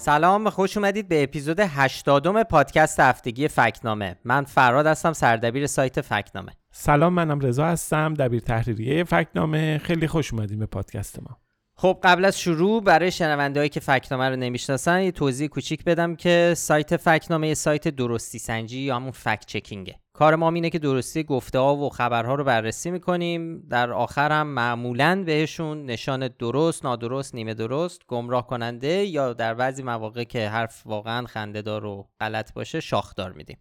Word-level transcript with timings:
سلام 0.00 0.50
خوش 0.50 0.76
اومدید 0.76 1.08
به 1.08 1.22
اپیزود 1.22 1.60
80 1.60 2.42
پادکست 2.42 3.00
هفتگی 3.00 3.48
فکنامه. 3.48 4.16
من 4.24 4.44
فراد 4.44 4.86
هستم 4.86 5.12
سردبیر 5.12 5.66
سایت 5.66 6.00
فکنامه. 6.00 6.52
سلام 6.72 7.12
منم 7.12 7.40
رضا 7.40 7.66
هستم 7.66 8.14
دبیر 8.14 8.40
تحریریه 8.40 9.04
فکنامه. 9.04 9.78
خیلی 9.78 10.06
خوش 10.06 10.32
اومدیم 10.32 10.58
به 10.58 10.66
پادکست 10.66 11.18
ما. 11.22 11.36
خب 11.76 11.98
قبل 12.02 12.24
از 12.24 12.40
شروع 12.40 12.82
برای 12.82 13.10
شنونده 13.10 13.68
که 13.68 13.80
فکنامه 13.80 14.28
رو 14.28 14.36
نمی‌شناسن 14.36 15.02
یه 15.02 15.12
توضیح 15.12 15.48
کوچیک 15.48 15.84
بدم 15.84 16.16
که 16.16 16.54
سایت 16.56 16.96
فکنامه 16.96 17.48
یه 17.48 17.54
سایت 17.54 17.88
درستی 17.88 18.38
سنجی 18.38 18.80
یا 18.80 18.96
همون 18.96 19.10
فکت 19.10 19.46
چکینگه. 19.46 19.94
کار 20.20 20.36
ما 20.36 20.50
اینه 20.50 20.70
که 20.70 20.78
درستی 20.78 21.24
گفته 21.24 21.58
ها 21.58 21.76
و 21.76 21.88
خبرها 21.88 22.34
رو 22.34 22.44
بررسی 22.44 22.90
می‌کنیم. 22.90 23.60
در 23.60 23.92
آخر 23.92 24.32
هم 24.32 24.46
معمولا 24.46 25.22
بهشون 25.26 25.86
نشان 25.86 26.28
درست 26.28 26.84
نادرست 26.84 27.34
نیمه 27.34 27.54
درست 27.54 28.06
گمراه 28.06 28.46
کننده 28.46 29.04
یا 29.04 29.32
در 29.32 29.54
بعضی 29.54 29.82
مواقع 29.82 30.24
که 30.24 30.48
حرف 30.48 30.86
واقعا 30.86 31.26
خندهدار 31.26 31.84
و 31.84 32.08
غلط 32.20 32.52
باشه 32.52 32.80
شاخدار 32.80 33.32
میدیم. 33.32 33.58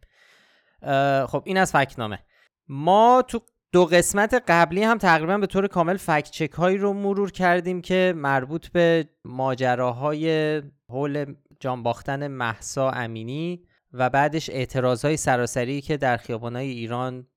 خب 1.27 1.43
این 1.45 1.57
از 1.57 1.71
فکنامه. 1.71 2.19
ما 2.67 3.23
تو 3.27 3.39
دو 3.71 3.85
قسمت 3.85 4.43
قبلی 4.47 4.83
هم 4.83 4.97
تقریبا 4.97 5.37
به 5.37 5.47
طور 5.47 5.67
کامل 5.67 5.97
فکت 5.97 6.31
چک 6.31 6.51
هایی 6.51 6.77
رو 6.77 6.93
مرور 6.93 7.31
کردیم 7.31 7.81
که 7.81 8.13
مربوط 8.17 8.67
به 8.67 9.09
ماجراهای 9.25 10.61
حول 10.89 11.35
جان 11.59 11.83
باختن 11.83 12.27
محسا 12.27 12.89
امینی 12.91 13.63
و 13.93 14.09
بعدش 14.09 14.49
اعتراض 14.49 15.05
های 15.05 15.17
سراسری 15.17 15.81
که 15.81 15.97
در 15.97 16.17
خیابان 16.17 16.55
های 16.55 16.69
ایران 16.69 17.27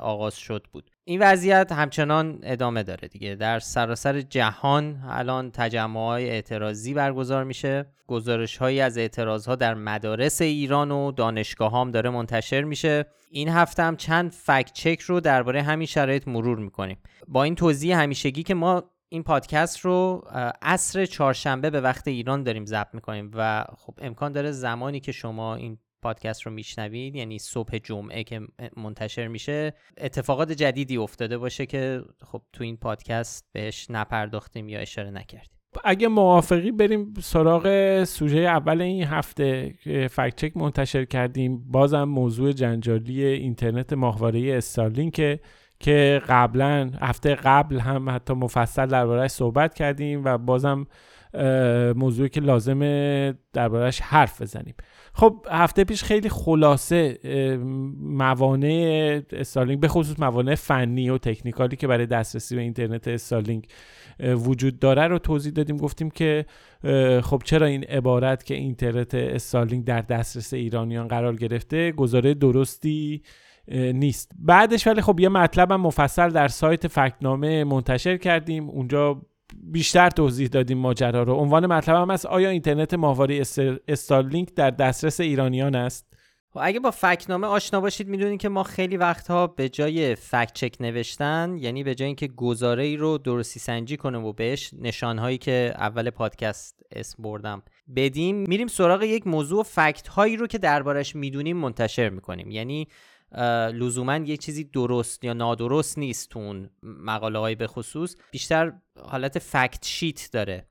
آغاز 0.00 0.36
شد 0.36 0.66
بود. 0.72 0.90
این 1.04 1.22
وضعیت 1.22 1.72
همچنان 1.72 2.38
ادامه 2.42 2.82
داره 2.82 3.08
دیگه. 3.08 3.34
در 3.34 3.58
سراسر 3.58 4.20
جهان 4.20 5.02
الان 5.08 5.50
تجمع 5.50 6.00
های 6.00 6.30
اعتراضی 6.30 6.94
برگزار 6.94 7.44
میشه. 7.44 7.86
گزارش 8.06 8.56
هایی 8.56 8.80
از 8.80 8.98
اعتراض 8.98 9.46
ها 9.46 9.56
در 9.56 9.74
مدارس 9.74 10.42
ایران 10.42 10.90
و 10.90 11.12
دانشگاه 11.12 11.80
هم 11.80 11.90
داره 11.90 12.10
منتشر 12.10 12.62
میشه. 12.62 13.04
این 13.30 13.48
هفته 13.48 13.82
هم 13.82 13.96
چند 13.96 14.32
فکت 14.32 14.72
چک 14.72 15.00
رو 15.00 15.20
درباره 15.20 15.62
همین 15.62 15.86
شرایط 15.86 16.28
مرور 16.28 16.58
می‌کنیم. 16.58 16.98
با 17.28 17.42
این 17.42 17.54
توضیح 17.54 18.00
همیشگی 18.00 18.42
که 18.42 18.54
ما 18.54 18.82
این 19.08 19.22
پادکست 19.22 19.78
رو 19.78 20.24
عصر 20.62 21.06
چهارشنبه 21.06 21.70
به 21.70 21.80
وقت 21.80 22.08
ایران 22.08 22.42
داریم 22.42 22.64
ضبط 22.64 22.94
می‌کنیم 22.94 23.30
و 23.34 23.64
خب 23.76 23.94
امکان 24.02 24.32
داره 24.32 24.50
زمانی 24.50 25.00
که 25.00 25.12
شما 25.12 25.54
این 25.54 25.78
پادکست 26.04 26.42
رو 26.42 26.52
میشنوید 26.52 27.16
یعنی 27.16 27.38
صبح 27.38 27.78
جمعه 27.78 28.24
که 28.24 28.40
منتشر 28.76 29.28
میشه 29.28 29.74
اتفاقات 29.98 30.52
جدیدی 30.52 30.96
افتاده 30.96 31.38
باشه 31.38 31.66
که 31.66 32.02
خب 32.24 32.42
تو 32.52 32.64
این 32.64 32.76
پادکست 32.76 33.48
بهش 33.52 33.86
نپرداختیم 33.90 34.68
یا 34.68 34.80
اشاره 34.80 35.10
نکردیم. 35.10 35.50
اگه 35.84 36.08
موافقی 36.08 36.72
بریم 36.72 37.14
سراغ 37.22 38.04
سوژه 38.04 38.38
اول 38.38 38.80
این 38.80 39.04
هفته 39.04 39.74
که 39.84 40.08
فکت 40.08 40.56
منتشر 40.56 41.04
کردیم. 41.04 41.70
بازم 41.70 42.04
موضوع 42.04 42.52
جنجالی 42.52 43.24
اینترنت 43.24 43.92
ماهواره 43.92 44.54
استارلینک 44.54 45.40
که 45.80 46.22
قبلا 46.28 46.90
هفته 47.00 47.34
قبل 47.34 47.78
هم 47.78 48.10
حتی 48.10 48.34
مفصل 48.34 48.86
دربارهش 48.86 49.30
صحبت 49.30 49.74
کردیم 49.74 50.24
و 50.24 50.38
بازم 50.38 50.86
موضوعی 51.96 52.28
که 52.28 52.40
لازمه 52.40 53.34
دربارهش 53.52 54.00
حرف 54.00 54.42
بزنیم. 54.42 54.74
خب 55.16 55.46
هفته 55.50 55.84
پیش 55.84 56.04
خیلی 56.04 56.28
خلاصه 56.28 57.18
موانع 58.00 59.20
استارلینک 59.32 59.80
به 59.80 59.88
خصوص 59.88 60.20
موانع 60.20 60.54
فنی 60.54 61.10
و 61.10 61.18
تکنیکالی 61.18 61.76
که 61.76 61.86
برای 61.86 62.06
دسترسی 62.06 62.56
به 62.56 62.62
اینترنت 62.62 63.08
استارلینک 63.08 63.64
وجود 64.20 64.78
داره 64.78 65.06
رو 65.06 65.18
توضیح 65.18 65.52
دادیم. 65.52 65.76
گفتیم 65.76 66.10
که 66.10 66.46
خب 67.22 67.42
چرا 67.44 67.66
این 67.66 67.84
عبارت 67.84 68.44
که 68.44 68.54
اینترنت 68.54 69.14
استارلینک 69.14 69.84
در 69.84 70.00
دسترس 70.00 70.54
ایرانیان 70.54 71.08
قرار 71.08 71.36
گرفته 71.36 71.92
گزاره 71.92 72.34
درستی 72.34 73.22
نیست. 73.72 74.32
بعدش 74.38 74.86
ولی 74.86 75.00
خب 75.00 75.20
یه 75.20 75.28
مطلب 75.28 75.72
مفصل 75.72 76.28
در 76.28 76.48
سایت 76.48 76.86
فکنامه 76.86 77.64
منتشر 77.64 78.16
کردیم. 78.16 78.68
اونجا 78.70 79.22
بیشتر 79.52 80.10
توضیح 80.10 80.48
دادیم 80.48 80.78
ماجرا 80.78 81.22
رو. 81.22 81.34
عنوان 81.34 81.66
مطلب 81.66 81.96
هم 81.96 82.10
است 82.10 82.26
آیا 82.26 82.48
اینترنت 82.48 82.94
ماهواره 82.94 83.42
استارلینک 83.88 84.54
در 84.54 84.70
دسترس 84.70 85.20
ایرانیان 85.20 85.74
است؟ 85.74 86.14
خب 86.50 86.60
اگه 86.62 86.80
با 86.80 86.90
فکنامه 86.90 87.46
آشنا 87.46 87.80
باشید 87.80 88.08
می‌دونید 88.08 88.40
که 88.40 88.48
ما 88.48 88.62
خیلی 88.62 88.96
وقتها 88.96 89.46
به 89.46 89.68
جای 89.68 90.14
فکت 90.14 90.52
چک 90.52 90.76
نوشتن 90.80 91.56
یعنی 91.58 91.84
به 91.84 91.94
جای 91.94 92.06
اینکه 92.06 92.28
گزاره 92.28 92.84
ای 92.84 92.96
رو 92.96 93.18
درستی 93.18 93.60
سنجی 93.60 93.96
کنیم 93.96 94.24
و 94.24 94.32
بهش 94.32 94.70
نشانهایی 94.78 95.38
که 95.38 95.74
اول 95.78 96.10
پادکست 96.10 96.80
اسم 96.92 97.22
بردم 97.22 97.62
بدیم 97.96 98.36
میریم 98.36 98.66
سراغ 98.66 99.02
یک 99.02 99.26
موضوع 99.26 99.62
فکت 99.62 100.08
هایی 100.08 100.36
رو 100.36 100.46
که 100.46 100.58
دربارش 100.58 101.16
می‌دونیم 101.16 101.56
منتشر 101.56 102.08
می‌کنیم. 102.08 102.50
یعنی 102.50 102.88
لزوما 103.72 104.16
یه 104.16 104.36
چیزی 104.36 104.64
درست 104.64 105.24
یا 105.24 105.32
نادرست 105.32 105.98
نیست 105.98 106.30
تو 106.30 106.38
اون 106.38 106.70
مقاله 106.82 107.38
های 107.38 107.54
به 107.54 107.66
خصوص. 107.66 108.16
بیشتر 108.32 108.72
حالت 109.02 109.38
فکت 109.38 109.86
شیت 109.86 110.28
داره 110.32 110.66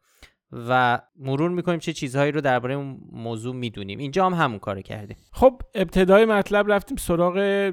و 0.52 1.00
مرور 1.20 1.50
می‌کنیم 1.50 1.80
چه 1.80 1.94
چیزهایی 1.94 2.32
رو 2.32 2.42
درباره 2.42 2.76
اون 2.76 3.00
موضوع 3.12 3.56
می‌دونیم. 3.56 4.00
اینجا 4.00 4.26
هم 4.26 4.34
همون 4.34 4.60
کار 4.60 4.82
کردیم. 4.82 5.18
خب 5.32 5.62
ابتدای 5.76 6.26
مطلب 6.26 6.72
رفتیم 6.72 6.98
سراغ 6.98 7.70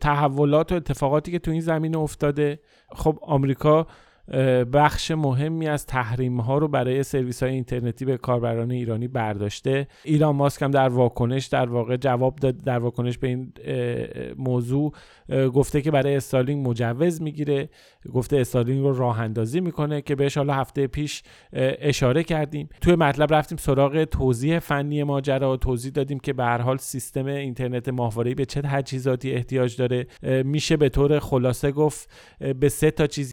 تحولات 0.00 0.72
و 0.72 0.74
اتفاقاتی 0.74 1.32
که 1.32 1.38
تو 1.38 1.50
این 1.50 1.60
زمین 1.60 1.96
افتاده. 1.96 2.60
خب 2.92 3.18
آمریکا 3.22 3.86
بخش 4.72 5.10
مهمی 5.10 5.68
از 5.68 5.86
تحریم 5.86 6.40
ها 6.40 6.58
رو 6.58 6.68
برای 6.68 7.02
سرویس 7.02 7.42
های 7.42 7.52
اینترنتی 7.52 8.04
به 8.04 8.16
کاربران 8.16 8.70
ایرانی 8.70 9.08
برداشته. 9.08 9.86
ایران 10.04 10.36
ماسک 10.36 10.62
هم 10.62 10.70
در 10.70 10.88
واکنش 10.88 11.46
در 11.46 11.68
واقع 11.68 11.96
جواب 11.96 12.36
داد 12.36 12.56
در 12.56 12.78
واکنش 12.78 13.18
به 13.18 13.28
این 13.28 13.52
موضوع 14.38 14.92
گفته 15.54 15.82
که 15.82 15.90
برای 15.90 16.16
استارلینک 16.16 16.68
مجوز 16.68 17.22
می‌گیره. 17.22 17.68
گفته 18.12 18.36
استارلینک 18.36 18.84
رو 18.84 18.98
راه 18.98 19.20
اندازی 19.20 19.60
می‌کنه 19.60 20.02
که 20.02 20.14
بهش 20.14 20.36
حالا 20.36 20.54
هفته 20.54 20.86
پیش 20.86 21.22
اشاره 21.52 22.22
کردیم. 22.22 22.68
توی 22.80 22.94
مطلب 22.94 23.34
رفتیم 23.34 23.58
سراغ 23.58 24.04
توضیح 24.04 24.58
فنی 24.58 25.02
ماجرا. 25.02 25.52
و 25.52 25.56
توضیح 25.56 25.92
دادیم 25.92 26.18
که 26.18 26.32
به 26.32 26.44
هر 26.44 26.60
حال 26.60 26.76
سیستم 26.76 27.26
اینترنت 27.26 27.88
ماهواره‌ای 27.88 28.34
به 28.34 28.44
چه 28.44 28.60
تجهیزاتی 28.60 29.32
احتیاج 29.32 29.76
داره. 29.76 30.06
میشه 30.42 30.76
به 30.76 30.88
طور 30.88 31.18
خلاصه 31.18 31.72
گفت 31.72 32.10
به 32.60 32.68
سه 32.68 32.90
تا 32.90 33.06
چیز. 33.06 33.32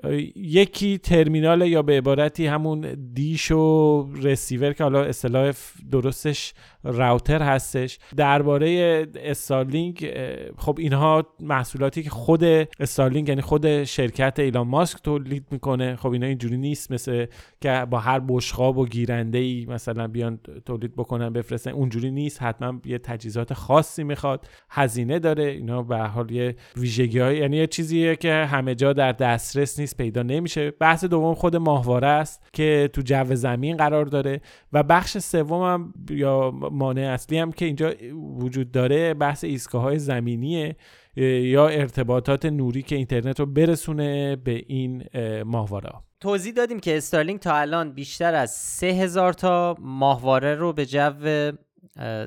یکی 0.80 0.98
ترمینال 0.98 1.62
یا 1.62 1.82
به 1.82 1.98
عبارتی 1.98 2.46
همون 2.46 3.12
دیش 3.14 3.52
و 3.52 4.08
رسیور 4.22 4.74
که 4.74 4.84
حالا 4.84 5.04
اصطلاح 5.04 5.54
درستش 5.92 6.54
راوتر 6.84 7.42
هستش. 7.42 8.00
درباره 8.16 9.08
استارلینک 9.16 10.14
خب 10.58 10.76
اینها 10.80 11.28
محصولاتی 11.40 12.04
که 12.04 12.10
خود 12.10 12.44
استارلینک 12.80 13.30
یعنی 13.30 13.42
خود 13.42 13.84
شرکت 13.84 14.40
ایلان 14.40 14.68
ماسک 14.68 15.04
تولید 15.04 15.46
می‌کنه. 15.52 15.96
خب 15.96 16.12
اینا 16.12 16.28
اینجوری 16.28 16.58
نیست 16.58 16.92
مثل 16.92 17.26
که 17.62 17.88
با 17.90 18.00
هر 18.00 18.22
بشقاب 18.28 18.78
و 18.78 18.86
گیرنده 18.86 19.38
ای 19.38 19.66
مثلا 19.70 20.08
بیان 20.08 20.40
تولید 20.66 20.96
بکنن 20.96 21.30
بفرستن. 21.30 21.72
اونجوری 21.72 22.12
نیست. 22.12 22.42
حتما 22.42 22.80
یه 22.86 22.98
تجهیزات 22.98 23.54
خاصی 23.54 24.04
می‌خواد. 24.04 24.48
هزینه 24.70 25.20
داره. 25.20 25.44
اینا 25.44 25.84
به 25.84 25.98
حال 25.98 26.32
یه 26.32 26.56
ویژگی 26.78 27.20
های 27.20 27.38
یعنی 27.38 27.58
یه 27.58 27.68
چیزیه 27.68 28.16
که 28.16 28.34
همه 28.34 28.76
جا 28.76 28.94
در 28.94 29.12
دسترس 29.12 29.80
نیست 29.80 29.98
پیدا 29.98 30.24
نمیشه. 30.24 30.69
بحث 30.72 31.06
دوم 31.06 31.34
خود 31.34 31.56
ماهواره 31.56 32.07
است 32.07 32.50
که 32.53 32.90
تو 32.94 33.02
جو 33.02 33.35
زمین 33.35 33.78
قرار 33.78 34.06
داره 34.06 34.41
و 34.74 34.84
بخش 34.84 35.18
سوم 35.18 35.63
هم 35.63 35.94
یا 36.10 36.51
مانع 36.51 37.01
اصلی 37.01 37.38
هم 37.38 37.51
که 37.51 37.66
اینجا 37.66 37.94
وجود 38.39 38.71
داره 38.71 39.13
بحث 39.13 39.44
ایستگاه 39.44 39.81
های 39.81 40.00
زمینیه 40.00 40.75
یا 41.16 41.68
ارتباطات 41.68 42.45
نوری 42.45 42.81
که 42.81 42.95
اینترنت 42.95 43.39
رو 43.39 43.45
برسونه 43.45 44.36
به 44.36 44.63
این 44.68 45.04
ماهواره 45.45 45.89
توضیح 46.19 46.54
دادیم 46.54 46.80
که 46.80 46.98
استارلینک 46.98 47.40
تا 47.39 47.56
الان 47.56 47.94
بیشتر 47.94 48.36
از 48.36 48.51
3000 48.51 49.33
تا 49.33 49.75
ماهواره 49.80 50.56
رو 50.56 50.74
به 50.74 50.86
جو 50.86 51.12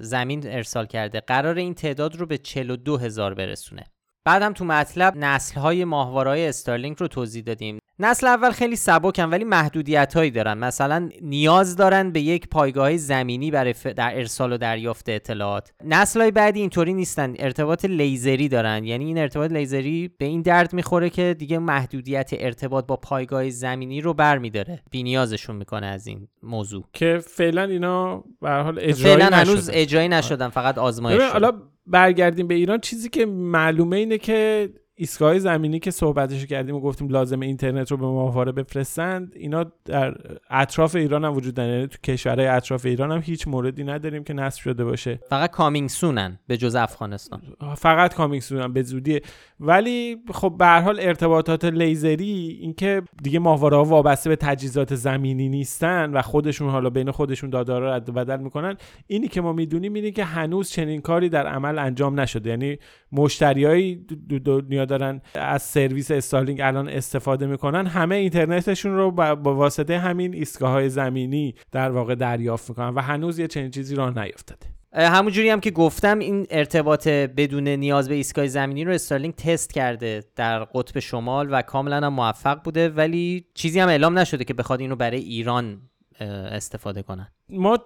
زمین 0.00 0.42
ارسال 0.46 0.86
کرده. 0.86 1.20
قراره 1.20 1.58
این 1.58 1.74
تعداد 1.74 2.16
رو 2.16 2.26
به 2.26 2.38
42 2.38 2.96
هزار 2.96 3.34
برسونه. 3.34 3.84
بعد 4.24 4.42
هم 4.42 4.52
تو 4.52 4.64
مطلب 4.64 5.16
نسل 5.16 5.60
های 5.60 5.84
ماهواره‌های 5.84 6.48
استارلینک 6.48 6.98
رو 6.98 7.08
توضیح 7.08 7.42
دادیم. 7.42 7.78
نسل 7.98 8.26
اول 8.26 8.50
خیلی 8.50 8.76
سبکن 8.76 9.24
ولی 9.24 9.44
محدودیت 9.44 10.14
هایی 10.14 10.30
دارن. 10.30 10.58
مثلا 10.58 11.08
نیاز 11.22 11.76
دارن 11.76 12.10
به 12.10 12.20
یک 12.20 12.48
پایگاه 12.48 12.96
زمینی 12.96 13.50
برای 13.50 13.74
در 13.96 14.10
ارسال 14.14 14.52
و 14.52 14.56
دریافت 14.56 15.08
اطلاعات. 15.08 15.72
نسل 15.84 16.20
های 16.20 16.30
بعدی 16.30 16.60
اینطوری 16.60 16.94
نیستن. 16.94 17.34
ارتباط 17.38 17.84
لیزری 17.84 18.48
دارن. 18.48 18.84
یعنی 18.84 19.04
این 19.04 19.18
ارتباط 19.18 19.52
لیزری 19.52 20.10
به 20.18 20.24
این 20.24 20.42
درد 20.42 20.72
می‌خوره 20.72 21.10
که 21.10 21.36
دیگه 21.38 21.58
محدودیت 21.58 22.30
ارتباط 22.32 22.86
با 22.86 22.96
پایگاه 22.96 23.50
زمینی 23.50 24.00
رو 24.00 24.14
برمیداره. 24.14 24.82
بی 24.90 25.02
نیازشون 25.02 25.56
می‌کنه 25.56 25.86
از 25.86 26.06
این 26.06 26.28
موضوع. 26.42 26.84
که 26.92 27.20
فعلا 27.26 27.62
اینا 27.62 28.24
به 28.40 28.50
حال 28.50 28.78
اجرایی 28.78 29.16
فعلا 29.16 29.36
هنوز 29.36 29.70
اجرایی 29.72 30.08
نشدن 30.08 30.48
فقط 30.48 30.78
آزمایش 30.78 31.22
حالا 31.22 31.52
برگردیم 31.86 32.46
به 32.46 32.54
ایران 32.54 32.80
چیزی 32.80 33.08
که 33.08 33.26
معلومه 33.26 33.96
اینه 33.96 34.18
که 34.18 34.68
ایستگاه 35.02 35.38
زمینی 35.38 35.78
که 35.78 35.90
صحبتش 35.90 36.46
کردیم 36.46 36.74
و 36.74 36.80
گفتیم 36.80 37.08
لازم 37.08 37.40
اینترنت 37.40 37.90
رو 37.90 37.96
به 37.96 38.06
ماهواره 38.06 38.52
بفرستند 38.52 39.32
اینا 39.36 39.64
در 39.84 40.14
اطراف 40.50 40.96
ایران 40.96 41.24
هم 41.24 41.34
وجود 41.34 41.54
دارن 41.54 41.86
تو 41.86 41.98
کشورهای 42.04 42.46
اطراف 42.46 42.86
ایران 42.86 43.12
هم 43.12 43.20
هیچ 43.24 43.48
موردی 43.48 43.84
نداریم 43.84 44.24
که 44.24 44.32
نصب 44.32 44.60
شده 44.60 44.84
باشه. 44.84 45.20
فقط 45.28 45.50
کامینگ 45.50 45.88
سونن 45.88 46.38
به 46.46 46.56
جز 46.56 46.74
افغانستان. 46.74 47.42
فقط 47.76 48.14
کامینگ 48.14 48.42
سونن 48.42 48.72
به 48.72 48.82
زودی. 48.82 49.20
ولی 49.60 50.16
خب 50.30 50.54
به 50.58 50.66
هر 50.66 50.80
حال 50.80 51.00
ارتباطات 51.00 51.64
لیزری 51.64 52.58
اینکه 52.60 53.02
دیگه 53.22 53.38
ماهواره 53.38 53.76
ها 53.76 53.84
وابسته 53.84 54.30
به 54.30 54.36
تجهیزات 54.36 54.94
زمینی 54.94 55.48
نیستن 55.48 56.10
و 56.12 56.22
خودشون 56.22 56.70
حالا 56.70 56.90
بین 56.90 57.10
خودشون 57.10 57.50
داده 57.50 57.78
رو 57.78 57.86
رد 57.86 58.08
و 58.08 58.12
بدل 58.12 58.40
می‌کنن 58.40 58.76
اینی 59.06 59.28
که 59.28 59.40
ما 59.40 59.52
می‌دونیم 59.52 59.94
اینه 59.94 60.10
که 60.10 60.24
هنوز 60.24 60.70
چنین 60.70 61.00
کاری 61.00 61.28
در 61.28 61.46
عمل 61.46 61.78
انجام 61.78 62.20
نشده. 62.20 62.50
یعنی 62.50 62.78
مشتریایی 63.12 64.06
دنیا 64.44 64.84
دارن 64.84 65.20
از 65.34 65.62
سرویس 65.62 66.10
استارلینگ 66.10 66.60
الان 66.60 66.88
استفاده 66.88 67.46
می‌کنن 67.46 67.86
همه 67.86 68.14
اینترنتشون 68.14 68.96
رو 68.96 69.10
با 69.10 69.54
واسطه 69.54 69.98
همین 69.98 70.34
ایستگاه 70.34 70.70
های 70.70 70.88
زمینی 70.88 71.54
در 71.72 71.90
واقع 71.90 72.14
دریافت 72.14 72.68
می‌کنن 72.68 72.88
و 72.88 73.00
هنوز 73.00 73.38
یه 73.38 73.46
چنین 73.46 73.70
چیزی 73.70 73.94
راه 73.94 74.18
نیفتاده. 74.18 74.66
همونجوری 74.94 75.50
هم 75.50 75.60
که 75.60 75.70
گفتم 75.70 76.18
این 76.18 76.46
ارتباط 76.50 77.08
بدون 77.08 77.68
نیاز 77.68 78.08
به 78.08 78.14
ایستگاه 78.14 78.46
زمینی 78.46 78.84
رو 78.84 78.92
استارلینک 78.92 79.34
تست 79.34 79.72
کرده 79.72 80.24
در 80.36 80.64
قطب 80.64 80.98
شمال 80.98 81.48
و 81.50 81.62
کاملا 81.62 81.96
هم 81.96 82.12
موفق 82.12 82.62
بوده 82.62 82.88
ولی 82.88 83.46
چیزی 83.54 83.80
هم 83.80 83.88
اعلام 83.88 84.18
نشده 84.18 84.44
که 84.44 84.54
بخواد 84.54 84.80
اینو 84.80 84.96
برای 84.96 85.20
ایران 85.20 85.80
استفاده 86.28 87.02
کنن. 87.02 87.28
ما 87.48 87.78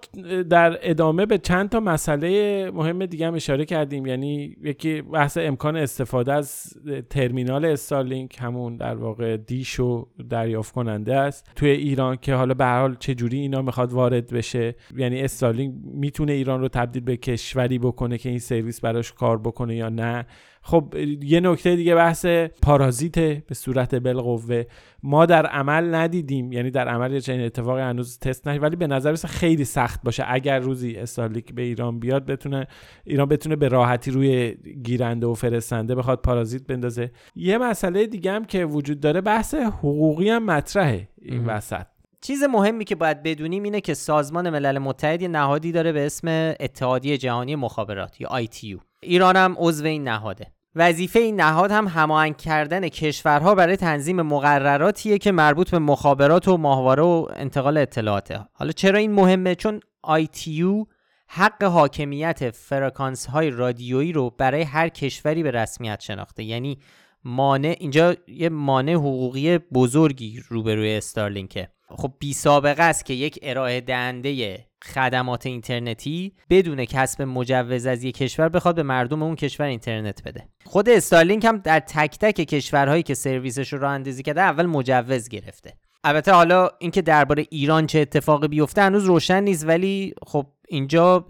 در 0.49 0.77
ادامه 0.81 1.25
به 1.25 1.37
چند 1.37 1.69
تا 1.69 1.79
مسئله 1.79 2.71
مهم 2.71 3.05
دیگه 3.05 3.27
هم 3.27 3.33
اشاره 3.33 3.65
کردیم. 3.65 4.05
یعنی 4.05 4.55
یکی 4.63 5.01
بحث 5.01 5.37
امکان 5.37 5.75
استفاده 5.75 6.33
از 6.33 6.73
ترمینال 7.09 7.65
استارلینک 7.65 8.37
همون 8.39 8.77
در 8.77 8.95
واقع 8.95 9.37
دیش 9.37 9.79
و 9.79 10.07
دریافت 10.29 10.73
کننده 10.73 11.15
است. 11.15 11.51
توی 11.55 11.69
ایران 11.69 12.17
که 12.17 12.33
حالا 12.33 12.53
به 12.53 12.65
هر 12.65 12.79
حال 12.79 12.95
چه 12.99 13.15
جوری 13.15 13.39
اینا 13.39 13.61
می‌خواد 13.61 13.93
وارد 13.93 14.33
بشه. 14.33 14.75
یعنی 14.95 15.21
استارلینک 15.21 15.75
می‌تونه 15.83 16.31
ایران 16.31 16.61
رو 16.61 16.67
تبدیل 16.67 17.03
به 17.03 17.17
کشوری 17.17 17.79
بکنه 17.79 18.17
که 18.17 18.29
این 18.29 18.39
سرویس 18.39 18.81
براش 18.81 19.13
کار 19.13 19.37
بکنه 19.37 19.75
یا 19.75 19.89
نه. 19.89 20.25
خب 20.67 20.95
یه 21.23 21.39
نکته 21.39 21.75
دیگه 21.75 21.95
بحث 21.95 22.25
پارازیت 22.61 23.19
به 23.19 23.55
صورت 23.55 23.95
بالقوه. 23.95 24.63
ما 25.03 25.25
در 25.25 25.45
عمل 25.45 25.95
ندیدیم 25.95 26.51
یعنی 26.51 26.71
در 26.71 26.87
عمل 26.87 27.19
چنین 27.19 27.41
اتفاقی 27.41 27.81
هنوز 27.81 28.19
تست 28.19 28.47
نشد 28.47 28.63
ولی 28.63 28.75
به 28.75 28.87
نظر 28.87 29.15
خیلی 29.15 29.65
سخت 29.65 30.03
باشه. 30.03 30.23
اگر 30.27 30.59
روزی 30.59 30.95
استارلیک 30.95 31.53
به 31.53 31.61
ایران 31.61 31.99
بیاد 31.99 32.25
بتونه 32.25 32.67
ایران 33.05 33.27
بتونه 33.27 33.55
به 33.55 33.67
راحتی 33.67 34.11
روی 34.11 34.55
گیرنده 34.83 35.27
و 35.27 35.33
فرستنده 35.33 35.95
بخواد 35.95 36.21
پارازیت 36.21 36.67
بندازه. 36.67 37.11
یه 37.35 37.57
مسئله 37.57 38.05
دیگه 38.07 38.31
هم 38.31 38.45
که 38.45 38.65
وجود 38.65 38.99
داره 38.99 39.21
بحث 39.21 39.53
حقوقی 39.53 40.29
هم 40.29 40.45
مطرحه 40.45 41.07
این 41.21 41.45
وسط. 41.45 41.85
چیز 42.21 42.43
مهمی 42.43 42.85
که 42.85 42.95
باید 42.95 43.23
بدونیم 43.23 43.63
اینه 43.63 43.81
که 43.81 43.93
سازمان 43.93 44.49
ملل 44.49 44.77
متحد 44.77 45.21
یه 45.21 45.27
نهادی 45.27 45.71
داره 45.71 45.91
به 45.91 46.05
اسم 46.05 46.27
اتحادیه 46.59 47.17
جهانی 47.17 47.55
مخابرات 47.55 48.21
یا 48.21 48.29
ITU 48.43 48.79
ایران 49.01 49.35
هم 49.35 49.55
عضو 49.57 49.85
این 49.85 50.03
نهاده. 50.03 50.56
وظیفه 50.77 51.19
این 51.19 51.41
نهاد 51.41 51.71
هم 51.71 51.87
هماهنگ 51.87 52.37
کردن 52.37 52.89
کشورها 52.89 53.55
برای 53.55 53.75
تنظیم 53.75 54.21
مقرراتیه 54.21 55.17
که 55.17 55.31
مربوط 55.31 55.71
به 55.71 55.79
مخابرات 55.79 56.47
و 56.47 56.57
ماهواره 56.57 57.03
و 57.03 57.27
انتقال 57.35 57.77
اطلاعاته. 57.77 58.45
حالا 58.53 58.71
چرا 58.71 58.99
این 58.99 59.11
مهمه؟ 59.11 59.55
چون 59.55 59.79
ITU 60.05 60.87
حق 61.27 61.63
حاکمیت 61.63 62.49
فرکانس 62.49 63.25
های 63.25 63.49
رادیویی 63.49 64.11
رو 64.11 64.29
برای 64.29 64.61
هر 64.61 64.89
کشوری 64.89 65.43
به 65.43 65.51
رسمیت 65.51 65.99
شناخته. 66.01 66.43
یعنی 66.43 66.77
مانع 67.23 67.75
اینجا 67.79 68.15
یه 68.27 68.49
مانع 68.49 68.93
حقوقی 68.93 69.57
بزرگی 69.57 70.43
روبروی 70.49 70.95
استارلینکه. 70.95 71.69
خب 71.89 72.13
بی 72.19 72.33
سابقه 72.33 72.83
است 72.83 73.05
که 73.05 73.13
یک 73.13 73.39
ارائه 73.41 73.81
دهنده 73.81 74.66
خدمات 74.83 75.45
اینترنتی 75.45 76.33
بدون 76.49 76.85
کسب 76.85 77.21
مجوز 77.21 77.85
از 77.85 78.03
یک 78.03 78.17
کشور 78.17 78.49
بخواد 78.49 78.75
به 78.75 78.83
مردم 78.83 79.23
اون 79.23 79.35
کشور 79.35 79.65
اینترنت 79.65 80.23
بده. 80.23 80.47
خود 80.65 80.89
استارلینک 80.89 81.45
هم 81.45 81.57
در 81.57 81.79
تک 81.79 82.17
تک 82.17 82.35
کشورهایی 82.35 83.03
که 83.03 83.13
سرویسش 83.13 83.73
رو 83.73 83.79
راه 83.79 83.91
اندازی 83.91 84.23
کرده 84.23 84.41
اول 84.41 84.65
مجوز 84.65 85.29
گرفته. 85.29 85.73
البته 86.03 86.31
حالا 86.31 86.69
اینکه 86.79 87.01
درباره 87.01 87.45
ایران 87.49 87.87
چه 87.87 87.99
اتفاقی 87.99 88.47
بیفته 88.47 88.81
هنوز 88.81 89.05
روشن 89.05 89.43
نیست 89.43 89.67
ولی 89.67 90.13
خب 90.27 90.47
اینجا 90.67 91.27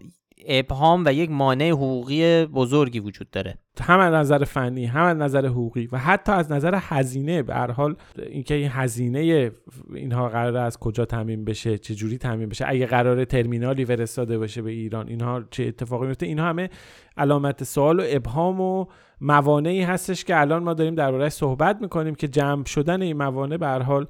ابهام 0.47 1.03
و 1.05 1.13
یک 1.13 1.29
مانع 1.29 1.69
حقوقی 1.69 2.45
بزرگی 2.45 2.99
وجود 2.99 3.29
داره. 3.31 3.57
هم 3.81 3.99
از 3.99 4.13
نظر 4.13 4.43
فنی 4.43 4.85
هم 4.85 5.03
از 5.03 5.17
نظر 5.17 5.45
حقوقی 5.45 5.89
و 5.91 5.97
حتی 5.97 6.31
از 6.31 6.51
نظر 6.51 6.77
هزینه 6.81 7.43
به 7.43 7.53
هر 7.53 7.71
حال 7.71 7.95
اینکه 8.29 8.53
این 8.53 8.69
هزینه 8.71 9.51
اینها 9.93 10.29
قرار 10.29 10.57
از 10.57 10.77
کجا 10.77 11.05
تامین 11.05 11.45
بشه 11.45 11.77
چه 11.77 11.95
جوری 11.95 12.17
تامین 12.17 12.49
بشه 12.49 12.65
اگه 12.67 12.85
قرار 12.85 13.25
ترمینالی 13.25 13.85
فرستاده 13.85 14.37
باشه 14.37 14.61
به 14.61 14.71
ایران 14.71 15.07
اینها 15.07 15.43
چه 15.51 15.63
اتفاقی 15.63 16.07
میفته؟ 16.07 16.25
اینها 16.25 16.49
همه 16.49 16.69
علامت 17.17 17.63
سوال 17.63 17.99
و 17.99 18.03
ابهام 18.07 18.61
و 18.61 18.85
موانعی 19.21 19.81
هستش 19.81 20.23
که 20.23 20.39
الان 20.39 20.63
ما 20.63 20.73
داریم 20.73 20.95
دربارهش 20.95 21.31
صحبت 21.31 21.81
می‌کنیم 21.81 22.15
که 22.15 22.27
جمع 22.27 22.65
شدن 22.65 23.01
این 23.01 23.17
موانع 23.17 23.57
به 23.57 23.67
هر 23.67 23.81
حال 23.81 24.05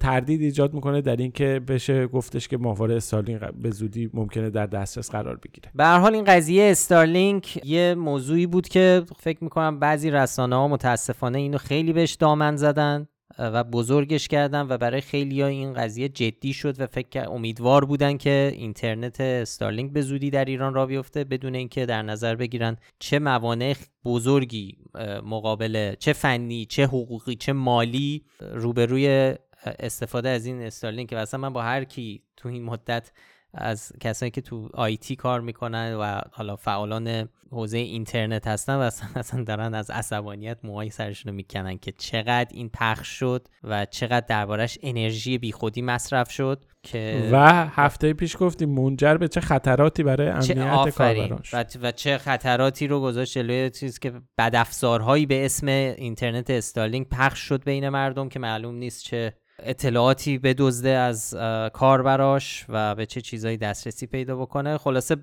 تردید 0.00 0.40
ایجاد 0.40 0.74
می‌کنه 0.74 1.00
در 1.00 1.16
اینکه 1.16 1.60
بشه 1.68 2.06
گفتش 2.06 2.48
که 2.48 2.56
ماهواره 2.56 2.96
استارلینک 2.96 3.40
به 3.62 3.70
زودی 3.70 4.10
ممکنه 4.14 4.50
در 4.50 4.66
دسترس 4.66 5.10
قرار 5.10 5.36
بگیره. 5.36 5.70
به 5.74 5.84
هر 5.84 5.98
حال 5.98 6.14
این 6.14 6.24
قضیه 6.24 6.70
استارلینک 6.70 7.66
یه 7.66 7.94
موضوعی 7.94 8.46
بود 8.46 8.68
که 8.68 8.85
فکر 9.18 9.44
می‌کنم 9.44 9.78
بعضی 9.78 10.10
رسانه 10.10 10.56
ها 10.56 10.68
متاسفانه 10.68 11.38
اینو 11.38 11.58
خیلی 11.58 11.92
بهش 11.92 12.14
دامن 12.14 12.56
زدن 12.56 13.08
و 13.38 13.64
بزرگش 13.64 14.28
کردن 14.28 14.66
و 14.68 14.78
برای 14.78 15.00
خیلی 15.00 15.40
ها 15.40 15.46
این 15.46 15.74
قضیه 15.74 16.08
جدی 16.08 16.52
شد 16.52 16.80
و 16.80 16.86
فکر 16.86 17.28
امیدوار 17.28 17.84
بودن 17.84 18.16
که 18.16 18.52
اینترنت 18.54 19.20
استارلینک 19.20 19.92
به 19.92 20.02
زودی 20.02 20.30
در 20.30 20.44
ایران 20.44 20.74
را 20.74 20.86
بیفته 20.86 21.24
بدون 21.24 21.54
اینکه 21.54 21.86
در 21.86 22.02
نظر 22.02 22.34
بگیرن 22.34 22.76
چه 22.98 23.18
موانع 23.18 23.74
بزرگی 24.04 24.78
مقابل 25.24 25.94
چه 25.98 26.12
فنی 26.12 26.66
چه 26.66 26.84
حقوقی 26.84 27.34
چه 27.34 27.52
مالی 27.52 28.24
روبروی 28.40 29.34
استفاده 29.78 30.28
از 30.28 30.46
این 30.46 30.62
استارلینک. 30.62 31.10
که 31.10 31.18
اصلا 31.18 31.40
من 31.40 31.52
با 31.52 31.62
هر 31.62 31.84
کی 31.84 32.22
تو 32.36 32.48
این 32.48 32.64
مدت 32.64 33.12
از 33.56 33.92
کسانی 34.00 34.30
که 34.30 34.40
تو 34.40 34.68
آیتی 34.74 35.16
کار 35.16 35.40
می‌کنن 35.40 35.94
و 35.94 36.20
حالا 36.32 36.56
فعالان 36.56 37.28
حوزه 37.50 37.78
اینترنت 37.78 38.46
هستن 38.46 38.76
و 38.76 38.90
اصلا 39.14 39.44
دارن 39.44 39.74
از 39.74 39.90
عصبانیت 39.90 40.58
موهای 40.64 40.90
سرشون 40.90 41.30
رو 41.30 41.36
می‌کنن 41.36 41.78
که 41.78 41.92
چقدر 41.92 42.48
این 42.50 42.68
پخش 42.68 43.08
شد 43.08 43.48
و 43.64 43.84
چقدر 43.84 44.26
دربارش 44.28 44.78
انرژی 44.82 45.38
بیخودی 45.38 45.82
مصرف 45.82 46.30
شد 46.30 46.64
که 46.82 47.28
و 47.32 47.66
هفته 47.66 48.12
پیش 48.12 48.36
گفتیم 48.40 48.68
منجر 48.68 49.16
به 49.16 49.28
چه 49.28 49.40
خطراتی 49.40 50.02
برای 50.02 50.28
امنیت 50.28 50.94
کاربراش. 50.94 51.54
و, 51.54 51.64
و 51.82 51.92
چه 51.92 52.18
خطراتی 52.18 52.86
رو 52.86 53.00
گذاشت 53.00 53.38
جلوی 53.38 53.70
چیز 53.70 53.98
که 53.98 54.12
بدافزارهایی 54.38 55.26
به 55.26 55.44
اسم 55.44 55.66
اینترنت 55.68 56.50
استارلینک 56.50 57.08
پخش 57.08 57.38
شد 57.38 57.64
بین 57.64 57.88
مردم 57.88 58.28
که 58.28 58.38
معلوم 58.38 58.74
نیست 58.74 59.04
چه 59.04 59.34
اطلاعاتی 59.58 60.38
بدزده 60.38 60.90
از 60.90 61.34
کاربراش 61.72 62.66
و 62.68 62.94
به 62.94 63.06
چه 63.06 63.20
چیزایی 63.20 63.56
دسترسی 63.56 64.06
پیدا 64.06 64.36
بکنه 64.36 64.78
خلاصه 64.78 65.16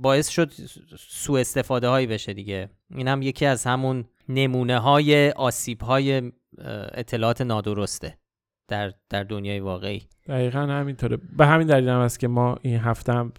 باعث 0.00 0.28
شد 0.28 0.52
سوء 0.98 1.40
استفاده 1.40 1.88
هایی 1.88 2.06
بشه 2.06 2.32
دیگه. 2.32 2.70
این 2.90 3.08
هم 3.08 3.22
یکی 3.22 3.46
از 3.46 3.64
همون 3.64 4.04
نمونه 4.28 4.78
های 4.78 5.30
آسیب 5.30 5.82
های 5.82 6.32
اطلاعات 6.92 7.40
نادرسته 7.40 8.18
در, 8.68 8.92
در 9.10 9.22
دنیای 9.22 9.60
واقعی. 9.60 10.02
دقیقا 10.26 10.58
همینطوره. 10.58 11.18
به 11.36 11.46
همین 11.46 11.66
دلیل 11.66 11.88
هم 11.88 12.00
است 12.00 12.20
که 12.20 12.28
ما 12.28 12.58
این 12.62 12.76
هفته 12.76 13.12
هم 13.12 13.32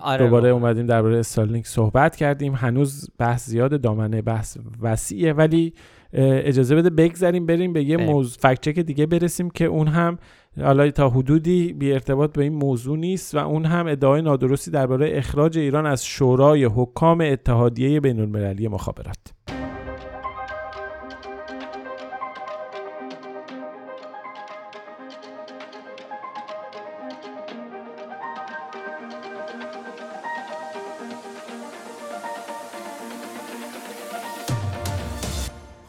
آره 0.00 0.24
دوباره 0.24 0.48
اومدیم 0.48 0.86
درباره 0.86 1.18
استارلینک 1.18 1.66
صحبت 1.66 2.16
کردیم. 2.16 2.54
هنوز 2.54 3.10
بحث 3.18 3.46
زیاد 3.46 3.80
دامنه 3.80 4.22
بحث 4.22 4.58
وسیعه 4.80 5.32
ولی 5.32 5.74
اجازه 6.14 6.76
بده 6.76 6.90
بگذریم 6.90 7.46
بریم 7.46 7.72
به 7.72 7.84
یه 7.84 7.96
موضوع 7.96 8.38
فکچک 8.40 8.78
دیگه 8.78 9.06
برسیم 9.06 9.50
که 9.50 9.64
اون 9.64 9.88
هم 9.88 10.18
حالا 10.60 10.90
تا 10.90 11.08
حدودی 11.08 11.72
بی 11.72 11.92
ارتباط 11.92 12.32
به 12.32 12.42
این 12.42 12.54
موضوع 12.54 12.98
نیست 12.98 13.34
و 13.34 13.38
اون 13.38 13.64
هم 13.64 13.86
ادعای 13.86 14.22
نادرستی 14.22 14.70
درباره 14.70 15.10
اخراج 15.12 15.58
ایران 15.58 15.86
از 15.86 16.06
شورای 16.06 16.64
حکام 16.64 17.20
اتحادیه 17.20 18.00
بین 18.00 18.20
المللی 18.20 18.68
مخابرات. 18.68 19.53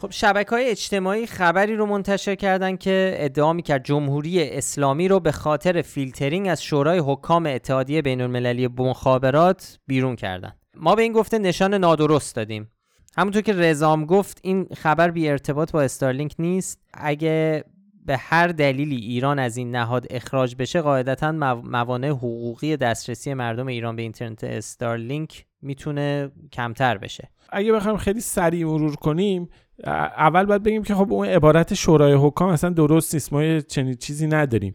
خب 0.06 0.12
شبکه 0.12 0.50
های 0.50 0.70
اجتماعی 0.70 1.26
خبری 1.26 1.76
رو 1.76 1.86
منتشر 1.86 2.34
کردن 2.34 2.76
که 2.76 3.14
ادعا 3.16 3.52
می‌کرد 3.52 3.84
جمهوری 3.84 4.50
اسلامی 4.50 5.08
رو 5.08 5.20
به 5.20 5.32
خاطر 5.32 5.82
فیلترینگ 5.82 6.48
از 6.48 6.62
شورای 6.62 6.98
حکام 6.98 7.46
اتحادیه 7.46 8.02
بین 8.02 8.20
المللی 8.20 8.68
مخابرات 8.68 9.78
بیرون 9.86 10.16
کردن. 10.16 10.52
ما 10.76 10.94
به 10.94 11.02
این 11.02 11.12
گفته 11.12 11.38
نشان 11.38 11.74
نادرست 11.74 12.36
دادیم. 12.36 12.70
همونطور 13.16 13.42
که 13.42 13.52
رزام 13.52 14.04
گفت 14.04 14.40
این 14.42 14.66
خبر 14.76 15.10
بی 15.10 15.28
ارتباط 15.28 15.72
با 15.72 15.82
استارلینک 15.82 16.34
نیست. 16.38 16.80
اگه 16.94 17.64
به 18.04 18.16
هر 18.16 18.48
دلیلی 18.48 18.96
ایران 18.96 19.38
از 19.38 19.56
این 19.56 19.70
نهاد 19.76 20.06
اخراج 20.10 20.56
بشه 20.58 20.80
قاعدتا 20.80 21.32
موانع 21.64 22.08
حقوقی 22.08 22.76
دسترسی 22.76 23.34
مردم 23.34 23.66
ایران 23.66 23.96
به 23.96 24.02
اینترنت 24.02 24.44
استارلینک 24.44 25.46
می‌تونه 25.62 26.30
کمتر 26.52 26.98
بشه. 26.98 27.30
اگه 27.48 27.72
بخوایم 27.72 27.96
خیلی 27.96 28.20
سریع 28.20 28.66
مرور 28.66 28.96
کنیم 28.96 29.48
اول 29.84 30.44
باید 30.44 30.62
بگیم 30.62 30.82
که 30.82 30.94
خب 30.94 31.12
اون 31.12 31.26
عبارت 31.26 31.74
شورای 31.74 32.12
حکام 32.12 32.48
اصلا 32.48 32.70
درست 32.70 33.14
نیست. 33.14 33.32
ما 33.32 33.60
چنین 33.60 33.94
چیزی 33.94 34.26
نداریم. 34.26 34.74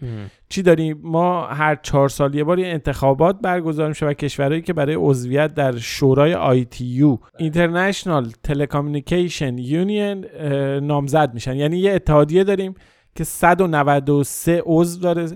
چی 0.50 0.62
داریم؟ 0.62 1.00
ما 1.04 1.46
هر 1.48 1.76
چهار 1.76 2.10
سال 2.10 2.36
یه 2.36 2.44
بار 2.44 2.60
انتخابات 2.60 3.40
برگزار 3.42 3.88
میشه 3.90 4.06
و 4.06 4.14
کشورهایی 4.14 4.62
که 4.62 4.74
برای 4.74 4.96
عضویت 5.00 5.54
در 5.54 5.78
شورای 5.78 6.34
آیتیو 6.34 7.18
International 7.40 8.28
Telecommunication 8.48 9.58
Union 9.72 10.42
نامزد 10.82 11.34
میشن. 11.34 11.56
یعنی 11.56 11.78
یه 11.78 11.94
اتحادیه 11.94 12.44
داریم 12.44 12.74
که 13.16 13.24
193 13.24 14.62
عضو 14.66 15.00
داره. 15.02 15.28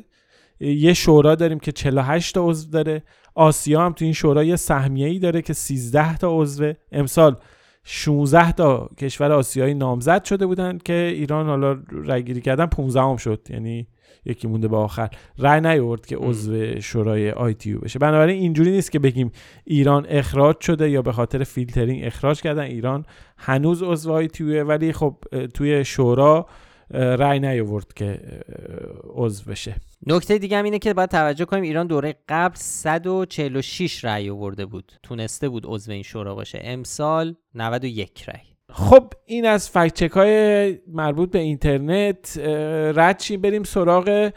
یه 0.60 0.93
شورا 0.93 1.36
داریم 1.36 1.60
که 1.60 1.72
48 1.72 2.36
تا 2.36 2.50
عضو 2.50 2.72
داره. 2.72 3.03
آسیا 3.36 3.86
هم 3.86 3.93
تو 3.93 4.05
این 4.05 4.13
شورا 4.13 4.43
یه 4.43 4.57
ای 4.95 5.19
داره 5.19 5.41
که 5.41 5.53
13 5.53 6.17
تا 6.17 6.41
عضو 6.41 6.74
امسال 6.91 7.36
16 7.88 8.51
تا 8.51 8.89
کشور 8.98 9.32
آسیایی 9.32 9.74
نامزد 9.74 10.24
شده 10.24 10.46
بودن 10.46 10.77
که 10.77 10.94
ایران 10.94 11.46
حالا 11.46 11.77
رای 11.89 12.24
گیری 12.24 12.42
کردن 12.42 12.65
15 12.65 13.01
هم 13.01 13.18
شد. 13.18 13.48
یعنی 13.50 13.88
یکی 14.25 14.48
مونده 14.48 14.68
به 14.68 14.77
آخر. 14.77 15.10
رای 15.38 15.62
نیورد 15.62 16.06
که 16.06 16.18
عضو 16.18 16.82
شورای 16.82 17.32
ITU 17.32 17.79
بشه. 17.80 18.00
بنابراین 18.00 18.42
اینجوری 18.42 18.72
نیست 18.72 18.92
که 18.92 19.00
بگیم 19.00 19.32
ایران 19.63 20.06
اخراج 20.10 20.56
شده 20.62 20.89
یا 20.89 21.01
به 21.01 21.12
خاطر 21.12 21.44
فیلترینگ 21.44 22.06
اخراج 22.06 22.42
کردن. 22.42 22.63
ایران 22.63 23.06
هنوز 23.38 23.84
عضو 23.84 24.12
ITU 24.12 24.49
ه 24.49 24.62
ولی 24.62 24.94
خب 24.94 25.18
توی 25.54 25.86
شورا 25.86 26.46
رای 26.92 27.39
نیورد 27.39 27.94
که 27.94 28.20
عضو 29.13 29.51
بشه. 29.51 29.75
نکته 30.07 30.38
دیگه 30.38 30.57
هم 30.57 30.63
اینه 30.63 30.79
که 30.79 30.93
باید 30.93 31.09
توجه 31.09 31.45
کنیم 31.45 31.63
ایران 31.63 31.88
دوره 31.88 32.15
قبل 32.29 32.55
146 32.55 34.05
رأی 34.05 34.29
آورده 34.29 34.65
بود. 34.65 34.91
تونسته 35.03 35.50
بود 35.50 35.63
عضو 35.65 35.91
این 35.91 36.03
شورا 36.03 36.35
باشه. 36.35 36.59
امسال 36.63 37.35
91 37.53 38.24
رأی. 38.27 38.39
خب 38.71 39.13
این 39.25 39.45
از 39.45 39.69
فکچک 39.69 40.12
های 40.12 40.77
مربوط 40.88 41.31
به 41.31 41.39
اینترنت. 41.39 42.38
رد 42.95 43.24
بریم 43.41 43.63
سراغ 43.63 44.31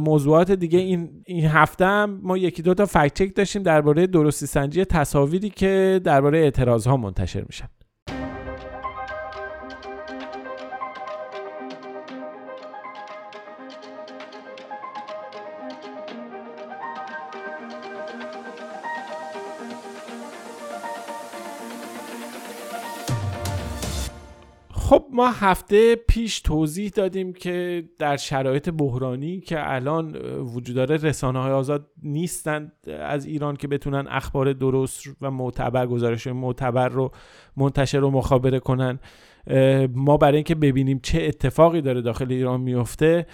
موضوعات 0.00 0.50
دیگه. 0.50 0.78
این 0.78 1.22
این 1.26 1.46
هفته 1.46 1.84
هم 1.84 2.20
ما 2.22 2.38
یکی 2.38 2.62
دو 2.62 2.74
تا 2.74 2.86
فکچک 2.86 3.34
داشتیم 3.36 3.62
درباره 3.62 4.06
درستی 4.06 4.46
سنجی 4.46 4.84
تصاویری 4.84 5.50
که 5.50 6.00
درباره 6.04 6.38
اعتراض 6.38 6.86
ها 6.86 6.96
منتشر 6.96 7.44
میشن. 7.46 7.68
ما 25.22 25.30
هفته 25.30 25.96
پیش 25.96 26.40
توضیح 26.40 26.90
دادیم 26.90 27.32
که 27.32 27.84
در 27.98 28.16
شرایط 28.16 28.68
بحرانی 28.68 29.40
که 29.40 29.72
الان 29.72 30.16
وجود 30.38 30.76
داره 30.76 30.96
رسانه 30.96 31.42
های 31.42 31.52
آزاد 31.52 31.90
نیستند 32.02 32.72
از 33.00 33.24
ایران 33.24 33.56
که 33.56 33.68
بتونن 33.68 34.06
اخبار 34.08 34.52
درست 34.52 35.02
و 35.20 35.30
معتبر 35.30 35.86
گزارش 35.86 36.26
معتبر 36.26 36.88
رو 36.88 37.12
منتشر 37.56 38.04
و 38.04 38.10
مخابره 38.10 38.60
کنن. 38.60 38.98
ما 39.94 40.16
برای 40.16 40.34
اینکه 40.36 40.54
ببینیم 40.54 41.00
چه 41.02 41.22
اتفاقی 41.22 41.80
داره 41.80 42.00
داخل 42.00 42.32
ایران 42.32 42.60
میفته 42.60 43.26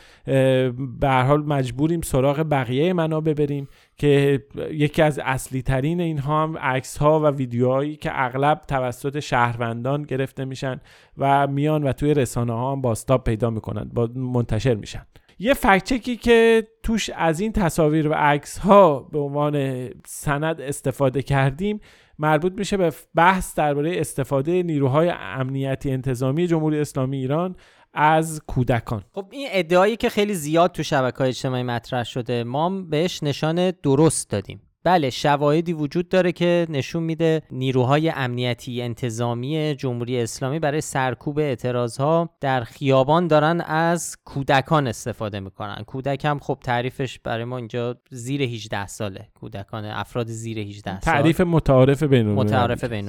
به 1.00 1.08
هر 1.08 1.22
حال 1.22 1.44
مجبوریم 1.44 2.00
سراغ 2.00 2.46
بقیه 2.50 2.92
منابع 2.92 3.32
بریم 3.32 3.68
که 3.96 4.42
یکی 4.70 5.02
از 5.02 5.20
اصلی 5.24 5.62
ترین 5.62 6.00
اینها 6.00 6.42
هم 6.42 6.58
عکس 6.58 6.96
ها 6.96 7.20
و 7.20 7.26
ویدیوهایی 7.26 7.96
که 7.96 8.10
اغلب 8.14 8.60
توسط 8.68 9.20
شهروندان 9.20 10.02
گرفته 10.02 10.44
میشن 10.44 10.80
و 11.18 11.46
میان 11.46 11.82
و 11.82 11.92
توی 11.92 12.14
رسانه 12.14 12.52
ها 12.52 12.72
هم 12.72 12.80
باستاب 12.80 13.24
پیدا 13.24 13.50
می‌کنن 13.50 13.90
با 13.94 14.08
منتشر 14.14 14.74
میشن. 14.74 15.06
یه 15.38 15.54
فکچکی 15.54 16.16
که 16.16 16.66
توش 16.82 17.10
از 17.10 17.40
این 17.40 17.52
تصاویر 17.52 18.08
و 18.08 18.12
عکس 18.12 18.58
ها 18.58 19.00
به 19.00 19.18
عنوان 19.18 19.88
سند 20.06 20.60
استفاده 20.60 21.22
کردیم 21.22 21.80
مربوط 22.18 22.52
میشه 22.52 22.76
به 22.76 22.92
بحث 23.14 23.54
درباره 23.54 24.00
استفاده 24.00 24.62
نیروهای 24.62 25.12
امنیتی 25.14 25.90
انتظامی 25.90 26.46
جمهوری 26.46 26.80
اسلامی 26.80 27.16
ایران 27.16 27.56
از 27.94 28.40
کودکان. 28.46 29.04
خب 29.12 29.26
این 29.30 29.48
ادعایی 29.50 29.96
که 29.96 30.08
خیلی 30.08 30.34
زیاد 30.34 30.72
تو 30.72 30.82
شبکه 30.82 31.18
های 31.18 31.28
اجتماعی 31.28 31.62
مطرح 31.62 32.04
شده 32.04 32.44
ما 32.44 32.70
بهش 32.82 33.22
نشان 33.22 33.70
درست 33.70 34.30
دادیم. 34.30 34.67
بله 34.84 35.10
شواهدی 35.10 35.72
وجود 35.72 36.08
داره 36.08 36.32
که 36.32 36.66
نشون 36.70 37.02
میده 37.02 37.42
نیروهای 37.50 38.10
امنیتی 38.10 38.82
انتظامی 38.82 39.74
جمهوری 39.74 40.20
اسلامی 40.20 40.58
برای 40.58 40.80
سرکوب 40.80 41.38
اعتراضها 41.38 42.30
در 42.40 42.64
خیابان 42.64 43.26
دارن 43.26 43.60
از 43.60 44.16
کودکان 44.24 44.86
استفاده 44.86 45.40
می‌کنن. 45.40 45.84
کودک 45.86 46.24
هم 46.24 46.38
خب 46.38 46.58
تعریفش 46.64 47.18
برای 47.18 47.44
ما 47.44 47.56
اینجا 47.56 47.96
زیر 48.10 48.42
18 48.42 48.86
ساله. 48.86 49.28
کودکان 49.40 49.84
افراد 49.84 50.26
زیر 50.26 50.58
18 50.58 51.00
سال. 51.00 51.14
تعریف 51.14 51.40
متعارف 51.40 52.02
بین 52.02 52.26
متعارف 52.26 52.84
بین 52.84 53.08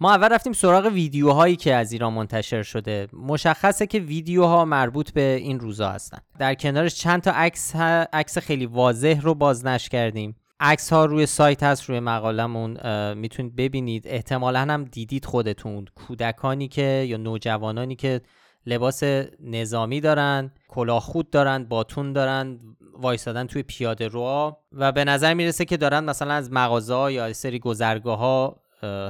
ما 0.00 0.14
اول 0.14 0.28
رفتیم 0.28 0.52
سراغ 0.52 0.86
ویدیوهایی 0.86 1.56
که 1.56 1.74
از 1.74 1.92
ایران 1.92 2.12
منتشر 2.12 2.62
شده. 2.62 3.08
مشخصه 3.12 3.86
که 3.86 3.98
ویدیوها 3.98 4.64
مربوط 4.64 5.10
به 5.10 5.38
این 5.40 5.60
روزا 5.60 5.88
هستن. 5.88 6.18
در 6.38 6.54
کنارش 6.54 6.94
چند 6.94 7.22
تا 7.22 7.30
عکس 7.30 7.76
عکس 8.12 8.38
خیلی 8.38 8.66
واضح 8.66 9.20
رو 9.22 9.34
بازنش 9.34 9.88
کردیم. 9.88 10.36
عکس 10.60 10.92
ها 10.92 11.04
روی 11.04 11.26
سایت 11.26 11.62
هست 11.62 11.84
روی 11.84 12.00
مقالمون 12.00 12.78
می‌تونید 13.14 13.56
ببینید. 13.56 14.04
احتمالا 14.06 14.60
هم 14.60 14.84
دیدید 14.84 15.24
خودتون. 15.24 15.86
کودکانی 15.94 16.68
که 16.68 16.82
یا 16.82 17.16
نوجوانانی 17.16 17.96
که 17.96 18.20
لباس 18.66 19.02
نظامی 19.40 20.00
دارن 20.00 20.52
کلاه 20.68 21.00
خود 21.00 21.30
دارن 21.30 21.64
باتون 21.64 22.12
دارن 22.12 22.60
وایستادن 22.92 23.46
توی 23.46 23.62
پیاده 23.62 24.08
رو. 24.08 24.56
و 24.72 24.92
به 24.92 25.04
نظر 25.04 25.34
می‌رسه 25.34 25.64
که 25.64 25.76
دارن 25.76 26.04
مثلا 26.04 26.34
از 26.34 26.52
مغازه 26.52 27.12
یا 27.12 27.32
سری 27.32 27.58
گذرگاه 27.58 28.18
ها 28.18 28.60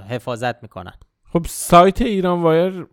حفاظت 0.09 0.63
می‌کنن. 0.63 0.95
خب 1.37 1.47
سایت 1.49 2.03
ایران 2.03 2.43
وایر 2.43 2.87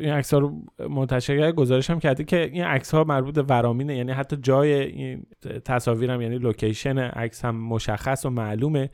این 0.00 0.10
عکس 0.10 0.34
ها 0.34 0.40
رو 0.40 0.52
منتشر 0.90 1.38
کرده 1.38 1.52
گزارش 1.52 1.90
هم 1.90 2.00
کرده 2.00 2.24
که 2.24 2.50
این 2.52 2.64
عکس 2.64 2.94
ها 2.94 3.04
مربوط 3.04 3.34
به 3.34 3.42
ورامینه 3.42 3.96
یعنی 3.96 4.12
حتی 4.12 4.36
جای 4.36 4.72
این 4.72 5.26
تصاویر 5.64 6.10
هم 6.10 6.20
یعنی 6.20 6.38
لوکیشن 6.38 6.98
عکس 6.98 7.44
هم 7.44 7.56
مشخص 7.56 8.26
و 8.26 8.30
معلومه. 8.30 8.90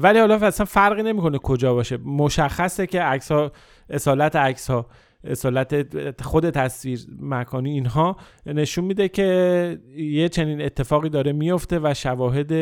ولی 0.00 0.18
حالا 0.18 0.34
اصلا 0.34 0.66
فرقی 0.66 1.02
نمی‌کنه 1.02 1.38
کجا 1.38 1.74
باشه. 1.74 1.96
مشخصه 1.96 2.86
که 2.86 3.02
عکس 3.02 3.32
ها 3.32 3.52
اصالت 3.90 4.36
عکس 4.36 4.70
ها 4.70 4.86
اصالت 5.24 6.22
خود 6.22 6.50
تصویر 6.50 7.00
مکانی 7.20 7.70
اینها 7.70 8.16
نشون 8.46 8.84
میده 8.84 9.08
که 9.08 9.78
یه 9.96 10.28
چنین 10.28 10.62
اتفاقی 10.62 11.08
داره 11.08 11.32
میفته 11.32 11.80
و 11.82 11.94
شواهد 11.94 12.52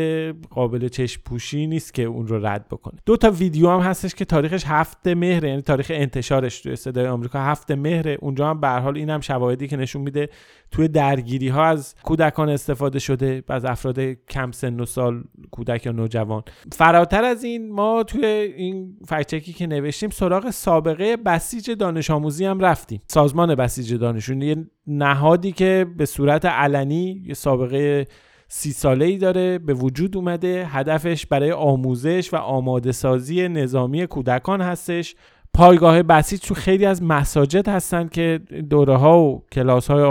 قابل 0.50 0.88
چشم 0.88 1.22
پوشی 1.24 1.66
نیست 1.66 1.94
که 1.94 2.02
اون 2.02 2.26
رو 2.26 2.46
رد 2.46 2.68
بکنه. 2.68 3.00
دو 3.06 3.16
تا 3.16 3.30
ویدیو 3.30 3.70
هم 3.70 3.80
هستش 3.80 4.14
که 4.14 4.24
تاریخش 4.24 4.64
هفت 4.66 5.06
مهره 5.06 5.48
یعنی 5.48 5.62
تاریخ 5.62 5.86
انتشارش 5.94 6.60
توی 6.60 6.76
صدای 6.76 7.06
آمریکا 7.06 7.40
هفت 7.40 7.70
مهره. 7.70 8.18
اونجا 8.20 8.50
هم 8.50 8.60
به 8.60 8.68
حال 8.68 8.96
این 8.96 9.10
هم 9.10 9.20
شواهدی 9.20 9.68
که 9.68 9.76
نشون 9.76 10.02
میده 10.02 10.28
توی 10.70 10.88
درگیری 10.88 11.48
ها 11.48 11.64
از 11.64 11.94
کودکان 12.02 12.48
استفاده 12.48 12.98
شده 12.98 13.42
از 13.48 13.64
افراد 13.64 14.00
کم 14.00 14.50
سن 14.50 14.80
و 14.80 14.86
سال 14.86 15.24
کودک 15.50 15.86
یا 15.86 15.92
نوجوان. 15.92 16.42
فراتر 16.72 17.24
از 17.24 17.44
این 17.44 17.72
ما 17.72 18.02
توی 18.02 18.24
این 18.24 18.96
فکچکی 19.06 19.52
که 19.52 19.66
نوشتیم 19.66 20.10
سراغ 20.10 20.50
سابقه 20.50 21.16
بسیج 21.16 21.70
دانش 21.70 22.10
آموزی 22.10 22.46
رفتیم. 22.60 23.02
سازمان 23.08 23.54
بسیج 23.54 23.94
دانشون 23.94 24.42
یه 24.42 24.56
نهادی 24.86 25.52
که 25.52 25.86
به 25.96 26.06
صورت 26.06 26.44
علنی 26.44 27.22
یه 27.26 27.34
سابقه 27.34 28.06
سی 28.48 28.72
ساله 28.72 29.04
ای 29.04 29.18
داره 29.18 29.58
به 29.58 29.74
وجود 29.74 30.16
اومده. 30.16 30.66
هدفش 30.66 31.26
برای 31.26 31.52
آموزش 31.52 32.32
و 32.32 32.36
آماده 32.36 32.92
سازی 32.92 33.48
نظامی 33.48 34.06
کودکان 34.06 34.60
هستش. 34.60 35.14
پایگاه 35.54 36.02
بسیج 36.02 36.40
تو 36.40 36.54
خیلی 36.54 36.86
از 36.86 37.02
مساجد 37.02 37.68
هستن 37.68 38.08
که 38.08 38.40
دوره 38.70 38.96
ها 38.96 39.20
و 39.20 39.44
کلاس 39.52 39.90
های 39.90 40.02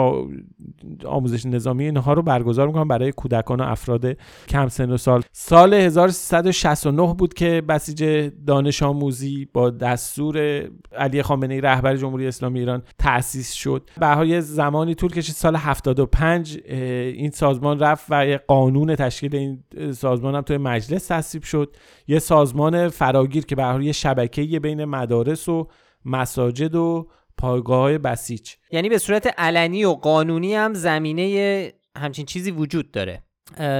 آموزش 1.06 1.46
نظامی 1.46 1.84
اینها 1.84 2.14
رو 2.14 2.22
برگزار 2.22 2.68
می‌کنن 2.68 2.88
برای 2.88 3.12
کودکان 3.12 3.62
و 3.62 3.64
افراد 3.64 4.18
کم 4.48 4.68
سن 4.68 4.92
و 4.92 4.98
سال. 4.98 5.22
سال 5.32 5.74
1369 5.74 7.14
بود 7.14 7.34
که 7.34 7.62
بسیج 7.70 8.30
دانش 8.48 8.84
آموزی 8.84 9.48
با 9.54 9.70
دستور 9.70 10.64
علی 10.98 11.22
خامنه 11.22 11.54
ای 11.54 11.62
رهبر 11.62 11.96
جمهوری 11.96 12.28
اسلامی 12.28 12.60
ایران 12.60 12.84
تأسیس 13.00 13.54
شد. 13.54 13.90
به 14.00 14.42
زمانی 14.42 14.96
طول 14.96 15.12
کشید 15.12 15.36
سال 15.36 15.56
75 15.56 16.60
این 16.68 17.32
سازمان 17.32 17.80
رفت 17.80 18.06
و 18.10 18.28
یه 18.28 18.38
قانون 18.48 18.96
تشکیل 18.96 19.36
این 19.36 19.64
سازمان 19.92 20.36
هم 20.36 20.42
توی 20.42 20.58
مجلس 20.58 21.08
تصویب 21.08 21.44
شد. 21.44 21.76
یه 22.08 22.20
سازمان 22.20 22.90
فراگیر 22.90 23.46
که 23.46 23.56
به 23.56 23.86
یه 23.86 23.92
شبکه 23.92 24.60
بین 24.60 24.86
مدارس 24.86 25.31
و 25.50 25.68
مساجد 26.06 26.76
و 26.76 27.10
پایگاه 27.38 27.80
های 27.80 27.98
بسیج. 27.98 28.54
یعنی 28.72 28.90
به 28.90 28.98
صورت 28.98 29.28
علنی 29.38 29.86
و 29.86 29.92
قانونی 29.94 30.56
هم 30.56 30.74
زمینه 30.74 31.74
همچین 31.98 32.26
چیزی 32.26 32.52
وجود 32.52 32.92
داره. 32.92 33.24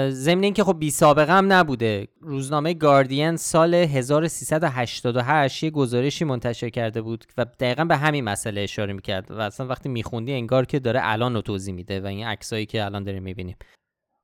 ضمن 0.10 0.44
اینکه 0.44 0.64
خب 0.64 0.80
بی 0.80 0.92
سابقه 0.92 1.34
هم 1.34 1.54
نبوده. 1.54 2.08
روزنامه 2.22 2.74
گاردین 2.74 3.36
سال 3.36 3.74
1388 3.74 5.64
یه 5.64 5.70
گزارشی 5.70 6.26
منتشر 6.26 6.70
کرده 6.70 7.02
بود 7.02 7.26
و 7.38 7.46
دقیقا 7.60 7.86
به 7.86 7.98
همین 7.98 8.24
مسئله 8.24 8.62
اشاره 8.62 8.94
می‌کرد 8.94 9.32
و 9.32 9.40
اصلا 9.40 9.68
وقتی 9.68 9.90
میخوندی 9.90 10.34
انگار 10.34 10.66
که 10.66 10.80
داره 10.80 11.00
الان 11.04 11.34
رو 11.34 11.42
توضیح 11.42 11.74
میده 11.74 12.02
و 12.02 12.06
این 12.06 12.26
عکسایی 12.26 12.66
که 12.66 12.86
الان 12.86 13.04
داریم 13.04 13.24
می‌بینیم. 13.24 13.56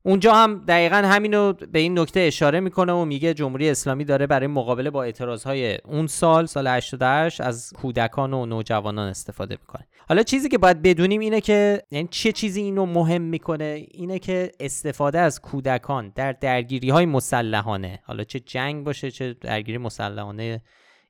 اونجا 0.07 0.33
هم 0.33 0.63
دقیقا 0.67 0.95
همینو 0.95 1.53
به 1.53 1.79
این 1.79 1.99
نکته 1.99 2.19
اشاره 2.19 2.59
می‌کنه 2.59 2.93
و 2.93 3.05
میگه 3.05 3.33
جمهوری 3.33 3.69
اسلامی 3.69 4.05
داره 4.05 4.27
برای 4.27 4.47
مقابله 4.47 4.89
با 4.89 5.03
اعتراضهای 5.03 5.77
اون 5.85 6.07
سال 6.07 6.45
سال 6.45 6.67
88 6.67 7.41
از 7.41 7.73
کودکان 7.75 8.33
و 8.33 8.45
نوجوانان 8.45 9.09
استفاده 9.09 9.57
می‌کنه. 9.61 9.87
حالا 10.09 10.23
چیزی 10.23 10.49
که 10.49 10.57
باید 10.57 10.81
بدونیم 10.81 11.21
اینه 11.21 11.41
که 11.41 11.83
یعنی 11.91 12.07
چه 12.11 12.31
چیزی 12.31 12.61
اینو 12.61 12.85
مهم 12.85 13.21
می‌کنه؟ 13.21 13.85
اینه 13.91 14.19
که 14.19 14.51
استفاده 14.59 15.19
از 15.19 15.41
کودکان 15.41 16.11
در 16.15 16.31
درگیری 16.31 16.89
های 16.89 17.05
مسلحانه. 17.05 17.99
حالا 18.03 18.23
چه 18.23 18.39
جنگ 18.39 18.85
باشه 18.85 19.11
چه 19.11 19.33
درگیری 19.33 19.77
مسلحانه 19.77 20.61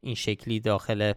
این 0.01 0.15
شکلی 0.15 0.59
داخل 0.59 1.13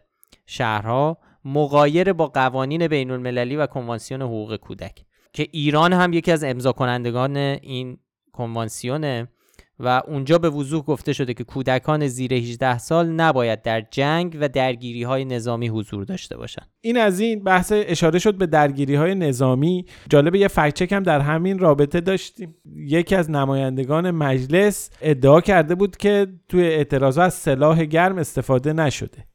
شهرها 0.47 1.19
مقایر 1.45 2.13
با 2.13 2.27
قوانین 2.27 2.89
بین 2.89 3.11
المللی 3.11 3.57
و 3.57 3.67
کنوانسیون 3.67 4.23
حقوق 4.23 4.57
کودک. 4.57 5.05
که 5.33 5.47
ایران 5.53 5.93
هم 5.93 6.13
یکی 6.13 6.33
از 6.33 6.45
امضا 6.45 6.73
کنندگان 6.73 7.37
این 7.37 7.99
کنوانسیونه 8.33 9.29
و 9.81 10.03
اونجا 10.07 10.39
به 10.39 10.51
وضوح 10.51 10.83
گفته 10.83 11.13
شده 11.13 11.35
که 11.35 11.45
کودکان 11.45 12.07
زیر 12.07 12.35
18 12.35 12.79
سال 12.79 13.09
نباید 13.09 13.63
در 13.63 13.81
جنگ 13.91 14.37
و 14.41 14.49
درگیری 14.49 15.03
های 15.03 15.25
نظامی 15.25 15.69
حضور 15.69 16.05
داشته 16.05 16.37
باشند. 16.37 16.71
این 16.81 16.97
از 16.97 17.21
این 17.21 17.45
بحث 17.45 17.73
اشاره 17.77 18.19
شد 18.19 18.35
به 18.35 18.47
درگیری 18.47 18.95
های 18.95 19.15
نظامی. 19.15 19.87
جالب 20.11 20.35
یه 20.35 20.49
فکچک 20.49 20.93
هم 20.93 21.03
در 21.03 21.21
همین 21.21 21.59
رابطه 21.59 22.01
داشتیم. 22.01 22.55
یکی 22.77 23.15
از 23.15 23.31
نمایندگان 23.31 24.11
مجلس 24.11 24.91
ادعا 25.01 25.41
کرده 25.41 25.75
بود 25.75 25.97
که 25.97 26.27
توی 26.49 26.63
اعتراضات 26.63 27.25
از 27.25 27.35
سلاح 27.35 27.85
گرم 27.85 28.19
استفاده 28.19 28.73
نشده. 28.73 29.30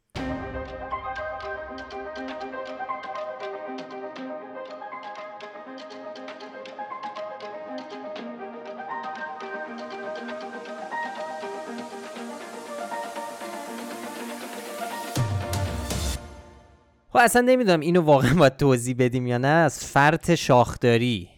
خب 17.16 17.22
اصلا 17.22 17.42
نمی‌دونم 17.42 17.80
اینو 17.80 18.02
واقعا 18.02 18.34
باید 18.34 18.58
توضیح 18.58 18.96
بدیم 19.00 19.28
یا 19.28 19.38
نه 19.38 19.48
از 19.48 19.86
فرط 19.86 20.34
شاخداری. 20.34 21.30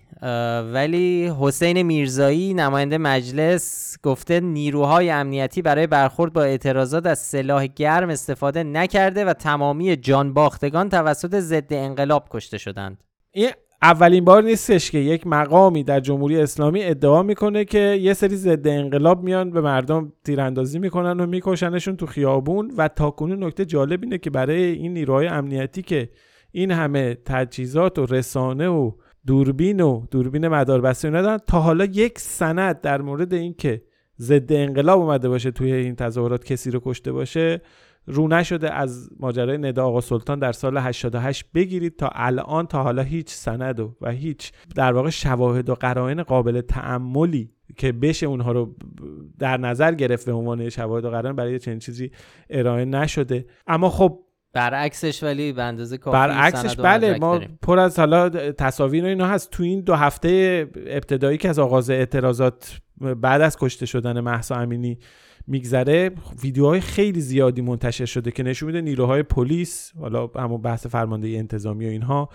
ولی 0.74 1.34
حسین 1.40 1.82
میرزایی 1.82 2.54
نماینده 2.54 2.98
مجلس 2.98 3.96
گفته 4.04 4.40
نیروهای 4.40 5.10
امنیتی 5.10 5.62
برای 5.62 5.88
برخورد 5.88 6.34
با 6.34 6.44
اعتراضات 6.44 7.06
از 7.06 7.20
سلاح 7.20 7.68
گرم 7.68 8.10
استفاده 8.10 8.64
نکرده 8.64 9.26
و 9.26 9.34
تمامی 9.34 9.96
جانباختگان 9.96 10.90
توسط 10.90 11.40
ضد 11.40 11.74
انقلاب 11.74 12.28
کشته 12.32 12.58
شدند. 12.58 13.04
اولین 13.82 14.26
بار 14.26 14.44
نیستش 14.44 14.92
که 14.92 14.98
یک 14.98 15.28
مقامی 15.28 15.84
در 15.84 16.00
جمهوری 16.00 16.42
اسلامی 16.42 16.84
ادعا 16.84 17.24
می‌کنه 17.24 17.66
که 17.66 17.80
یه 17.80 18.14
سری 18.14 18.36
ضد 18.36 18.68
انقلاب 18.68 19.24
میان 19.24 19.52
به 19.52 19.62
مردم 19.62 20.14
تیراندازی 20.24 20.80
می‌کنن 20.80 21.20
و 21.20 21.26
میکشنشون 21.26 21.96
تو 21.96 22.06
خیابون 22.06 22.72
و 22.78 22.88
تاکنون 22.88 23.44
نکته 23.44 23.66
جالب 23.66 24.04
اینه 24.04 24.18
که 24.18 24.30
برای 24.30 24.64
این 24.64 24.94
نیروهای 24.94 25.28
امنیتی 25.28 25.82
که 25.82 26.10
این 26.52 26.72
همه 26.72 27.18
تجهیزات 27.26 28.00
و 28.00 28.06
رسانه 28.06 28.68
و 28.68 28.92
دوربین 29.28 29.82
و 29.82 30.06
دوربین 30.12 30.48
مداربسته 30.48 31.10
ندارن 31.10 31.40
تا 31.48 31.60
حالا 31.60 31.86
یک 31.86 32.20
سند 32.20 32.82
در 32.82 33.02
مورد 33.02 33.34
اینکه 33.34 33.82
ضد 34.20 34.54
انقلاب 34.54 35.00
اومده 35.00 35.30
باشه 35.30 35.52
توی 35.52 35.74
این 35.74 35.96
تظاهرات 35.96 36.46
کسی 36.46 36.72
رو 36.72 36.82
کشته 36.86 37.12
باشه 37.12 37.62
رو 38.08 38.28
نشده 38.28 38.74
از 38.74 39.10
ماجرای 39.20 39.58
ندا 39.58 39.86
آقا 39.86 40.02
سلطان 40.02 40.40
در 40.40 40.52
سال 40.52 40.78
88 40.78 41.46
بگیرید 41.54 41.96
تا 41.96 42.10
الان 42.14 42.68
تا 42.68 42.84
حالا 42.84 43.02
هیچ 43.02 43.30
سند 43.30 43.80
و, 43.80 43.96
و 44.02 44.12
هیچ 44.12 44.52
در 44.76 44.94
واقع 44.94 45.10
شواهد 45.10 45.70
و 45.70 45.76
قرائن 45.76 46.24
قابل 46.24 46.62
تعملی 46.62 47.52
که 47.78 47.92
بشه 47.92 48.26
اونها 48.26 48.52
رو 48.52 48.76
در 49.40 49.58
نظر 49.58 49.94
گرفت 49.94 50.26
به 50.26 50.34
عنوان 50.34 50.70
شواهد 50.70 51.06
و 51.06 51.10
قرائن 51.10 51.36
برای 51.36 51.60
چنین 51.60 51.80
چیزی 51.80 52.12
ارائه 52.50 52.86
نشده. 52.86 53.46
اما 53.68 53.90
خب 53.90 54.20
برعکسش 54.54 55.24
ولی 55.24 55.54
به 55.54 55.64
اندازه 55.64 55.98
کافی 55.98 56.14
برعکسش 56.14 56.76
بله 56.76 57.18
ما 57.20 57.42
پر 57.62 57.80
از 57.80 58.00
حالا 58.00 58.30
تصاویر 58.52 59.04
و 59.04 59.08
اینا 59.08 59.28
هست. 59.28 59.52
تو 59.52 59.64
این 59.64 59.82
دو 59.82 59.96
هفته 59.96 60.68
ابتدایی 60.88 61.38
که 61.38 61.50
از 61.50 61.60
آغاز 61.60 61.90
اعتراضات 61.90 62.80
بعد 63.22 63.42
از 63.42 63.58
کشته 63.58 63.86
شدن 63.86 64.20
محسا 64.20 64.56
امینی 64.56 65.00
میگذره. 65.48 66.12
ویدیوهای 66.44 66.82
خیلی 66.82 67.22
زیادی 67.22 67.62
منتشر 67.62 68.06
شده 68.06 68.32
که 68.32 68.44
نشون 68.44 68.68
میده 68.68 68.82
نیروهای 68.82 69.24
پلیس 69.24 69.92
حالا 70.00 70.28
همون 70.36 70.62
بحث 70.62 70.88
فرماندهی 70.88 71.38
انتظامی 71.38 71.86
و 71.86 71.90
اینها 71.90 72.30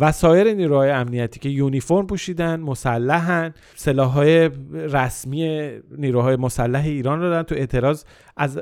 و 0.00 0.12
سایر 0.12 0.54
نیروهای 0.54 0.90
امنیتی 0.90 1.40
که 1.40 1.48
یونیفرم 1.48 2.06
پوشیدن 2.06 2.60
مسلحن 2.60 3.54
سلاحهای 3.74 4.50
رسمی 4.72 5.70
نیروهای 5.98 6.36
مسلح 6.36 6.84
ایران 6.84 7.20
رو 7.20 7.28
دارن 7.28 7.42
تو 7.42 7.54
اعتراض 7.54 8.04
از 8.36 8.60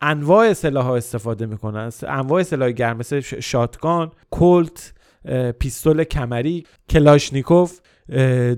انواع 0.00 0.52
سلاح 0.52 0.90
استفاده 0.90 1.46
می‌کنن. 1.46 1.90
انواع 2.02 2.42
سلاح 2.42 2.70
گرم 2.70 2.96
مثل 2.96 3.20
shotgun 3.20 4.10
کلت 4.30 4.94
pistol 5.58 6.04
کمری 6.04 6.64
کلاشنیکوف 6.90 7.80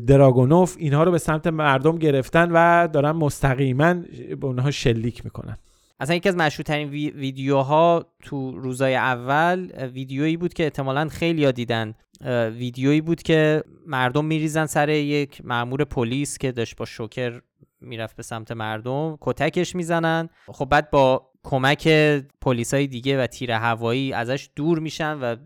دراگونوف 0.06 0.76
اینها 0.78 1.04
رو 1.04 1.10
به 1.10 1.18
سمت 1.18 1.46
مردم 1.46 1.98
گرفتن 1.98 2.50
و 2.52 2.88
دارن 2.88 3.10
مستقیما 3.10 3.94
به 4.40 4.46
اونها 4.46 4.70
شلیک 4.70 5.24
می‌کنن. 5.24 5.56
اصلا 6.00 6.16
یکی 6.16 6.28
از 6.28 6.36
مشهورترین 6.36 6.88
وی 6.88 7.10
ویدیوها 7.10 8.06
تو 8.22 8.58
روزای 8.58 8.94
اول 8.94 9.68
ویدیویی 9.94 10.36
بود 10.36 10.54
که 10.54 10.64
احتمالا 10.64 11.08
خیلی 11.08 11.52
دیدن. 11.52 11.94
ویدیویی 12.58 13.00
بود 13.00 13.22
که 13.22 13.62
مردم 13.86 14.24
میریزن 14.24 14.66
سر 14.66 14.88
یک 14.88 15.44
مامور 15.44 15.84
پلیس 15.84 16.38
که 16.38 16.52
داشت 16.52 16.76
با 16.76 16.84
شوکر 16.84 17.40
می‌رفت 17.80 18.16
به 18.16 18.22
سمت 18.22 18.52
مردم 18.52 19.18
کتکش 19.20 19.74
می‌زنن. 19.74 20.28
خب 20.46 20.64
بعد 20.64 20.90
با 20.90 21.30
کمک 21.44 21.88
پلیسای 22.40 22.86
دیگه 22.86 23.22
و 23.22 23.26
تیر 23.26 23.50
هوایی 23.50 24.12
ازش 24.12 24.48
دور 24.56 24.78
میشن 24.78 25.18
و 25.18 25.36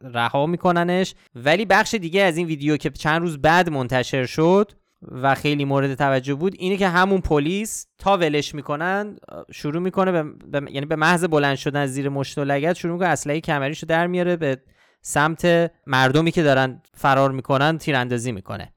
رها 0.00 0.46
میکننش. 0.46 1.14
ولی 1.34 1.64
بخش 1.64 1.94
دیگه 1.94 2.22
از 2.22 2.36
این 2.36 2.46
ویدیو 2.46 2.76
که 2.76 2.90
چند 2.90 3.22
روز 3.22 3.38
بعد 3.38 3.70
منتشر 3.70 4.26
شد 4.26 4.72
و 5.02 5.34
خیلی 5.34 5.64
مورد 5.64 5.94
توجه 5.94 6.34
بود 6.34 6.54
اینه 6.58 6.76
که 6.76 6.88
همون 6.88 7.20
پلیس 7.20 7.86
تا 7.98 8.16
ولش 8.16 8.54
می‌کنن 8.54 9.16
شروع 9.52 9.82
می‌کنه 9.82 10.22
به, 10.22 10.60
یعنی 10.72 10.86
به 10.86 10.96
محض 10.96 11.24
بلند 11.24 11.56
شدن 11.56 11.86
زیر 11.86 12.08
مشت 12.08 12.38
و 12.38 12.44
لگت 12.44 12.76
شروع 12.76 12.92
می‌کنه 12.92 13.08
اسلحه 13.08 13.40
کمریشو 13.40 13.86
در 13.86 14.06
میاره 14.06 14.36
به 14.36 14.62
سمت 15.02 15.72
مردمی 15.86 16.30
که 16.30 16.42
دارن 16.42 16.82
فرار 16.94 17.30
می‌کنن 17.30 17.78
تیراندازی 17.78 18.32
می‌کنه. 18.32 18.72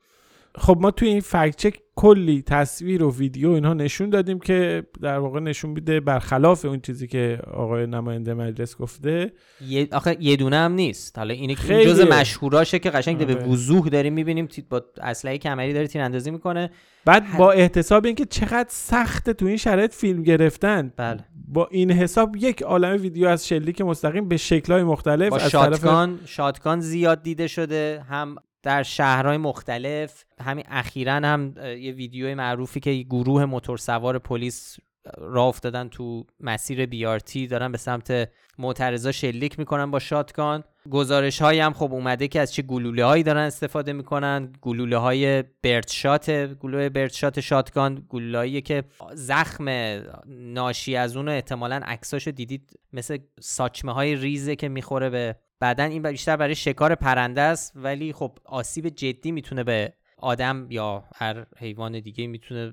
خب 0.56 0.78
ما 0.82 0.92
توی 0.92 1.08
این 1.08 1.20
فکت 1.20 1.56
چک 1.56 1.80
کلی 1.96 2.42
تصویر 2.42 3.04
و 3.04 3.16
ویدیو 3.16 3.50
اینها 3.50 3.74
نشون 3.74 4.10
دادیم 4.10 4.40
که 4.40 4.84
در 5.02 5.18
واقع 5.18 5.40
نشون 5.40 5.72
میده 5.72 6.00
برخلاف 6.00 6.66
اون 6.66 6.80
چیزی 6.80 7.08
که 7.08 7.40
آقای 7.54 7.88
نماینده 7.88 8.34
مجلس 8.34 8.78
گفته. 8.78 9.34
یه 9.68 9.88
آخه 9.92 10.18
یه 10.20 10.36
دونه 10.36 10.58
هم 10.58 10.74
نیست. 10.74 11.18
حالا 11.18 11.34
اینه 11.34 11.56
که 11.56 11.86
جز 11.86 12.02
مشهوراشه 12.02 12.80
که 12.80 12.90
قشنگ 12.90 13.28
به 13.28 13.36
آره. 13.36 13.46
وضوح 13.46 13.88
داریم 13.88 14.14
می‌بینیم 14.14 14.48
با 14.70 14.86
اسلحه 15.02 15.38
کمری 15.38 15.74
داره 15.74 15.88
تیراندازی 15.88 16.32
می‌کنه. 16.32 16.70
بعد 17.06 17.38
با 17.38 17.52
احتساب 17.52 18.06
اینکه 18.06 18.26
چقدر 18.26 18.70
سخته 18.70 19.34
تو 19.34 19.46
این 19.46 19.58
شرایط 19.58 19.94
فیلم 19.94 20.24
گرفتن. 20.24 20.94
بله. 20.98 21.20
با 21.48 21.68
این 21.72 21.92
حساب 21.92 22.36
یک 22.36 22.62
عالم 22.62 23.02
ویدیو 23.02 23.28
از 23.28 23.48
شلیک 23.48 23.82
مستقیم 23.82 24.28
به 24.28 24.38
شکل‌های 24.38 24.84
مختلف 24.84 25.30
با 25.30 25.38
از 25.38 25.52
شاتگان 25.52 26.18
طرف... 26.18 26.30
شاتگان 26.30 26.80
زیاد 26.80 27.24
دیده 27.24 27.48
شده. 27.48 28.06
هم 28.10 28.36
در 28.64 28.84
شهرهای 28.84 29.38
مختلف. 29.38 30.26
همین 30.42 30.66
اخیرا 30.68 31.14
هم 31.14 31.54
یه 31.58 31.92
ویدیو 31.92 32.36
معروفی 32.36 32.80
که 32.80 32.94
گروه 32.94 33.46
موتورسوار 33.46 34.20
پلیس 34.20 34.78
راه 35.18 35.46
افتادن 35.46 35.88
تو 35.88 36.26
مسیر 36.40 36.86
بیارتی 36.86 37.48
دارن 37.48 37.72
به 37.72 37.78
سمت 37.78 38.30
معترضا 38.58 39.12
شلیک 39.12 39.60
می‌کنن 39.60 39.92
با 39.92 40.00
شاتگان. 40.00 40.64
گزارش 40.90 41.42
هایی 41.42 41.60
هم 41.60 41.74
خب 41.74 41.94
اومده 41.94 42.28
که 42.28 42.40
از 42.42 42.54
چه 42.54 42.62
گلوله 42.62 43.06
هایی 43.06 43.24
دارن 43.24 43.42
استفاده 43.42 43.94
می‌کنن. 43.94 44.54
گلوله 44.62 44.98
های 44.98 45.44
برد 45.64 45.90
شات 45.90 46.30
گلوله 46.32 46.90
برد 46.90 47.14
شات 47.14 47.40
شاتگان 47.40 48.06
گلوله 48.10 48.62
که 48.62 48.84
زخم 49.14 49.66
ناشی 50.28 50.96
از 50.96 51.18
اون 51.18 51.30
احتمالا 51.30 51.82
عکساشو 51.86 52.32
دیدید. 52.32 52.80
مثل 52.94 53.18
ساچمه 53.40 53.94
های 53.94 54.16
ریزه 54.16 54.56
که 54.56 54.70
می‌خوره 54.70 55.10
به 55.10 55.36
بعدا 55.60 55.84
این 55.84 56.02
بیشتر 56.02 56.38
برای 56.38 56.56
شکار 56.56 56.96
پرنده 56.96 57.42
است 57.42 57.72
ولی 57.76 58.14
خب 58.14 58.38
آسیب 58.46 58.90
جدی 58.90 59.32
می‌تونه 59.32 59.64
به 59.64 59.94
آدم 60.18 60.68
یا 60.70 61.04
هر 61.16 61.46
حیوان 61.58 62.00
دیگه 62.00 62.28
می‌تونه 62.28 62.72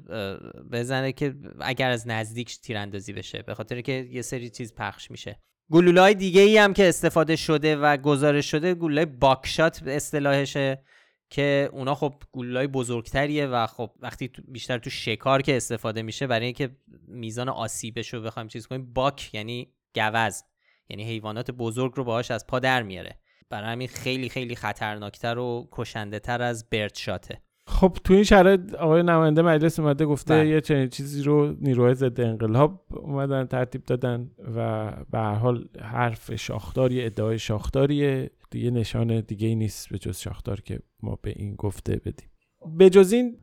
بزنه 0.73 1.12
که 1.12 1.35
اگر 1.61 1.90
از 1.90 2.09
نزدیک 2.09 2.61
تیراندازی 2.61 3.12
بشه 3.12 3.43
به 3.43 3.55
خاطر 3.55 3.81
که 3.81 4.09
یه 4.11 4.23
سری 4.23 4.51
چیز 4.51 4.75
پخش 4.75 5.11
میشه. 5.11 5.40
گلولای 5.73 6.14
دیگه 6.14 6.40
ای 6.40 6.59
هم 6.59 6.73
که 6.73 6.88
استفاده 6.88 7.37
شده 7.37 7.77
و 7.77 7.97
گزارش 7.97 8.51
شده 8.51 8.75
گلولای 8.75 9.07
باکشات 9.07 9.83
به 9.83 9.97
اصطلاحشه 9.97 10.85
که 11.31 11.69
اونا 11.73 11.95
خب 11.95 12.14
گلولای 12.33 12.66
بزرگتریه 12.66 13.47
و 13.47 13.66
خب 13.66 13.90
وقتی 14.01 14.31
بیشتر 14.49 14.79
تو 14.79 14.90
شکار 14.90 15.43
که 15.43 15.57
استفاده 15.57 16.03
میشه 16.03 16.27
برای 16.27 16.45
اینکه 16.45 16.77
میزان 17.09 17.49
آسیبش 17.49 18.14
رو 18.14 18.23
بخوایم 18.23 18.49
چیز 18.49 18.66
کنیم 18.66 18.93
باک 18.93 19.35
یعنی 19.35 19.73
گوز. 19.95 20.43
یعنی 20.90 21.05
حیوانات 21.05 21.50
بزرگ 21.50 21.92
رو 21.96 22.05
باهاش 22.05 22.31
از 22.31 22.46
پا 22.46 22.59
در 22.59 22.83
میاره. 22.83 23.16
برای 23.50 23.72
همین 23.72 23.88
خیلی 23.88 24.29
خیلی 24.29 24.57
خطرناکتر 24.57 25.38
و 25.38 25.68
کشنده 25.72 26.18
تر 26.18 26.42
از 26.42 26.70
برد 26.70 26.94
شاته 26.94 27.38
خب 27.66 27.96
تو 28.05 28.14
این 28.14 28.24
شرایط 28.24 28.74
آقای 28.74 29.03
نماینده 29.03 29.42
مجلس 29.42 29.79
اومده 29.79 30.07
گفته 30.07 30.35
بله. 30.35 30.48
یه 30.48 30.61
چنین 30.61 30.88
چیزی 30.88 31.22
رو 31.22 31.57
نیروهای 31.61 31.94
ضد 31.94 32.20
انقلاب 32.20 32.85
اومدن 32.90 33.46
ترتیب 33.46 33.85
دادن 33.85 34.31
و 34.57 34.90
به 35.11 35.18
هر 35.18 35.35
حال 35.35 35.68
حرف 35.81 36.35
شاخداری 36.35 37.05
ادعای 37.05 37.38
شاخداریه. 37.38 38.31
دیگه 38.50 38.70
نشان 38.70 39.20
دیگه 39.20 39.48
ای 39.48 39.55
نیست 39.55 39.88
به 39.88 39.98
جز 39.98 40.18
شاخدار 40.18 40.61
که 40.61 40.81
ما 41.03 41.18
به 41.22 41.33
این 41.37 41.55
گفته 41.55 41.96
بدیم. 41.96 42.29
به 42.76 42.90
جز 42.90 43.12
این 43.12 43.37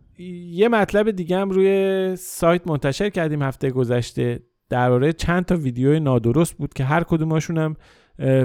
یه 0.51 0.67
مطلب 0.67 1.11
دیگه 1.11 1.37
هم 1.37 1.49
روی 1.49 2.15
سایت 2.15 2.67
منتشر 2.67 3.09
کردیم 3.09 3.41
هفته 3.41 3.69
گذشته. 3.69 4.39
درباره 4.69 5.13
چند 5.13 5.45
تا 5.45 5.55
ویدیو 5.55 5.99
نادرست 5.99 6.53
بود 6.53 6.73
که 6.73 6.83
هر 6.83 7.03
کدومشون 7.03 7.57
هم 7.57 7.75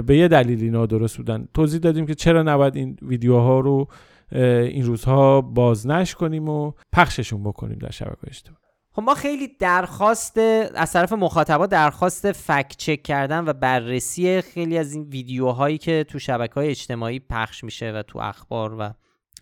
به 0.01 0.17
یه 0.17 0.27
دلیلی 0.27 0.69
نادرست 0.69 1.17
بودن. 1.17 1.47
توضیح 1.53 1.79
دادیم 1.79 2.05
که 2.05 2.15
چرا 2.15 2.43
نباید 2.43 2.75
این 2.75 2.97
ویدیوها 3.01 3.59
رو 3.59 3.87
این 4.31 4.85
روزها 4.85 5.41
بازنش 5.41 6.15
کنیم 6.15 6.49
و 6.49 6.71
پخششون 6.93 7.43
بکنیم 7.43 7.77
در 7.77 7.91
شبکه 7.91 8.27
اجتماعی. 8.27 8.59
خب 8.91 9.01
ما 9.01 9.15
خیلی 9.15 9.47
درخواست 9.59 10.37
از 10.75 10.93
طرف 10.93 11.13
مخاطبا 11.13 11.65
درخواست 11.65 12.31
فکت 12.31 12.75
چک 12.77 13.03
کردن 13.03 13.45
و 13.45 13.53
بررسی 13.53 14.41
خیلی 14.41 14.77
از 14.77 14.93
این 14.93 15.03
ویدیوهایی 15.03 15.77
که 15.77 16.05
تو 16.09 16.19
شبکه 16.19 16.53
های 16.53 16.69
اجتماعی 16.69 17.19
پخش 17.19 17.63
میشه 17.63 17.91
و 17.91 18.03
تو 18.07 18.19
اخبار 18.19 18.75
و 18.79 18.93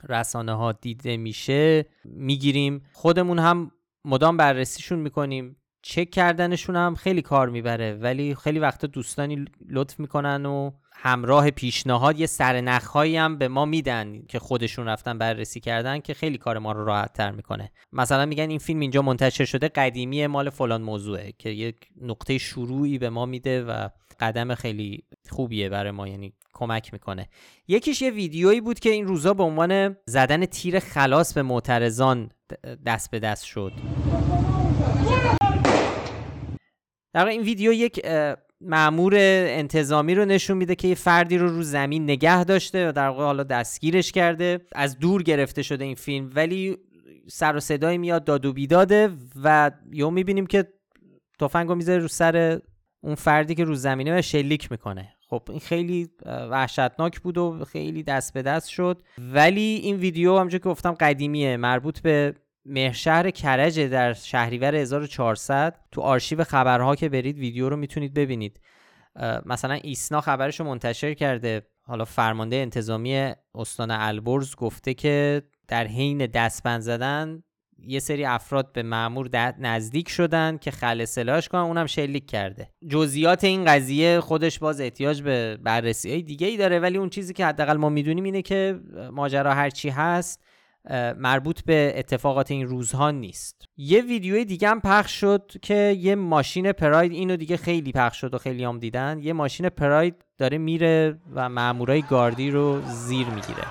رسانه 0.10 0.54
ها 0.54 0.72
دیده 0.72 1.18
میشه 1.18 1.86
می‌گیریم. 2.06 2.82
خودمون 2.94 3.40
هم 3.40 3.72
مدام 4.06 4.38
بررسیشون 4.38 5.00
می‌کنیم. 5.00 5.56
چک 5.82 6.10
کردنشون 6.10 6.76
هم 6.76 6.96
خیلی 6.96 7.22
کار 7.22 7.50
می‌بره 7.50 7.94
ولی 7.94 8.36
خیلی 8.36 8.60
وقتا 8.60 8.88
دوستانی 8.88 9.46
لطف 9.70 10.00
می‌کنن 10.00 10.46
و 10.46 10.72
همراه 10.94 11.52
پیشنهاد 11.52 12.20
یه 12.20 12.26
سرنخهایی 12.26 13.18
هم 13.18 13.38
به 13.38 13.48
ما 13.48 13.66
میدن 13.66 14.22
که 14.28 14.40
خودشون 14.40 14.86
رفتن 14.86 15.18
بررسی 15.18 15.60
کردن 15.60 16.00
که 16.00 16.14
خیلی 16.14 16.38
کار 16.38 16.58
ما 16.58 16.72
رو 16.72 16.86
راحت 16.86 17.14
تر 17.14 17.32
می‌کنه. 17.32 17.72
مثلا 17.94 18.26
میگن 18.26 18.50
این 18.50 18.60
فیلم 18.60 18.80
اینجا 18.80 19.02
منتشر 19.02 19.46
شده 19.46 19.68
قدیمی 19.68 20.28
مال 20.28 20.50
فلان 20.50 20.82
موضوعه 20.82 21.34
که 21.38 21.50
یک 21.50 21.76
نقطه 22.02 22.38
شروعی 22.38 22.98
به 22.98 23.10
ما 23.10 23.26
میده 23.26 23.64
و 23.64 23.90
قدم 24.20 24.56
خیلی 24.56 25.04
خوبیه 25.30 25.70
برای 25.70 25.92
ما 25.92 26.08
یعنی 26.08 26.34
کمک 26.54 26.94
می‌کنه. 26.94 27.30
یکیش 27.68 28.02
یه 28.02 28.12
ویدیویی 28.12 28.62
بود 28.62 28.80
که 28.80 28.90
این 28.90 29.08
روزا 29.08 29.34
به 29.34 29.44
عنوان 29.44 29.98
زدن 30.06 30.46
تیر 30.46 30.80
خلاص 30.80 31.34
به 31.34 31.42
معترضان 31.42 32.30
دست 32.86 33.12
به 33.12 33.20
دست 33.20 33.46
شد. 33.46 33.74
در 37.14 37.28
این 37.28 37.42
ویدیو 37.42 37.74
یک 37.74 38.02
اه، 38.04 38.36
مأمور 38.62 39.14
انتظامی 39.16 40.16
رو 40.16 40.26
نشون 40.26 40.58
میده 40.58 40.76
که 40.76 40.88
یه 40.88 40.96
فردی 40.96 41.38
رو 41.38 41.48
رو 41.48 41.64
زمین 41.64 42.04
نگه 42.04 42.44
داشته 42.44 42.90
و 42.90 42.92
در 42.92 43.08
واقع 43.08 43.24
حالا 43.24 43.44
دستگیرش 43.44 44.12
کرده. 44.12 44.62
از 44.76 45.00
دور 45.00 45.24
گرفته 45.24 45.64
شده 45.64 45.84
این 45.86 45.96
فیلم 45.96 46.32
ولی 46.36 46.78
سر 47.28 47.56
و 47.56 47.60
صدایی 47.60 47.98
میاد 47.98 48.24
داد 48.24 48.46
و 48.46 48.54
بیداده 48.54 49.10
و 49.44 49.72
یهو 49.92 50.10
می‌بینیم 50.10 50.46
که 50.46 50.68
تفنگو 51.40 51.76
می‌ذاره 51.76 52.00
رو 52.00 52.08
سر 52.08 52.62
اون 53.04 53.16
فردی 53.16 53.56
که 53.56 53.64
رو 53.64 53.76
زمینه 53.76 54.20
و 54.20 54.22
شلیک 54.22 54.72
می‌کنه. 54.72 55.14
خب 55.32 55.44
این 55.50 55.60
خیلی 55.60 56.10
وحشتناک 56.26 57.20
بود 57.20 57.38
و 57.38 57.66
خیلی 57.66 58.04
دست 58.04 58.34
به 58.34 58.42
دست 58.42 58.70
شد. 58.70 59.02
ولی 59.18 59.80
این 59.84 59.96
ویدیو 59.96 60.36
همونجور 60.36 60.60
که 60.60 60.70
گفتم 60.70 60.92
قدیمیه 60.92 61.58
مربوط 61.58 62.00
به 62.00 62.36
مهرشهر 62.66 63.32
کرج 63.32 63.80
در 63.80 64.14
شهریور 64.14 64.76
1400 64.76 65.76
تو 65.92 66.02
آرشیو 66.02 66.44
خبرها 66.44 66.96
که 66.96 67.10
برید 67.10 67.40
ویدیو 67.40 67.70
رو 67.70 67.78
می‌تونید 67.78 68.14
ببینید. 68.14 68.60
مثلا 69.46 69.74
ایسنا 69.74 70.22
خبرش 70.22 70.60
رو 70.60 70.66
منتشر 70.66 71.14
کرده. 71.14 71.62
حالا 71.84 72.06
فرمانده 72.06 72.56
انتظامی 72.56 73.34
استان 73.56 73.92
البرز 73.92 74.56
گفته 74.56 74.94
که 74.94 75.42
در 75.68 75.88
حین 75.88 76.26
دستبند 76.26 76.82
زدن 76.82 77.44
یه 77.88 78.00
سری 78.00 78.26
افراد 78.26 78.72
به 78.72 78.84
مامور 78.84 79.30
نزدیک 79.60 80.10
شدن 80.10 80.58
که 80.58 80.72
خل 80.72 81.06
سلاحش 81.06 81.48
کنن 81.48 81.62
اونم 81.62 81.86
شلیک 81.86 82.26
کرده. 82.26 82.70
جزئیات 82.88 83.44
این 83.44 83.66
قضیه 83.66 84.20
خودش 84.20 84.60
باز 84.60 84.82
احتیاج 84.82 85.22
به 85.22 85.58
بررسی 85.64 86.12
های 86.12 86.22
دیگه 86.22 86.48
ای 86.48 86.58
داره 86.58 86.80
ولی 86.80 86.98
اون 86.98 87.10
چیزی 87.10 87.34
که 87.34 87.46
حداقل 87.46 87.78
ما 87.78 87.90
می‌دونیم 87.90 88.24
اینه 88.24 88.42
که 88.42 88.80
ماجرا 89.12 89.54
هرچی 89.54 89.90
هست 89.90 90.44
مربوط 91.18 91.62
به 91.66 91.94
اتفاقات 91.96 92.52
این 92.52 92.68
روزها 92.68 93.12
نیست. 93.12 93.66
یه 93.78 94.02
ویدیوی 94.02 94.46
دیگه 94.46 94.70
هم 94.70 94.82
پخش 94.82 95.12
شد 95.12 95.52
که 95.62 95.98
یه 96.00 96.16
ماشین 96.16 96.72
پراید 96.72 97.12
اینو 97.12 97.36
دیگه 97.36 97.58
خیلی 97.58 97.92
پخش 97.92 98.22
شد 98.22 98.34
و 98.34 98.38
خیلی 98.38 98.64
هم 98.64 98.80
دیدن. 98.80 99.20
یه 99.22 99.34
ماشین 99.34 99.70
پراید 99.70 100.16
داره 100.38 100.58
میره 100.58 101.20
و 101.34 101.50
مامورای 101.50 102.02
گاردی 102.02 102.52
رو 102.52 102.82
زیر 102.82 103.28
می‌گیره. 103.28 103.64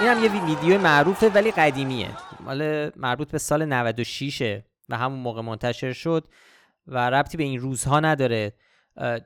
این 0.00 0.08
هم 0.08 0.24
یه 0.24 0.30
وی- 0.30 0.54
ویدیو 0.54 0.78
معروفه 0.80 1.28
ولی 1.28 1.50
قدیمیه. 1.50 2.08
مال 2.40 2.90
مربوط 2.96 3.30
به 3.30 3.38
سال 3.38 3.64
96 3.64 4.60
و 4.88 4.96
همون 4.96 5.18
موقع 5.18 5.42
منتشر 5.42 5.92
شد 5.92 6.24
و 6.86 7.10
ربطی 7.10 7.36
به 7.36 7.42
این 7.42 7.60
روزها 7.60 8.00
نداره. 8.00 8.52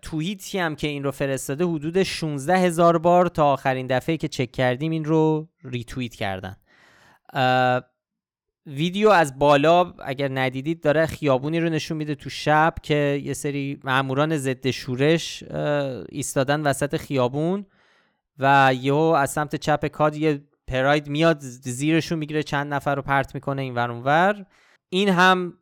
توییتی 0.02 0.58
هم 0.58 0.76
که 0.76 0.88
این 0.88 1.04
رو 1.04 1.10
فرستاده 1.10 1.64
حدود 1.64 2.02
16 2.02 2.58
هزار 2.58 2.98
بار 2.98 3.26
تا 3.26 3.52
آخرین 3.52 3.86
دفعه 3.86 4.16
که 4.16 4.28
چک 4.28 4.52
کردیم 4.52 4.92
این 4.92 5.04
رو 5.04 5.48
ریتوییت 5.64 6.14
کردن. 6.14 6.56
ویدیو 8.66 9.08
از 9.08 9.38
بالا 9.38 9.92
اگر 10.04 10.28
ندیدید 10.32 10.80
داره 10.82 11.06
خیابونی 11.06 11.60
رو 11.60 11.68
نشون 11.68 11.96
میده 11.96 12.14
تو 12.14 12.30
شب 12.30 12.74
که 12.82 13.20
یه 13.24 13.34
سری 13.34 13.80
ماموران 13.84 14.36
ضد 14.36 14.70
شورش 14.70 15.42
ایستادن 16.08 16.60
وسط 16.60 16.96
خیابون 16.96 17.66
و 18.38 18.72
یهو 18.80 18.96
از 18.96 19.30
سمت 19.32 19.56
چپ 19.56 19.86
کاد 19.86 20.16
یه 20.16 20.42
پراید 20.70 21.08
میاد 21.08 21.38
زیرشون 21.40 22.18
می‌گیره 22.18 22.42
چند 22.42 22.74
نفر 22.74 22.94
رو 22.94 23.02
پرت 23.02 23.34
می‌کنه 23.34 23.62
این 23.62 23.74
ور 23.74 23.90
اونور 23.90 24.46
این 24.88 25.08
هم 25.08 25.54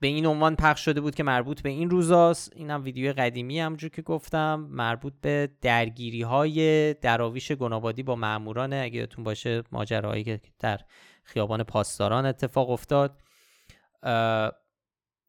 به 0.00 0.06
این 0.06 0.26
عنوان 0.26 0.56
پخش 0.56 0.84
شده 0.84 1.00
بود 1.00 1.14
که 1.14 1.22
مربوط 1.22 1.60
به 1.62 1.68
این 1.68 1.90
روزاست. 1.90 2.52
این 2.56 2.70
هم 2.70 2.84
ویدیو 2.84 3.12
قدیمی 3.12 3.60
همجور 3.60 3.90
که 3.90 4.02
گفتم. 4.02 4.68
مربوط 4.70 5.12
به 5.20 5.50
درگیری 5.60 6.22
های 6.22 6.94
دراویش 6.94 7.52
گنابادی 7.52 8.02
با 8.02 8.16
ماموران 8.16 8.72
اگه 8.72 8.96
یادتون 8.96 9.24
باشه 9.24 9.62
ماجراهایی 9.72 10.24
که 10.24 10.40
در 10.58 10.80
خیابان 11.24 11.62
پاسداران 11.62 12.26
اتفاق 12.26 12.70
افتاد. 12.70 13.22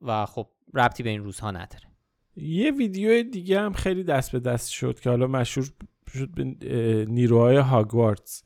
و 0.01 0.25
خب 0.25 0.47
ربطی 0.73 1.03
به 1.03 1.09
این 1.09 1.23
روزها 1.23 1.51
نداره. 1.51 1.87
یه 2.35 2.71
ویدیو 2.71 3.23
دیگه 3.23 3.59
هم 3.61 3.73
خیلی 3.73 4.03
دست 4.03 4.31
به 4.31 4.39
دست 4.39 4.69
شد 4.69 4.99
که 4.99 5.09
حالا 5.09 5.27
مشهور 5.27 5.69
شد 6.13 6.29
به 6.35 6.43
نیروهای 7.09 7.57
هاگوارتس 7.57 8.43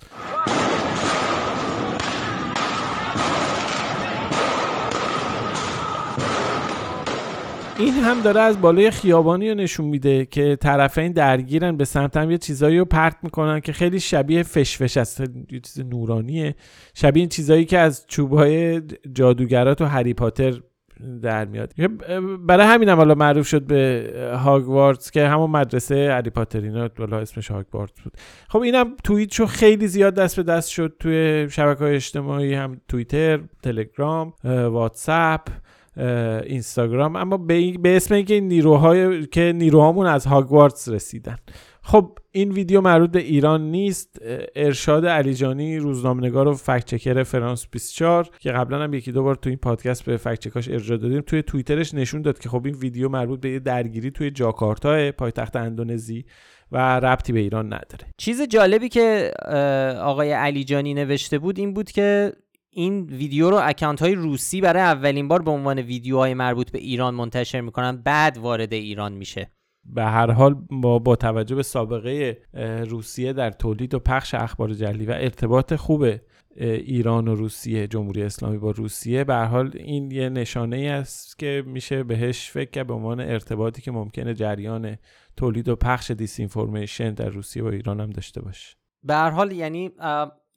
این 7.80 7.94
هم 7.94 8.22
داره 8.22 8.42
از 8.42 8.62
بالای 8.62 8.92
خیابانی 8.92 9.50
رو 9.50 9.56
نشون 9.56 9.86
میده 9.86 10.26
که 10.26 10.56
طرفین 10.62 11.12
درگیرن 11.12 11.78
به 11.78 11.86
سمت 11.86 12.18
هم 12.18 12.32
یه 12.32 12.38
چیزایی 12.38 12.80
رو 12.80 12.86
پرت 12.86 13.18
می‌کنن 13.24 13.60
که 13.60 13.74
خیلی 13.74 14.00
شبیه 14.00 14.44
فشفش 14.44 14.98
است. 14.98 15.24
یه 15.52 15.60
چیز 15.60 15.80
نورانیه. 15.86 16.56
شبیه 16.94 17.22
این 17.22 17.30
چیزایی 17.30 17.66
که 17.66 17.78
از 17.78 18.06
چوبهای 18.08 18.82
جادوگرات 19.14 19.82
و 19.82 19.86
هری 19.86 20.14
پاتر 20.14 20.62
در 21.22 21.46
میاد. 21.46 21.74
برای 22.48 22.68
همینم 22.68 22.98
حالا 22.98 23.16
معروف 23.16 23.48
شد 23.48 23.62
به 23.62 24.12
هاگوارتس 24.44 25.12
که 25.12 25.28
همون 25.28 25.50
مدرسه 25.50 26.12
هری 26.14 26.30
پاتر 26.30 26.60
اینا 26.62 26.88
بالا 26.88 27.18
اسمش 27.20 27.52
هاگوارتس 27.52 28.02
بود. 28.02 28.14
خب 28.50 28.60
اینم 28.60 28.96
توییتشو 29.04 29.46
خیلی 29.46 29.88
زیاد 29.88 30.14
دست 30.16 30.36
به 30.36 30.44
دست 30.44 30.70
شد 30.70 30.96
توی 31.00 31.48
شبکه 31.50 31.80
های 31.84 31.96
اجتماعی 31.96 32.54
هم 32.54 32.82
توییتر 32.88 33.40
تلگرام 33.64 34.34
واتساپ 34.44 35.42
اینستاگرام. 36.46 37.16
اما 37.16 37.38
به, 37.38 37.54
این- 37.54 37.82
به 37.82 37.96
اسم 37.96 38.14
اینکه 38.16 38.34
این 38.34 38.48
نیروهای 38.48 39.26
که 39.26 39.54
نیروهامون 39.56 40.06
از 40.06 40.26
هاگوارتس 40.26 40.90
رسیدن. 40.90 41.36
خب 41.92 42.18
این 42.32 42.52
ویدیو 42.52 42.82
مربوط 42.82 43.12
به 43.12 43.20
ایران 43.20 43.72
نیست. 43.72 44.20
ارشاد 44.56 45.06
علیجانی 45.06 45.78
روزنامه‌نگار 45.78 46.48
و 46.48 46.54
فکت 46.54 46.86
چکر 46.86 47.24
فرانس 47.24 47.68
24 47.68 48.30
که 48.40 48.52
قبلا 48.52 48.84
هم 48.84 48.94
یکی 48.94 49.12
دو 49.12 49.24
بار 49.24 49.36
تو 49.36 49.50
این 49.50 49.58
پادکست 49.58 50.06
به 50.06 50.18
فکت 50.18 50.40
چکاش 50.40 50.70
ارجاع 50.70 50.98
دادیم 50.98 51.22
توی 51.22 51.42
توییترش 51.42 51.94
نشون 51.94 52.22
داد 52.22 52.40
که 52.40 52.50
خب 52.50 52.66
این 52.66 52.76
ویدیو 52.76 53.10
مربوط 53.10 53.40
به 53.40 53.60
درگیری 53.60 54.12
توی 54.12 54.32
جاکارتا 54.32 55.12
پایتخت 55.12 55.56
اندونزی 55.56 56.26
و 56.72 57.00
ربطی 57.00 57.34
به 57.34 57.40
ایران 57.40 57.66
نداره. 57.66 58.06
چیز 58.18 58.42
جالبی 58.42 58.90
که 58.90 59.32
آقای 60.02 60.32
علیجانی 60.32 60.94
نوشته 60.94 61.40
بود 61.40 61.60
این 61.60 61.74
بود 61.74 61.92
که 61.92 62.34
این 62.70 63.04
ویدیو 63.04 63.50
رو 63.50 63.60
اکانت 63.64 64.02
های 64.02 64.16
روسی 64.16 64.62
برای 64.62 64.82
اولین 64.82 65.28
بار 65.28 65.42
به 65.42 65.52
عنوان 65.52 65.80
ویدیوهای 65.80 66.34
مربوط 66.34 66.72
به 66.72 66.80
ایران 66.80 67.14
منتشر 67.14 67.62
می‌کنن 67.62 67.98
بعد 67.98 68.38
وارد 68.38 68.74
ایران 68.74 69.14
میشه. 69.14 69.52
به 69.84 70.04
هر 70.04 70.32
حال 70.32 70.54
با, 70.54 71.00
با 71.00 71.16
توجه 71.16 71.56
به 71.56 71.64
سابقه 71.64 72.38
روسیه 72.88 73.34
در 73.34 73.52
تولید 73.52 73.94
و 73.94 74.00
پخش 74.00 74.34
اخبار 74.34 74.74
جلی 74.74 75.06
و 75.06 75.12
ارتباط 75.12 75.74
خوب 75.74 76.06
ایران 76.58 77.28
و 77.28 77.36
روسیه 77.36 77.88
جمهوری 77.88 78.24
اسلامی 78.24 78.58
با 78.58 78.72
روسیه 78.72 79.24
به 79.24 79.36
حال 79.36 79.72
این 79.76 80.12
یه 80.12 80.30
نشانه 80.30 80.78
ای 80.78 80.88
است 80.88 81.40
که 81.40 81.64
میشه 81.66 82.04
بهش 82.04 82.50
فکر 82.50 82.70
کرد 82.70 82.88
به 82.88 82.94
عنوان 82.94 83.20
ارتباطی 83.20 83.82
که 83.82 83.92
ممکنه 83.92 84.34
جریان 84.34 84.98
تولید 85.38 85.70
و 85.70 85.76
پخش 85.76 86.12
دیس 86.12 86.42
در 86.98 87.30
روسیه 87.30 87.64
و 87.64 87.66
ایران 87.66 88.02
هم 88.02 88.10
داشته 88.10 88.42
باشه. 88.42 88.78
به 89.04 89.14
هر 89.14 89.30
حال 89.30 89.52
یعنی 89.52 89.92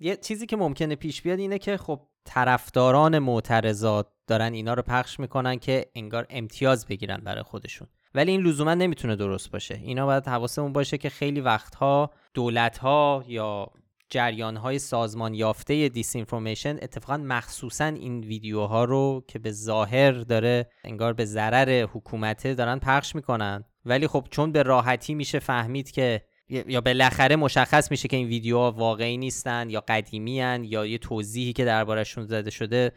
یه 0.01 0.17
چیزی 0.17 0.47
که 0.47 0.57
ممکنه 0.57 0.97
پیش 0.97 1.23
بیاد 1.23 1.39
اینه 1.39 1.59
که 1.59 1.77
خب 1.77 2.01
طرفداران 2.25 3.19
معترضات 3.19 4.07
دارن 4.27 4.53
اینا 4.53 4.75
رو 4.75 4.83
پخش 4.83 5.21
می‌کنن 5.21 5.59
که 5.59 5.87
انگار 5.95 6.27
امتیاز 6.31 6.87
بگیرن 6.87 7.17
برای 7.17 7.43
خودشون. 7.43 7.89
ولی 8.15 8.31
این 8.31 8.41
لزوما 8.41 8.75
نمی‌تونه 8.75 9.17
درست 9.17 9.51
باشه. 9.51 9.75
اینا 9.75 10.07
باید 10.07 10.27
حواسمون 10.27 10.73
باشه 10.73 10.99
که 10.99 11.09
خیلی 11.09 11.41
وقتها 11.41 12.11
دولت 12.35 12.79
ها 12.79 13.25
یا 13.29 13.71
جریان 14.11 14.57
های 14.57 14.79
سازمان 14.79 15.35
یافته 15.35 15.89
دیس 15.89 16.17
اینفورمیشن 16.17 16.77
اتفاقا 16.83 17.17
مخصوصا 17.17 17.85
این 17.85 18.21
ویدیوها 18.21 18.85
رو 18.85 19.25
که 19.29 19.39
به 19.39 19.51
ظاهر 19.51 20.13
داره 20.13 20.71
انگار 20.85 21.13
به 21.13 21.25
ضرر 21.25 21.83
حکومته 21.93 22.55
دارن 22.55 22.79
پخش 22.79 23.15
می‌کنن. 23.15 23.65
ولی 23.85 24.07
خب 24.07 24.27
چون 24.31 24.53
به 24.53 24.63
راحتی 24.63 25.15
میشه 25.15 25.39
فهمید 25.39 25.91
که 25.91 26.23
یا 26.49 26.81
بالاخره 26.81 27.37
مشخص 27.37 27.91
میشه 27.91 28.09
که 28.09 28.17
این 28.17 28.29
ویدیوها 28.29 28.73
واقعی 28.73 29.17
نیستن 29.17 29.71
یا 29.71 29.81
قدیمی 29.89 30.41
هن 30.41 30.65
یا 30.65 30.87
یه 30.87 30.99
توضیحی 30.99 31.53
که 31.53 31.65
دربارشون 31.65 32.27
زده 32.27 32.51
شده 32.51 32.93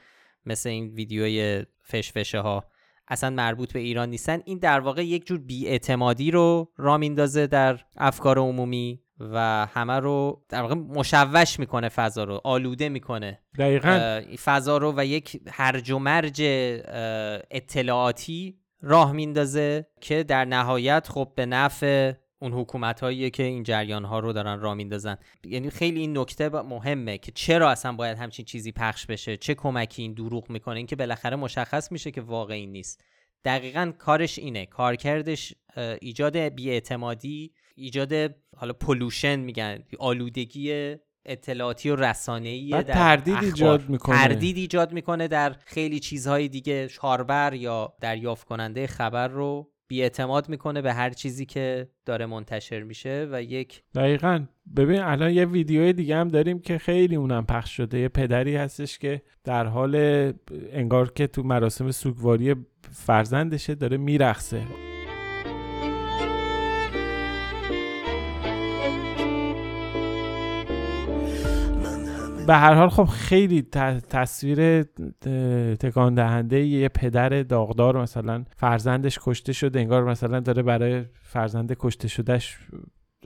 مثل 0.46 0.70
این 0.70 0.88
ویدیوی 0.88 1.66
فشفشه 1.82 2.40
ها 2.40 2.64
اصلا 3.08 3.30
مربوط 3.30 3.74
به 3.74 3.80
ایران 3.80 4.10
نیستن. 4.10 4.40
این 4.46 4.58
در 4.58 4.80
واقع 4.80 5.06
یک 5.06 5.26
جور 5.26 5.40
بیاعتمادی 5.40 6.32
رو 6.32 6.72
را 6.78 6.98
میندازه 6.98 7.48
در 7.48 7.80
افکار 7.98 8.38
عمومی 8.40 9.02
و 9.20 9.68
همه 9.74 10.00
رو 10.00 10.44
در 10.50 10.62
واقع 10.62 10.76
مشوش 10.76 11.60
می‌کنه 11.60 11.90
فضا 11.90 12.24
رو 12.24 12.42
آلوده 12.44 12.90
می‌کنه. 12.90 13.40
دقیقا. 13.60 14.22
فضا 14.44 14.78
رو 14.78 14.94
و 14.98 15.06
یک 15.06 15.42
هرج 15.52 15.92
و 15.92 16.00
مرج 16.00 16.42
اطلاعاتی 17.52 18.60
راه 18.82 19.12
میندازه 19.12 19.88
که 20.02 20.24
در 20.24 20.46
نهایت 20.46 21.08
خب 21.10 21.32
به 21.36 21.46
نفع 21.46 22.14
اون 22.40 22.54
حکومت 22.54 23.00
هایی 23.00 23.30
که 23.30 23.44
این 23.44 23.64
جریان 23.64 24.06
ها 24.06 24.20
رو 24.20 24.34
دارن 24.34 24.60
راه 24.60 24.74
میندازن. 24.74 25.18
یعنی 25.44 25.70
خیلی 25.70 26.00
این 26.00 26.18
نکته 26.18 26.50
مهمه 26.50 27.18
که 27.18 27.32
چرا 27.32 27.70
اصلا 27.70 27.94
باید 27.94 28.18
همچین 28.18 28.46
چیزی 28.46 28.72
پخش 28.72 29.06
بشه؟ 29.06 29.38
چه 29.38 29.56
کمکی 29.56 30.02
این 30.02 30.14
دروغ 30.14 30.50
می‌کنه؟ 30.50 30.78
اینکه 30.78 30.96
بالاخره 30.96 31.36
مشخص 31.36 31.92
میشه 31.92 32.12
که 32.12 32.22
واقعی 32.22 32.66
نیست. 32.66 33.04
دقیقا 33.46 33.92
کارش 33.98 34.40
اینه. 34.40 34.66
کارکردش 34.66 35.54
ایجاد 36.02 36.38
بیاعتمادی 36.38 37.52
ایجاد 37.76 38.14
حالا 38.56 38.74
پولوشن 38.74 39.36
میگن 39.36 39.84
آلودگی 40.00 40.96
اطلاعاتی 41.26 41.90
و 41.90 41.96
رسانه‌ای 41.96 42.70
در 42.70 42.82
تردید 42.82 43.44
ایجاد 43.44 43.90
می‌کنه. 43.90 44.16
تردید 44.16 44.58
ایجاد 44.58 44.94
می‌کنه 44.94 45.28
در 45.28 45.56
خیلی 45.66 46.00
چیزهای 46.00 46.48
دیگه 46.48 46.88
شاربر 46.88 47.54
یا 47.54 47.94
دریافت 48.02 48.48
کننده 48.48 48.88
خبر 48.88 49.28
رو 49.28 49.72
بیاعتماد 49.88 50.50
می‌کنه 50.50 50.82
به 50.82 50.94
هر 50.94 51.10
چیزی 51.10 51.46
که 51.46 51.88
داره 52.06 52.26
منتشر 52.26 52.84
میشه 52.84 53.28
و 53.32 53.44
یک 53.44 53.84
دقیقا. 53.96 54.46
ببین 54.76 55.00
الان 55.00 55.32
یه 55.32 55.46
ویدیو 55.46 55.92
دیگه 55.92 56.16
هم 56.16 56.28
داریم 56.28 56.60
که 56.60 56.78
خیلی 56.78 57.16
اونم 57.16 57.46
پخش 57.46 57.78
شده. 57.78 58.00
یه 58.00 58.08
پدری 58.08 58.56
هستش 58.56 58.98
که 58.98 59.22
در 59.44 59.66
حال 59.66 59.96
انگار 60.72 61.12
که 61.12 61.28
تو 61.28 61.44
مراسم 61.44 61.92
سوگواری 61.92 62.56
فرزندشه 62.92 63.76
داره 63.76 63.98
میرخصه 63.98 64.62
به 72.48 72.56
هر 72.56 72.74
حال 72.74 72.90
خب 72.90 73.06
خیلی 73.06 73.62
تصویر 74.10 74.84
تکان 75.80 76.16
دهنده 76.16 76.66
یه 76.66 76.90
پدر 76.90 77.30
داغدار 77.44 78.02
مثلا 78.02 78.44
فرزندش 78.58 79.20
کشته 79.24 79.54
شده 79.54 79.80
انگار 79.80 80.04
مثلا 80.04 80.40
داره 80.40 80.64
برای 80.64 81.04
فرزند 81.14 81.76
کشته 81.80 82.08
شدهش 82.08 82.58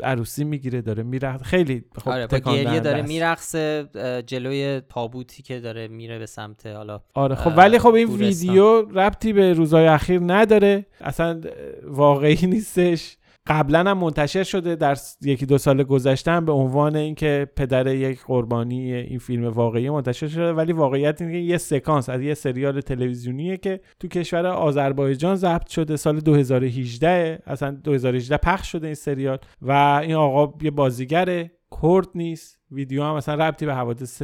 عروسی 0.04 0.44
می‌گیره 0.44 0.82
داره 0.82 1.04
میرقصه 1.04 1.44
خیلی 1.44 1.84
خب 1.96 2.10
آره 2.10 2.28
با 2.28 2.38
گریه 2.40 2.80
داره 2.80 3.02
میرقصه 3.02 3.90
جلوی 4.28 4.82
تابوتی 4.90 5.44
که 5.44 5.60
داره 5.60 5.88
میره 5.88 6.20
به 6.20 6.26
سمت 6.26 6.66
حالا 6.66 7.02
آره 7.14 7.36
خب 7.36 7.58
ولی 7.58 7.80
خب 7.80 7.94
این 7.94 8.08
ویدیو 8.08 8.82
ربطی 8.82 9.34
به 9.34 9.54
روزهای 9.54 9.88
اخیر 9.88 10.22
نداره 10.26 10.86
اصلا 11.02 11.42
واقعی 11.84 12.48
نیستش. 12.54 13.18
قبلا 13.48 13.80
هم 13.80 13.98
منتشر 13.98 14.44
شده 14.44 14.76
در 14.76 14.98
یکی 15.22 15.46
دو 15.46 15.58
سال 15.58 15.84
گذشته 15.84 16.42
به 16.42 16.52
عنوان 16.52 16.96
اینکه 16.96 17.48
پدر 17.56 17.88
یک 17.88 18.24
قربانی 18.24 18.94
این 18.94 19.20
فیلم 19.20 19.48
واقعی 19.48 19.90
منتشر 19.90 20.28
شده 20.28 20.54
ولی 20.54 20.74
واقعیت 20.74 21.22
اینه 21.22 21.34
که 21.34 21.40
یه 21.40 21.58
سکانس 21.58 22.10
از 22.10 22.22
یه 22.22 22.34
سریال 22.34 22.82
تلویزیونیه 22.82 23.58
که 23.58 23.82
تو 24.00 24.08
کشور 24.08 24.46
آذربایجان 24.46 25.36
ضبط 25.36 25.68
شده 25.68 25.96
سال 25.96 26.20
2018 26.20 27.40
اصلا 27.46 27.72
2018 27.72 28.38
پخش 28.38 28.72
شده 28.72 28.88
این 28.88 28.96
سریال 28.96 29.38
و 29.62 29.72
این 29.72 30.16
آقا 30.16 30.54
یه 30.62 30.72
بازیگر 30.72 31.50
کرد 31.82 32.08
نیست 32.16 32.60
ویدیو 32.72 33.04
هم 33.04 33.16
مثلا 33.16 33.48
ربطی 33.48 33.66
به 33.66 33.74
حوادث 33.74 34.24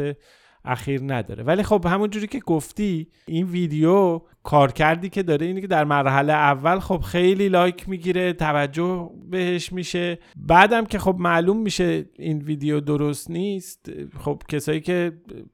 اخیر 0.68 1.02
نداره. 1.04 1.44
ولی 1.44 1.64
خب 1.64 1.86
همون 1.86 2.10
جوری 2.10 2.28
که 2.28 2.40
گفتی 2.40 3.08
این 3.26 3.46
ویدیو 3.46 4.22
کار 4.44 4.72
کردی 4.72 5.10
که 5.10 5.24
داره 5.24 5.46
اینه 5.46 5.62
که 5.62 5.68
در 5.68 5.84
مرحله 5.84 6.34
اول 6.34 6.80
خب 6.80 7.02
خیلی 7.02 7.50
لایک 7.50 7.90
می‌گیره 7.90 8.34
توجه 8.34 9.10
بهش 9.30 9.74
میشه. 9.74 10.20
بعدم 10.36 10.86
که 10.86 11.00
خب 11.00 11.16
معلوم 11.20 11.58
میشه 11.58 12.06
این 12.20 12.42
ویدیو 12.42 12.80
درست 12.80 13.32
نیست 13.32 13.92
خب 14.20 14.42
کسایی 14.48 14.82
که 14.82 15.12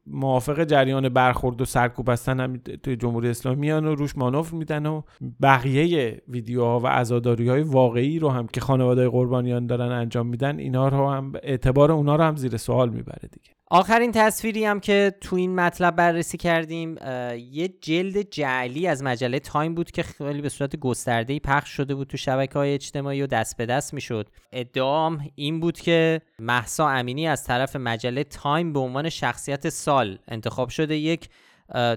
موافق 0.08 0.63
جریان 0.63 1.10
برخورد 1.10 1.62
و 1.62 1.65
سرکوب 1.65 2.10
هستن 2.10 2.39
هم 2.39 2.58
توی 2.84 2.95
جمهوری 2.95 3.30
اسلامی 3.30 3.71
و 3.71 3.95
روش 3.95 4.17
مانور 4.17 4.49
میدن 4.52 4.86
و 4.86 5.02
بقیه 5.41 6.21
ویدیوها 6.28 6.80
و 6.80 6.88
عزاداری 6.88 7.49
های 7.49 7.62
واقعی 7.62 8.19
رو 8.19 8.30
هم 8.30 8.47
که 8.47 8.62
خانواده 8.62 9.10
قربانیان 9.10 9.67
دارن 9.67 9.91
انجام 9.91 10.28
میدن 10.28 10.60
اینا 10.60 10.88
رو 10.88 11.10
هم 11.10 11.32
اعتبار 11.43 11.91
اونا 11.91 12.15
رو 12.15 12.23
هم 12.23 12.36
زیر 12.36 12.58
سوال 12.58 12.89
می‌بره 12.89 13.30
دیگه. 13.32 13.52
آخرین 13.74 14.12
تصویری 14.12 14.66
هم 14.66 14.80
که 14.80 15.16
تو 15.22 15.36
این 15.36 15.56
مطلب 15.56 15.96
بررسی 15.96 16.38
کردیم 16.38 16.96
یه 17.52 17.68
جلد 17.82 18.22
جعلی 18.22 18.88
از 18.88 19.04
مجله 19.04 19.40
تایم 19.40 19.76
بود 19.76 19.92
که 19.92 20.04
خیلی 20.04 20.42
به 20.42 20.50
صورت 20.50 20.76
گسترده‌ای 20.76 21.40
پخش 21.40 21.70
شده 21.70 21.96
بود 21.96 22.08
تو 22.08 22.18
شبکه 22.18 22.54
های 22.54 22.74
اجتماعی 22.74 23.22
و 23.22 23.28
دست 23.28 23.58
به 23.58 23.66
دست 23.66 23.94
می‌شد. 23.94 24.30
ادعا 24.52 24.90
هم 24.90 25.30
این 25.36 25.60
بود 25.60 25.80
که 25.80 26.22
مهسا 26.39 26.89
امینی 26.90 27.28
از 27.28 27.44
طرف 27.44 27.76
مجله 27.76 28.24
تایم 28.24 28.74
به 28.74 28.80
عنوان 28.80 29.10
شخصیت 29.10 29.70
سال 29.70 30.20
انتخاب 30.28 30.70
شده 30.70 30.96
یک 30.96 31.30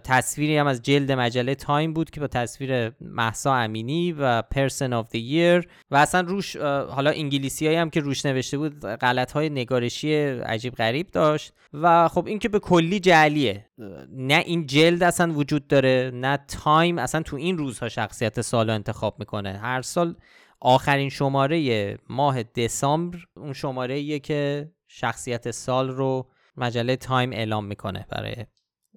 تصویری 0.04 0.56
هم 0.56 0.66
از 0.66 0.82
جلد 0.82 1.12
مجله 1.12 1.54
تایم 1.54 1.92
بود 1.92 2.10
که 2.10 2.20
با 2.20 2.26
تصویر 2.26 2.92
مهسا 3.00 3.54
امینی 3.54 4.12
و 4.12 4.42
Person 4.42 4.92
of 4.92 5.10
the 5.10 5.18
Year 5.18 5.68
و 5.90 5.96
اصلا 5.96 6.20
روش 6.20 6.56
حالا 6.56 7.10
انگلیسی 7.10 7.74
هم 7.74 7.90
که 7.90 8.00
روش 8.00 8.26
نوشته 8.26 8.58
بود 8.58 8.80
غلط 8.80 9.32
های 9.32 9.50
نگارشی 9.50 10.14
عجیب 10.24 10.74
غریب 10.74 11.10
داشت. 11.10 11.52
و 11.72 12.08
خب 12.08 12.26
این 12.26 12.38
که 12.38 12.48
به 12.48 12.58
کلی 12.58 13.00
جعلیه. 13.00 13.66
نه 14.10 14.42
این 14.46 14.66
جلد 14.66 15.02
اصلا 15.02 15.32
وجود 15.32 15.66
داره 15.66 16.10
نه 16.14 16.38
تایم 16.48 16.98
اصلا 16.98 17.22
تو 17.22 17.36
این 17.36 17.58
روزها 17.58 17.88
شخصیت 17.88 18.40
سال 18.40 18.70
انتخاب 18.70 19.18
می‌کنه. 19.18 19.58
هر 19.58 19.82
سال 19.82 20.14
آخرین 20.60 21.08
شماره 21.08 21.98
ماه 22.08 22.42
دسامبر 22.42 23.18
اون 23.36 23.52
شماره 23.52 24.18
که 24.18 24.70
شخصیت 24.88 25.50
سال 25.50 25.88
رو 25.88 26.30
مجله 26.56 26.96
تایم 26.96 27.32
اعلام 27.32 27.64
می‌کنه 27.64 28.06
برای 28.10 28.34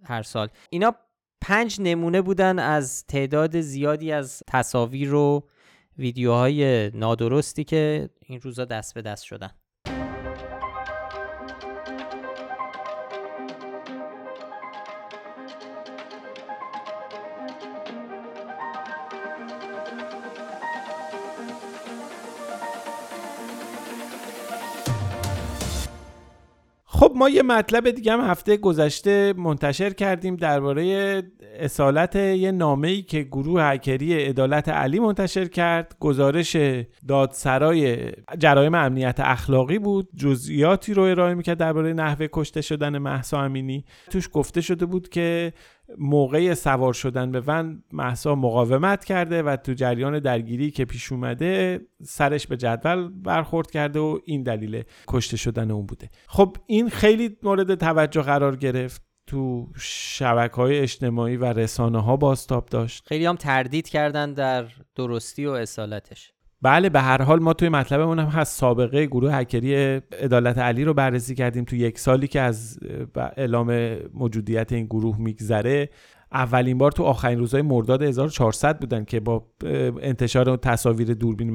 هر 0.03 0.23
سال. 0.23 0.49
اینا 0.69 0.95
پنج 1.41 1.81
نمونه 1.81 2.21
بودن 2.21 2.59
از 2.59 3.05
تعداد 3.05 3.61
زیادی 3.61 4.11
از 4.11 4.43
تصاویر 4.47 5.13
و 5.13 5.47
ویدیوهای 5.97 6.89
نادرستی 6.93 7.63
که 7.63 8.09
این 8.25 8.41
روزا 8.41 8.65
دست 8.65 8.93
به 8.93 9.01
دست 9.01 9.23
شدن. 9.23 9.49
ما 27.19 27.29
یه 27.29 27.43
مطلب 27.43 27.89
دیگه 27.89 28.13
هم 28.13 28.21
هفته 28.21 28.57
گذشته 28.57 29.33
منتشر 29.37 29.89
کردیم 29.89 30.35
درباره 30.35 31.23
اصالت 31.59 32.15
یه 32.15 32.51
نامه‌ای 32.51 33.01
که 33.01 33.23
گروه 33.23 33.63
هکری 33.63 34.13
عدالت 34.13 34.69
علی 34.69 34.99
منتشر 34.99 35.45
کرد. 35.45 35.95
گزارش 35.99 36.57
دادسرای 37.07 38.11
جرایم 38.37 38.75
امنیت 38.75 39.19
اخلاقی 39.19 39.79
بود. 39.79 40.09
جزئیاتی 40.15 40.93
رو 40.93 41.03
ارائه 41.03 41.33
می‌کرد 41.33 41.57
درباره 41.57 41.93
نحوه 41.93 42.27
کشته 42.33 42.61
شدن 42.61 42.97
محسا 42.97 43.41
امینی. 43.41 43.85
توش 44.11 44.29
گفته 44.33 44.61
شده 44.61 44.85
بود 44.85 45.09
که 45.09 45.53
موقع 45.97 46.53
سوار 46.53 46.93
شدن 46.93 47.31
به 47.31 47.41
ون 47.47 47.83
محسا 47.93 48.35
مقاومت 48.35 49.05
کرده 49.05 49.43
و 49.43 49.55
تو 49.55 49.73
جریان 49.73 50.19
درگیری 50.19 50.71
که 50.71 50.85
پیش 50.85 51.11
اومده 51.11 51.81
سرش 52.03 52.47
به 52.47 52.57
جدول 52.57 53.09
برخورد 53.09 53.71
کرده 53.71 53.99
و 53.99 54.19
این 54.25 54.43
دلیل 54.43 54.83
کشته 55.07 55.37
شدن 55.37 55.71
اون 55.71 55.85
بوده. 55.85 56.09
خب 56.27 56.57
این 56.65 56.89
خیلی 56.89 57.37
مورد 57.43 57.75
توجه 57.75 58.21
قرار 58.21 58.55
گرفت 58.55 59.01
تو 59.27 59.67
شبکه 59.77 60.55
های 60.55 60.79
اجتماعی 60.79 61.37
و 61.37 61.45
رسانه 61.45 62.03
ها 62.03 62.17
باستاب 62.17 62.65
داشت. 62.65 63.07
خیلی 63.07 63.25
هم 63.25 63.35
تردید 63.35 63.89
کردن 63.89 64.33
در 64.33 64.65
درستی 64.95 65.45
و 65.45 65.51
اصالتش. 65.51 66.33
بله 66.61 66.89
به 66.89 67.01
هر 67.01 67.21
حال 67.21 67.39
ما 67.39 67.53
توی 67.53 67.69
مطلبمون 67.69 68.19
هم 68.19 68.27
هست. 68.27 68.59
سابقه 68.59 69.05
گروه 69.05 69.35
هکری 69.35 69.75
عدالت 70.21 70.57
علی 70.57 70.83
رو 70.83 70.93
بررسی 70.93 71.35
کردیم. 71.35 71.63
تو 71.63 71.75
یک 71.75 71.99
سالی 71.99 72.27
که 72.27 72.41
از 72.41 72.79
اعلام 73.15 73.97
موجودیت 74.13 74.71
این 74.71 74.85
گروه 74.85 75.17
میگذره 75.19 75.89
اولین 76.31 76.77
بار 76.77 76.91
تو 76.91 77.03
آخرین 77.03 77.39
روزهای 77.39 77.61
مرداد 77.61 78.03
1400 78.03 78.79
بودن 78.79 79.05
که 79.05 79.19
با 79.19 79.47
انتشار 80.01 80.57
تصاویر 80.57 81.13
دوربین 81.13 81.51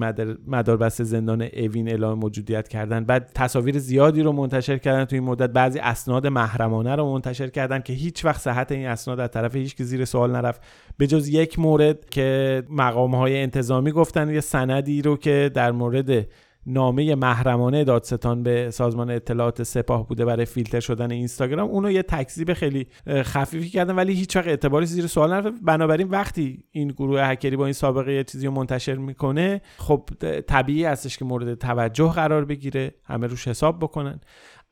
مداربست 0.47 1.03
زندان 1.03 1.43
اوین 1.43 1.89
اعلام 1.89 2.19
موجودیت 2.19 2.69
کردن. 2.69 3.05
بعد 3.05 3.31
تصاویر 3.35 3.79
زیادی 3.79 4.23
رو 4.23 4.33
منتشر 4.33 4.79
کردن 4.79 5.05
تو 5.05 5.17
این 5.17 5.25
مدت. 5.25 5.51
بعضی 5.51 5.79
اسناد 5.79 6.27
محرمانه 6.27 6.97
رو 6.97 7.13
منتشر 7.13 7.49
کردن 7.49 7.81
که 7.81 7.93
هیچ 7.93 8.25
وقت 8.25 8.41
صحت 8.41 8.73
این 8.73 8.87
اسناد 8.87 9.21
از 9.21 9.31
طرف 9.31 9.57
هیچ 9.57 9.77
که 9.77 9.85
زیر 9.85 10.05
سوال 10.05 10.31
نرفت. 10.33 10.61
به 10.97 11.07
جز 11.07 11.29
یک 11.29 11.59
مورد 11.59 12.11
که 12.11 12.63
مقام 12.71 13.15
های 13.15 13.43
انتظامی 13.43 13.93
گفتن 13.93 14.31
یه 14.31 14.41
سندی 14.41 15.03
رو 15.03 15.17
که 15.17 15.51
در 15.55 15.73
مورد 15.73 16.27
نامه 16.67 17.15
محرمانه 17.15 17.85
دادستان 17.85 18.43
به 18.43 18.71
سازمان 18.71 19.11
اطلاعات 19.11 19.63
سپاه 19.63 20.09
بوده 20.09 20.25
برای 20.25 20.45
فیلتر 20.45 20.81
شدن 20.81 21.11
اینستاگرام. 21.11 21.69
اونو 21.69 21.91
یه 21.91 22.03
تکذیب 22.03 22.53
خیلی 22.53 22.87
خفیفی 23.09 23.69
کردن 23.69 23.95
ولی 23.95 24.13
هیچ 24.13 24.37
وقت 24.37 24.47
اعتباری 24.47 24.87
زیر 24.87 25.07
سوال 25.07 25.31
نرفت. 25.31 25.59
بنابراین 25.63 26.09
وقتی 26.09 26.65
این 26.71 26.89
گروه 26.89 27.21
هکری 27.23 27.57
با 27.57 27.65
این 27.65 27.73
سابقه 27.73 28.13
یه 28.13 28.25
چیزی 28.25 28.47
رو 28.47 28.53
منتشر 28.53 28.95
می‌کنه 28.95 29.61
خب 29.79 30.09
طبیعی 30.47 30.85
هستش 30.85 31.19
که 31.19 31.25
مورد 31.25 31.55
توجه 31.55 32.13
قرار 32.13 32.45
بگیره 32.45 32.95
همه 33.05 33.27
روش 33.27 33.49
حساب 33.49 33.79
بکنن. 33.79 34.21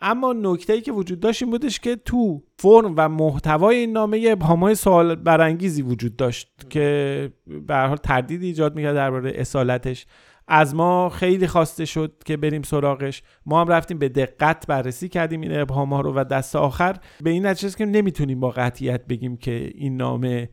اما 0.04 0.32
نکته 0.32 0.72
ای 0.72 0.80
که 0.80 0.92
وجود 0.92 1.20
داشت 1.20 1.42
این 1.42 1.50
بودش 1.50 1.80
که 1.80 1.96
تو 1.96 2.42
فرم 2.58 2.94
و 2.96 3.08
محتوای 3.08 3.76
این 3.76 3.92
نامه 3.92 4.28
ابهامای 4.30 4.74
سوال 4.74 5.14
برانگیزی 5.14 5.82
وجود 5.82 6.16
داشت 6.16 6.66
که 6.70 7.32
به 7.66 7.76
حال 7.76 7.96
تردید 7.96 8.42
ایجاد 8.42 8.74
می‌کرد 8.76 8.94
درباره 8.94 9.32
اصالتش. 9.34 10.06
از 10.48 10.74
ما 10.74 11.08
خیلی 11.08 11.46
خواسته 11.46 11.84
شد 11.84 12.22
که 12.24 12.36
بریم 12.36 12.62
سراغش. 12.62 13.22
ما 13.46 13.60
هم 13.60 13.68
رفتیم 13.68 13.98
به 13.98 14.08
دقت 14.08 14.66
بررسی 14.66 15.08
کردیم 15.08 15.40
این 15.40 15.60
ابهام 15.60 15.92
ها 15.94 16.00
رو 16.00 16.12
و 16.14 16.24
دست 16.24 16.56
آخر. 16.56 16.96
به 17.20 17.30
این 17.30 17.46
نتیجه 17.46 17.76
که 17.76 17.84
نمی‌تونیم 17.84 18.40
با 18.40 18.50
قطعیت 18.50 19.06
بگیم 19.06 19.36
که 19.36 19.72
این 19.74 19.96
نامه 19.96 20.48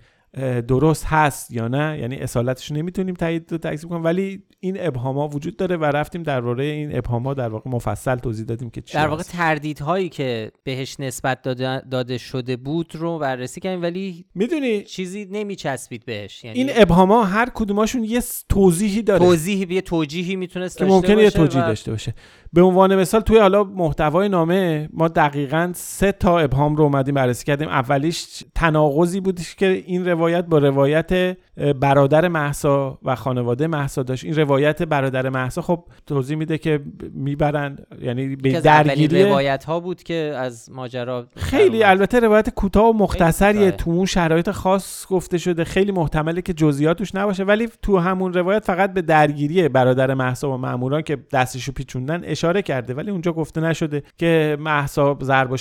درست 0.68 1.06
هست 1.06 1.52
یا 1.52 1.68
نه؟ 1.68 2.00
یعنی 2.00 2.15
اصالتش 2.15 2.72
نمی‌تونیم 2.72 3.15
تایید 3.15 3.54
و 3.54 3.58
تکذیب 3.58 3.89
کنیم. 3.89 4.04
ولی 4.04 4.44
این 4.60 4.78
ابهاما 4.80 5.28
وجود 5.28 5.58
داره 5.58 5.78
و 5.78 5.86
رفتیم 5.86 6.24
درباره 6.24 6.63
این 6.63 6.98
ابهاما 6.98 7.34
در 7.34 7.50
واقع 7.50 7.70
مفصل 7.70 8.15
توضیح 8.15 8.46
دادیم 8.46 8.70
که 8.70 8.82
چی 8.82 8.94
در 8.94 9.08
واقع 9.08 9.24
تردیدهایی 9.24 10.10
که 10.10 10.52
بهش 10.63 11.00
نسبت 11.00 11.42
داده, 11.42 11.82
داده 11.82 12.18
شده 12.18 12.56
بود 12.58 12.96
رو 12.96 13.20
بررسی 13.20 13.62
کردیم 13.62 13.82
ولی 13.82 14.26
می‌دونی؟ 14.36 14.84
چیزی 14.84 15.28
نمیچسبید 15.32 16.06
بهش. 16.06 16.44
یعنی 16.44 16.60
این 16.60 16.70
ابهاما 16.74 17.24
هر 17.24 17.50
کدوماشون 17.54 18.04
یه 18.04 18.22
توضیحی 18.50 19.02
داره. 19.02 19.20
توضیحی 19.20 19.76
یه 19.76 19.82
توجیهی 19.82 20.36
می‌تونست 20.36 20.78
که 20.78 20.86
ممکنه 20.86 21.24
یه 21.24 21.30
توجیه 21.30 21.62
داشته 21.62 21.92
باشه. 21.92 22.13
به 22.54 22.62
عنوان 22.62 22.96
مثال 22.96 23.22
توی 23.22 23.38
حالا 23.38 23.64
محتوای 23.64 24.30
نامه 24.30 24.90
ما 24.94 25.08
دقیقا 25.08 25.72
سه 25.76 26.12
تا 26.12 26.40
ابهام 26.40 26.76
رو 26.76 26.84
اومدیم 26.84 27.16
بررسی 27.16 27.46
کردیم. 27.46 27.68
اولیش 27.68 28.44
تناقضی 28.56 29.20
بودش 29.20 29.56
که 29.56 29.84
این 29.86 30.10
روایت 30.10 30.46
با 30.46 30.58
روایت 30.58 31.38
برادر 31.80 32.28
محسا 32.28 33.00
و 33.04 33.16
خانواده 33.16 33.68
محسا 33.68 34.04
داشت. 34.04 34.26
این 34.26 34.36
روایت 34.36 34.84
برادر 34.84 35.30
محسا 35.30 35.62
خب 35.62 35.84
توضیح 36.08 36.38
میده 36.38 36.58
که 36.58 36.80
می‌برن 37.14 37.78
یعنی 38.02 38.36
به 38.36 38.62
درگیری 38.62 39.24
روایت 39.24 39.64
ها 39.64 39.80
بود 39.80 40.04
که 40.04 40.34
از 40.38 40.72
ماجرا 40.72 41.28
خیلی 41.36 41.84
البته 41.84 42.20
روایت 42.20 42.50
کوتاه 42.50 42.90
و 42.90 42.94
مختصریه. 42.94 43.72
تو 43.72 43.92
اون 43.92 44.06
شرایط 44.06 44.52
خاص 44.52 45.08
گفته 45.08 45.38
شده. 45.38 45.64
خیلی 45.64 45.92
محتمله 45.92 46.42
که 46.42 46.54
جزئیاتش 46.54 47.16
نباشه. 47.16 47.44
ولی 47.44 47.70
تو 47.82 47.98
همون 47.98 48.34
روایت 48.34 48.66
فقط 48.66 48.94
به 48.94 49.02
درگیری 49.02 49.70
برادر 49.70 50.14
محسا 50.14 50.54
و 50.54 50.58
ماموران 50.58 51.02
که 51.02 51.18
دستشو 51.34 51.72
پیچوندن 51.72 52.24
اشاره 52.39 52.62
کرده 52.62 52.93
ولی 52.93 53.12
اونجا 53.12 53.34
گفته 53.34 53.62
نشده 53.62 54.04
که 54.17 54.58
محسا 54.60 55.17
ضرب 55.23 55.56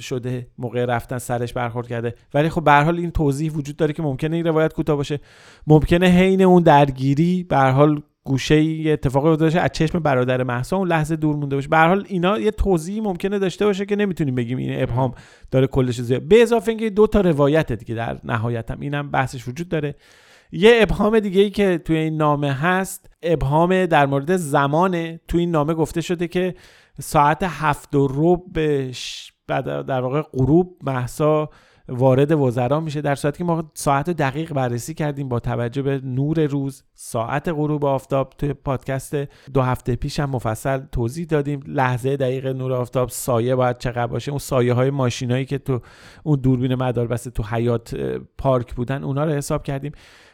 شده 0.00 0.46
موقع 0.58 0.84
رفتن 0.84 1.18
سرش 1.18 1.52
برخورد 1.52 1.88
کرده. 1.88 2.14
ولی 2.34 2.48
خب 2.48 2.64
به 2.64 2.72
حال 2.72 2.98
این 2.98 3.10
توضیح 3.10 3.52
وجود 3.52 3.76
داره 3.76 3.92
که 3.92 4.02
ممکنه 4.02 4.36
این 4.36 4.46
روایت 4.46 4.72
کوتاه 4.72 4.96
باشه. 4.96 5.20
ممکنه 5.66 6.06
حین 6.06 6.42
اون 6.42 6.62
درگیری 6.62 7.46
به 7.48 7.56
حال 7.56 8.02
گوشه 8.24 8.54
ای 8.54 8.92
اتفاقی 8.92 9.28
افتاده 9.28 9.60
از 9.60 9.70
چشم 9.72 9.98
برادر 9.98 10.42
محسا 10.42 10.76
اون 10.76 10.88
لحظه 10.88 11.16
دور 11.16 11.36
مونده 11.36 11.56
باشه. 11.56 11.68
به 11.68 11.78
حال 11.78 12.04
اینا 12.08 12.38
یه 12.38 12.50
توضیحی 12.50 13.00
ممکنه 13.00 13.38
داشته 13.38 13.64
باشه 13.64 13.86
که 13.86 13.96
نمی‌تونیم 13.96 14.34
بگیم 14.34 14.58
این 14.58 14.82
ابهام 14.82 15.14
داره 15.50 15.66
کلش 15.66 16.00
زیاد. 16.00 16.22
به 16.22 16.42
اضافه 16.42 16.68
اینکه 16.68 16.90
دو 16.90 17.06
تا 17.06 17.20
روایت 17.20 17.72
دیگه 17.72 17.94
در 17.94 18.18
نهایت 18.24 18.70
هم. 18.70 18.80
اینم 18.80 19.10
بحثش 19.10 19.48
وجود 19.48 19.68
داره. 19.68 19.94
یه 20.56 20.78
ابهام 20.82 21.20
دیگه 21.20 21.40
ای 21.40 21.50
که 21.50 21.78
توی 21.78 21.96
این 21.96 22.16
نامه 22.16 22.52
هست 22.52 23.10
ابهام 23.22 23.86
در 23.86 24.06
مورد 24.06 24.36
زمان 24.36 25.16
توی 25.16 25.40
این 25.40 25.50
نامه 25.50 25.74
گفته 25.74 26.00
شده 26.00 26.28
که 26.28 26.54
ساعت 27.00 27.42
هفت 27.42 27.94
و 27.94 28.08
ربع 28.10 28.92
در 29.82 30.00
واقع 30.00 30.22
غروب 30.22 30.78
محسا 30.82 31.50
وارد 31.88 32.32
وزرا 32.32 32.80
میشه 32.80 33.00
در 33.00 33.14
صورتی 33.14 33.38
که 33.38 33.44
ما 33.44 33.70
ساعت 33.74 34.10
دقیق 34.10 34.52
بررسی 34.52 34.94
کردیم 34.94 35.28
با 35.28 35.40
توجه 35.40 35.82
به 35.82 36.00
نور 36.04 36.46
روز 36.46 36.84
ساعت 36.94 37.48
غروب 37.48 37.84
آفتاب. 37.84 38.32
توی 38.38 38.52
پادکست 38.52 39.16
دو 39.54 39.62
هفته 39.62 39.96
پیش 39.96 40.20
هم 40.20 40.30
مفصل 40.30 40.78
توضیح 40.92 41.26
دادیم. 41.26 41.60
لحظه 41.66 42.16
دقیق 42.16 42.46
نور 42.46 42.72
آفتاب 42.72 43.08
سایه 43.08 43.54
باید 43.54 43.78
چقدر 43.78 44.06
باشه. 44.06 44.30
اون 44.30 44.38
سایه 44.38 44.72
های 44.72 44.90
ماشینایی 44.90 45.44
که 45.44 45.58
تو 45.58 45.80
اون 46.22 46.40
دوربین 46.40 46.74
مداربسته 46.74 47.30
تو 47.30 47.42
حیات 47.42 47.94
پارک 48.38 48.74
بودن 48.74 49.04
اونا 49.04 49.24
رو 49.24 49.32
حساب 49.32 49.62
کردیم. 49.62 49.92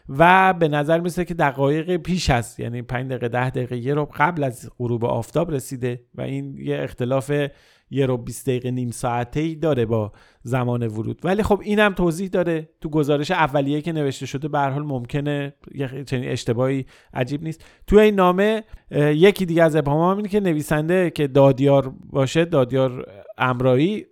و 0.09 0.53
به 0.53 0.69
نظر 0.69 1.01
میسه 1.01 1.25
که 1.25 1.35
دقایق 1.35 1.97
پیش 1.97 2.31
هست 2.31 2.61
یعنی 2.61 2.83
5 2.83 3.11
دقیقه 3.11 3.29
10 3.29 3.51
دقیقه 3.51 3.77
یه 3.77 3.95
رو 3.95 4.09
قبل 4.17 4.45
از 4.45 4.71
غروب 4.79 5.05
آفتاب 5.05 5.51
رسیده. 5.51 6.01
و 6.15 6.21
این 6.21 6.59
یه 6.59 6.83
اختلاف 6.83 7.33
یه 7.91 8.07
رو 8.07 8.17
20 8.17 8.47
دقیقه 8.47 8.71
نیم 8.71 8.91
ساعته 8.91 9.41
ای 9.41 9.55
داره 9.55 9.87
با 9.87 10.13
زمان 10.43 10.87
ورود. 10.87 11.21
ولی 11.25 11.43
خب 11.43 11.61
اینم 11.65 11.93
توضیح 11.93 12.29
داره 12.29 12.69
تو 12.81 12.89
گزارش 12.89 13.31
اولیه 13.31 13.81
که 13.81 13.93
نوشته 13.93 14.27
شده 14.27 14.49
به 14.49 14.59
حال 14.59 14.83
ممکنه 14.83 15.55
یه 15.75 16.05
چنین 16.05 16.29
اشتباهی 16.31 16.87
عجیب 17.15 17.43
نیست. 17.43 17.65
تو 17.87 17.97
این 17.97 18.15
نامه 18.15 18.65
یکی 18.97 19.47
دیگه 19.47 19.63
از 19.63 19.77
ابهام 19.77 20.23
که 20.23 20.41
نویسنده 20.41 21.11
که 21.11 21.27
دادیار 21.27 21.95
باشه 22.11 22.45
دادیار 22.45 23.07
امرایی 23.41 24.07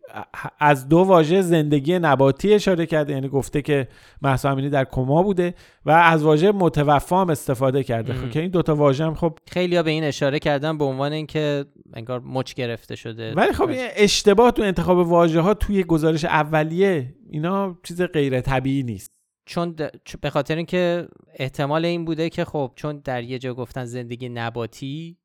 از 0.58 0.88
دو 0.88 0.98
واژه 0.98 1.42
زندگی 1.42 1.98
نباتی 1.98 2.54
اشاره 2.54 2.86
کرده 2.86 3.12
یعنی 3.12 3.28
گفته 3.28 3.62
که 3.62 3.88
مهسا 4.22 4.50
امینی 4.50 4.70
در 4.70 4.84
کما 4.84 5.22
بوده 5.22 5.54
و 5.86 5.90
از 5.90 6.22
واژه 6.22 6.52
متوفا 6.52 7.20
هم 7.20 7.30
استفاده 7.30 7.82
کرده. 7.82 8.12
خب 8.12 8.30
که 8.30 8.40
این 8.40 8.50
دوتا 8.50 8.74
واژه 8.74 9.04
هم 9.04 9.14
خب 9.14 9.38
خیلی 9.50 9.76
ها 9.76 9.82
به 9.82 9.90
این 9.90 10.04
اشاره 10.04 10.38
کردن 10.38 10.78
به 10.78 10.84
عنوان 10.84 11.12
اینکه 11.12 11.64
انگار 11.94 12.20
مچ 12.20 12.54
گرفته 12.54 12.96
شده. 12.96 13.34
ولی 13.34 13.52
خب 13.52 13.68
این 13.68 13.88
اشتباه 13.96 14.50
تو 14.50 14.62
انتخاب 14.62 14.98
واژه 14.98 15.40
ها 15.40 15.54
توی 15.54 15.84
گزارش 15.84 16.24
اولیه 16.24 17.14
اینا 17.30 17.78
چیز 17.82 18.02
غیر 18.02 18.40
طبیعی 18.40 18.82
نیست. 18.82 19.12
چون 19.46 19.76
به 20.20 20.30
خاطر 20.30 20.57
اینکه 20.57 21.09
احتمال 21.34 21.84
این 21.84 22.05
بوده 22.05 22.28
که 22.30 22.44
خب 22.44 22.72
چون 22.76 22.98
در 23.05 23.22
یه 23.22 23.38
جا 23.38 23.55
گفتن 23.55 23.84
زندگی 23.84 24.28
نباتی 24.28 25.18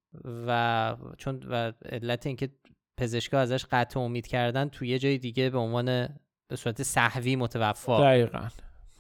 و 0.48 0.96
چون 1.18 1.44
و 1.50 1.72
علت 1.92 2.28
اینکه 2.28 2.50
پزشکا 2.98 3.40
ازش 3.40 3.66
قطع 3.72 4.00
امید 4.00 4.28
کردن 4.28 4.70
توی 4.70 4.88
یه 4.88 5.00
جای 5.00 5.18
دیگه 5.18 5.50
به 5.50 5.58
عنوان 5.58 5.86
به 6.48 6.56
صورت 6.56 6.84
صحوی 6.84 7.36
متوفا 7.36 8.02
دقیقا. 8.02 8.48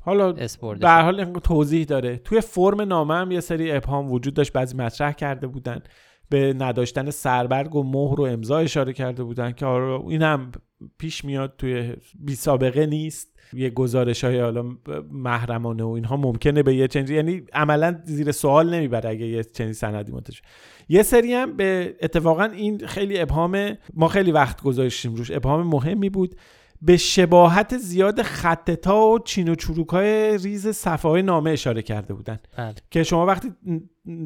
حالا 0.03 0.31
به 0.79 0.89
حال 0.89 1.39
توضیح 1.39 1.85
داره. 1.85 2.17
توی 2.17 2.41
فرم 2.41 2.81
نامه 2.81 3.13
هم 3.15 3.31
یه 3.31 3.39
سری 3.39 3.71
ابهام 3.71 4.11
وجود 4.11 4.33
داشت 4.33 4.53
بعضی 4.53 4.77
مطرح 4.77 5.11
کرده 5.11 5.47
بودن. 5.47 5.81
به 6.29 6.53
نداشتن 6.53 7.09
سربرگ 7.09 7.75
و 7.75 7.83
مهر 7.83 8.21
و 8.21 8.23
امضا 8.23 8.57
اشاره 8.57 8.93
کرده 8.93 9.23
بودن 9.23 9.51
که 9.51 9.65
آره 9.65 10.01
این 10.07 10.21
هم 10.21 10.51
پیش 10.97 11.25
میاد 11.25 11.53
توی 11.57 11.93
بی 12.19 12.35
سابقه 12.35 12.85
نیست 12.85 13.33
یه 13.53 13.69
گزارش 13.69 14.23
های 14.23 14.39
حالا 14.39 14.71
محرمانه 15.11 15.83
و 15.83 15.87
اینها 15.87 16.17
ممکنه 16.17 16.63
به 16.63 16.75
یه 16.75 16.87
چنین 16.87 17.07
یعنی 17.07 17.43
عملا 17.53 18.01
زیر 18.05 18.31
سوال 18.31 18.73
نمی‌بره 18.73 19.09
اگه 19.09 19.25
یه 19.25 19.43
چنین 19.43 19.73
سندی 19.73 20.11
منتشر 20.11 20.37
شه. 20.37 20.43
یه 20.89 21.03
سری 21.03 21.33
هم 21.33 21.57
به 21.57 21.95
اتفاقا 22.01 22.43
این 22.43 22.87
خیلی 22.87 23.19
ابهام 23.19 23.77
ما 23.93 24.07
خیلی 24.07 24.31
وقت 24.31 24.61
گذاشتیم 24.61 25.15
روش 25.15 25.31
ابهام 25.31 25.67
مهمی 25.67 26.09
بود 26.09 26.35
به 26.81 26.97
شباهت 26.97 27.77
زیاد 27.77 28.21
خطتا 28.21 29.07
و 29.07 29.19
چین 29.19 29.49
و 29.49 29.55
چروک 29.55 29.89
های 29.89 30.37
ریز 30.37 30.67
صفحه 30.67 31.11
های 31.11 31.21
نامه 31.21 31.51
اشاره 31.51 31.81
کرده 31.81 32.13
بودن 32.13 32.39
بله. 32.57 32.75
که 32.91 33.03
شما 33.03 33.25
وقتی 33.25 33.51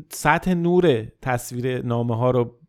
سطح 0.10 0.54
نور 0.54 1.06
تصویر 1.22 1.82
نامه 1.86 2.16
ها 2.18 2.32
رو 2.32 2.60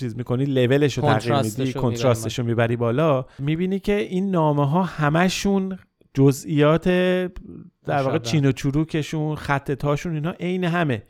چیز 0.00 0.16
می‌کنی 0.16 0.44
لولش 0.44 0.98
رو 0.98 1.04
تغییر 1.04 1.42
میدی 1.42 1.72
کنتراستش 1.72 2.38
رو 2.38 2.44
می‌بری 2.44 2.76
بالا 2.76 3.24
می‌بینی 3.38 3.78
که 3.78 3.96
این 3.96 4.30
نامه 4.30 4.68
ها 4.68 4.82
همشون 4.82 5.78
جزئیات 6.14 6.88
در 6.88 8.02
واقع. 8.02 8.18
چین 8.18 8.46
و 8.46 8.52
چروکشون 8.52 9.36
خطتاشون 9.36 10.14
اینا 10.14 10.30
عین 10.30 10.64
همه. 10.64 11.02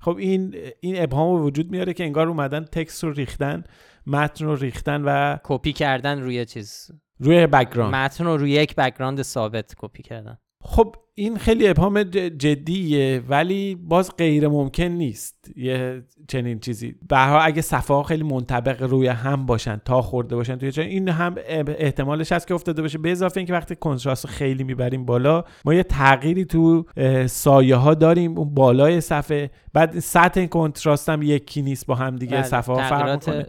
خب 0.00 0.16
این 0.16 0.54
این 0.80 1.02
ابهام 1.02 1.42
وجود 1.42 1.70
میاره 1.70 1.92
که 1.92 2.04
انگار 2.04 2.28
اومدن 2.28 2.64
تکست 2.64 3.04
رو 3.04 3.12
ریختن 3.12 3.64
متن 4.06 4.44
رو 4.44 4.56
ریختن 4.56 5.02
و 5.04 5.36
کپی 5.44 5.72
کردن 5.72 6.20
روی 6.20 6.44
چیز. 6.44 6.90
روی 7.18 7.46
background 7.46 7.94
متن 7.94 8.24
رو 8.24 8.36
روی 8.36 8.50
یک 8.50 8.74
background 8.74 9.22
ثابت 9.22 9.74
کپی 9.78 10.02
کردن. 10.02 10.38
خب 10.62 10.96
این 11.18 11.36
خیلی 11.36 11.68
ابهام 11.68 12.02
جدیه 12.02 13.22
ولی 13.28 13.74
باز 13.74 14.16
غیر 14.18 14.48
ممکن 14.48 14.84
نیست. 14.84 15.50
یه 15.56 16.02
چنین 16.28 16.60
چیزی. 16.60 16.94
به 17.08 17.16
هر 17.16 17.30
حال 17.30 17.40
اگه 17.44 17.62
صفحه 17.62 17.96
ها 17.96 18.02
خیلی 18.02 18.22
منطبق 18.22 18.82
روی 18.82 19.06
هم 19.06 19.46
باشن 19.46 19.80
تا 19.84 20.02
خورده 20.02 20.36
باشن 20.36 20.56
توی 20.56 20.72
چنین 20.72 20.88
این 20.88 21.08
هم 21.08 21.34
احتمالش 21.78 22.32
هست 22.32 22.46
که 22.46 22.54
افتاده 22.54 22.82
باشه. 22.82 22.98
به 22.98 23.10
اضافه 23.10 23.40
اینکه 23.40 23.52
وقتی 23.52 23.76
کنتراست 23.76 24.26
خیلی 24.26 24.64
می‌بریم 24.64 25.04
بالا 25.04 25.44
ما 25.64 25.74
یه 25.74 25.82
تغییری 25.82 26.44
تو 26.44 26.84
سایه 27.26 27.76
ها 27.76 27.94
داریم. 27.94 28.38
اون 28.38 28.54
بالای 28.54 29.00
صفحه. 29.00 29.50
بعد 29.72 29.98
سطح 29.98 30.40
این 30.40 30.48
کنتراست 30.48 31.08
هم 31.08 31.22
یکی 31.22 31.62
نیست 31.62 31.86
با 31.86 31.94
هم 31.94 32.16
دیگه 32.16 32.42
صفحه 32.42 32.74
ها 32.74 32.88
فرق 32.88 33.10
می‌کنه. 33.10 33.46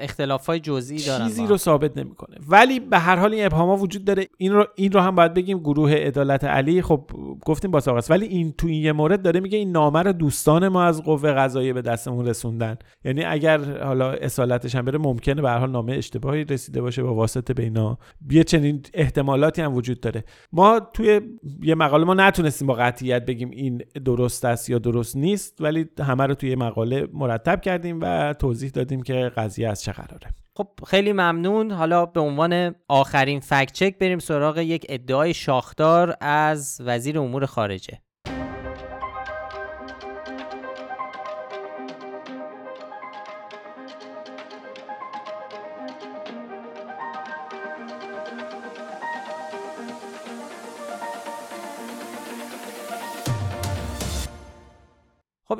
اختلاف 0.00 0.46
های 0.46 0.60
جزئی 0.60 0.98
دارن 0.98 1.26
چیزی 1.26 1.46
رو. 1.46 1.56
ثابت 1.56 1.98
نمی‌کنه. 1.98 2.36
ولی 2.48 2.80
به 2.80 2.98
هر 2.98 3.16
حال 3.16 3.34
این 3.34 3.44
ابهام 3.44 3.80
وجود 3.80 4.04
داره. 4.04 4.26
این 4.38 4.52
رو 4.52 4.66
این 4.74 4.92
رو 4.92 5.00
هم 5.00 5.14
باید 5.14 5.34
بگیم 5.34 5.58
گروه 5.58 5.92
عدالت 5.92 6.44
علی 6.44 6.82
خب 6.90 7.10
گفتیم 7.46 7.70
با 7.70 7.80
سابقه 7.80 7.98
است 7.98 8.10
ولی 8.10 8.26
این 8.26 8.52
تو 8.52 8.66
این 8.66 8.82
یه 8.82 8.92
مورد 8.92 9.22
داره 9.22 9.40
میگه 9.40 9.58
این 9.58 9.72
نامه 9.72 10.02
رو 10.02 10.12
دوستان 10.12 10.68
ما 10.68 10.82
از 10.82 11.02
قوه 11.02 11.32
قضاییه 11.32 11.72
به 11.72 11.82
دستمون 11.82 12.26
رسوندن. 12.26 12.76
یعنی 13.04 13.24
اگر 13.24 13.84
حالا 13.84 14.10
اصالتش 14.10 14.74
هم 14.74 14.84
بره 14.84 14.98
ممکنه 14.98 15.42
به 15.42 15.50
حال 15.50 15.70
نامه 15.70 15.92
اشتباهی 15.92 16.44
رسیده 16.44 16.80
باشه 16.80 17.02
با 17.02 17.14
واسطه 17.14 17.54
بینا 17.54 17.98
یه 18.30 18.44
چنین 18.44 18.82
احتمالاتی 18.94 19.62
هم 19.62 19.74
وجود 19.74 20.00
داره. 20.00 20.24
ما 20.52 20.80
توی 20.80 21.20
یه 21.62 21.74
مقاله 21.74 22.04
ما 22.04 22.14
نتونستیم 22.14 22.68
با 22.68 22.74
قطعیت 22.74 23.26
بگیم 23.26 23.50
این 23.50 23.82
درست 24.04 24.44
است 24.44 24.70
یا 24.70 24.78
درست 24.78 25.16
نیست 25.16 25.60
ولی 25.60 25.86
همه 26.00 26.26
رو 26.26 26.34
توی 26.34 26.54
مقاله 26.54 27.08
مرتب 27.12 27.60
کردیم 27.60 27.98
و 28.02 28.34
توضیح 28.38 28.70
دادیم 28.70 29.02
که 29.02 29.14
قضیه 29.36 29.68
از 29.68 29.82
چه 29.82 29.92
قراره. 29.92 30.34
خب 30.60 30.68
خیلی 30.86 31.12
ممنون. 31.12 31.70
حالا 31.70 32.06
به 32.06 32.20
عنوان 32.20 32.74
آخرین 32.88 33.40
فکت 33.40 33.72
چک 33.72 33.98
بریم 33.98 34.18
سراغ 34.18 34.58
یک 34.58 34.86
ادعای 34.88 35.34
شاخدار 35.34 36.16
از 36.20 36.80
وزیر 36.84 37.18
امور 37.18 37.46
خارجه. 37.46 37.98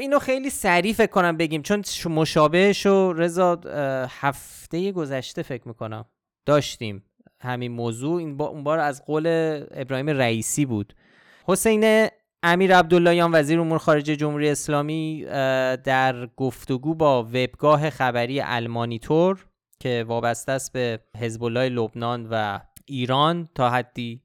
اینو 0.01 0.19
خیلی 0.19 0.51
سریع 0.51 0.93
فکر 0.93 1.11
کنم 1.11 1.37
بگیم 1.37 1.63
چون 1.63 1.83
مشابهش 2.07 2.87
رو 2.87 3.13
رضا 3.13 3.61
هفته 4.21 4.93
گذشته 4.93 5.43
فکر 5.43 5.69
می‌کنم 5.69 6.05
داشتیم 6.47 7.05
همین 7.41 7.73
موضوع. 7.73 8.19
این 8.19 8.37
با 8.37 8.47
اون 8.47 8.65
بار 8.65 8.79
از 8.79 9.05
قول 9.05 9.27
ابراهیم 9.71 10.09
رئیسی 10.09 10.65
بود. 10.67 10.95
حسین 11.45 12.09
امیر 12.43 12.77
عبداللهیان 12.77 13.31
وزیر 13.35 13.61
امور 13.61 13.79
خارجه 13.79 14.17
جمهوری 14.17 14.49
اسلامی 14.49 15.25
در 15.85 16.27
گفتگو 16.27 16.95
با 16.95 17.23
وبگاه 17.23 17.91
خبری 17.91 18.41
المانیتور 18.41 19.47
که 19.81 20.05
وابسته 20.09 20.53
است 20.53 20.73
به 20.73 21.01
حزب 21.21 21.45
الله 21.45 21.69
لبنان 21.69 22.29
و 22.31 22.61
ایران 22.85 23.49
تا 23.55 23.71
حدی 23.71 24.23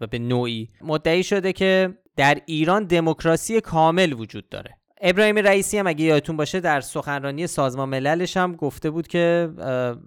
و 0.00 0.06
به 0.06 0.18
نوعی 0.18 0.68
مدعی 0.80 1.22
شده 1.22 1.52
که 1.52 1.98
در 2.16 2.38
ایران 2.46 2.84
دموکراسی 2.84 3.60
کامل 3.60 4.12
وجود 4.12 4.48
داره. 4.48 4.78
ابراهیم 5.00 5.38
رئیسی 5.38 5.78
هم 5.78 5.86
اگه 5.86 6.04
یادتون 6.04 6.36
باشه 6.36 6.60
در 6.60 6.80
سخنرانی 6.80 7.46
سازمان 7.46 7.88
مللش 7.88 8.36
هم 8.36 8.56
گفته 8.56 8.90
بود 8.90 9.06
که 9.06 9.48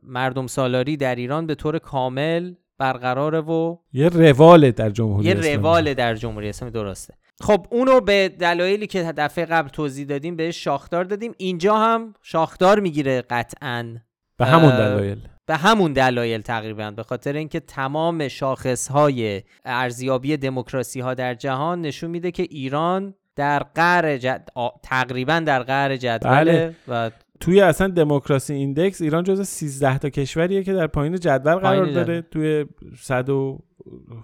مردم 0.03 0.47
سالاری 0.47 0.97
در 0.97 1.15
ایران 1.15 1.47
به 1.47 1.55
طور 1.55 1.79
کامل 1.79 2.53
برقراره 2.77 3.39
و 3.39 3.77
یه 3.93 4.09
رواله 4.09 4.71
در 4.71 4.89
جمهوری 4.89 5.27
یه. 5.27 5.55
روال 5.55 5.93
در 5.93 6.15
جمهوری 6.15 6.49
اسلامی 6.49 6.71
درسته. 6.71 7.13
خب 7.41 7.67
اونو 7.71 8.01
به 8.01 8.29
دلایلی 8.29 8.87
که 8.87 9.03
دفعه 9.03 9.45
قبل 9.45 9.69
توضیح 9.69 10.05
دادیم 10.05 10.35
بهش 10.35 10.63
شاخدار 10.63 11.03
دادیم. 11.03 11.33
اینجا 11.37 11.77
هم 11.77 12.13
شاخدار 12.21 12.79
می‌گیره 12.79 13.21
قطعا. 13.21 13.97
به 14.37 14.45
همون 14.45 14.77
دلایل. 14.77 15.17
به 15.45 15.55
همون 15.55 15.93
دلایل 15.93 16.41
تقریبا 16.41 16.91
به 16.91 17.03
خاطر 17.03 17.33
اینکه 17.33 17.59
تمام 17.59 18.27
شاخص 18.27 18.87
های 18.87 19.43
ارزیابی 19.65 20.37
دموکراسی 20.37 20.99
ها 20.99 21.13
در 21.13 21.33
جهان 21.33 21.81
نشون 21.81 22.09
میده 22.09 22.31
که 22.31 22.43
ایران 22.43 23.13
در 23.37 23.59
قعر 23.59 24.17
جد... 24.17 24.49
آ- 24.55 24.69
تقریبا 24.83 25.39
در 25.39 25.63
قعر 25.63 25.95
جدوله 25.95 26.43
بله. 26.43 26.75
و 26.87 27.11
توی 27.39 27.61
اصلا 27.61 27.87
دموکراسی 27.87 28.53
ایندکس 28.53 29.01
ایران 29.01 29.23
جز 29.23 29.47
13 29.47 29.97
تا 29.97 30.09
کشوریه 30.09 30.63
که 30.63 30.73
در 30.73 30.87
پایین 30.87 31.15
جدول 31.15 31.55
قرار 31.55 31.85
داره. 31.85 32.21
توی 32.21 32.65
100 32.99 33.29
و 33.29 33.59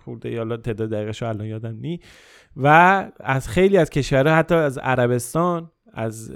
خورده 0.05 0.31
یا 0.31 0.37
حالا 0.37 0.57
تعداد 0.57 0.89
دقیقش 0.89 1.23
الان 1.23 1.45
یادم 1.45 1.77
نی. 1.81 1.99
و 2.57 2.67
از 3.19 3.47
خیلی 3.47 3.77
از 3.77 3.89
کشورها 3.89 4.35
حتی 4.35 4.55
از 4.55 4.77
عربستان 4.77 5.71
از 5.93 6.31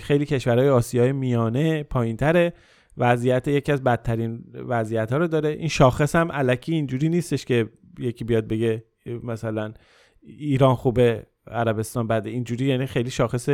خیلی 0.00 0.26
کشورهای 0.26 0.68
آسیای 0.68 1.12
میانه 1.12 1.82
پایینتره. 1.82 2.52
وضعیت 2.96 3.48
یکی 3.48 3.72
از 3.72 3.84
بدترین 3.84 4.44
وضعیت 4.54 5.12
ها 5.12 5.18
رو 5.18 5.26
داره. 5.26 5.48
این 5.48 5.68
شاخص 5.68 6.16
هم 6.16 6.32
علکی 6.32 6.74
اینجوری 6.74 7.08
نیستش 7.08 7.44
که 7.44 7.68
یکی 7.98 8.24
بیاد 8.24 8.48
بگه 8.48 8.84
مثلا 9.22 9.72
ایران 10.22 10.74
خوبه 10.74 11.26
عربستان 11.50 12.06
بده 12.06 12.30
اینجوری 12.30 12.66
یعنی 12.66 12.86
خیلی 12.86 13.10
شاخص 13.10 13.48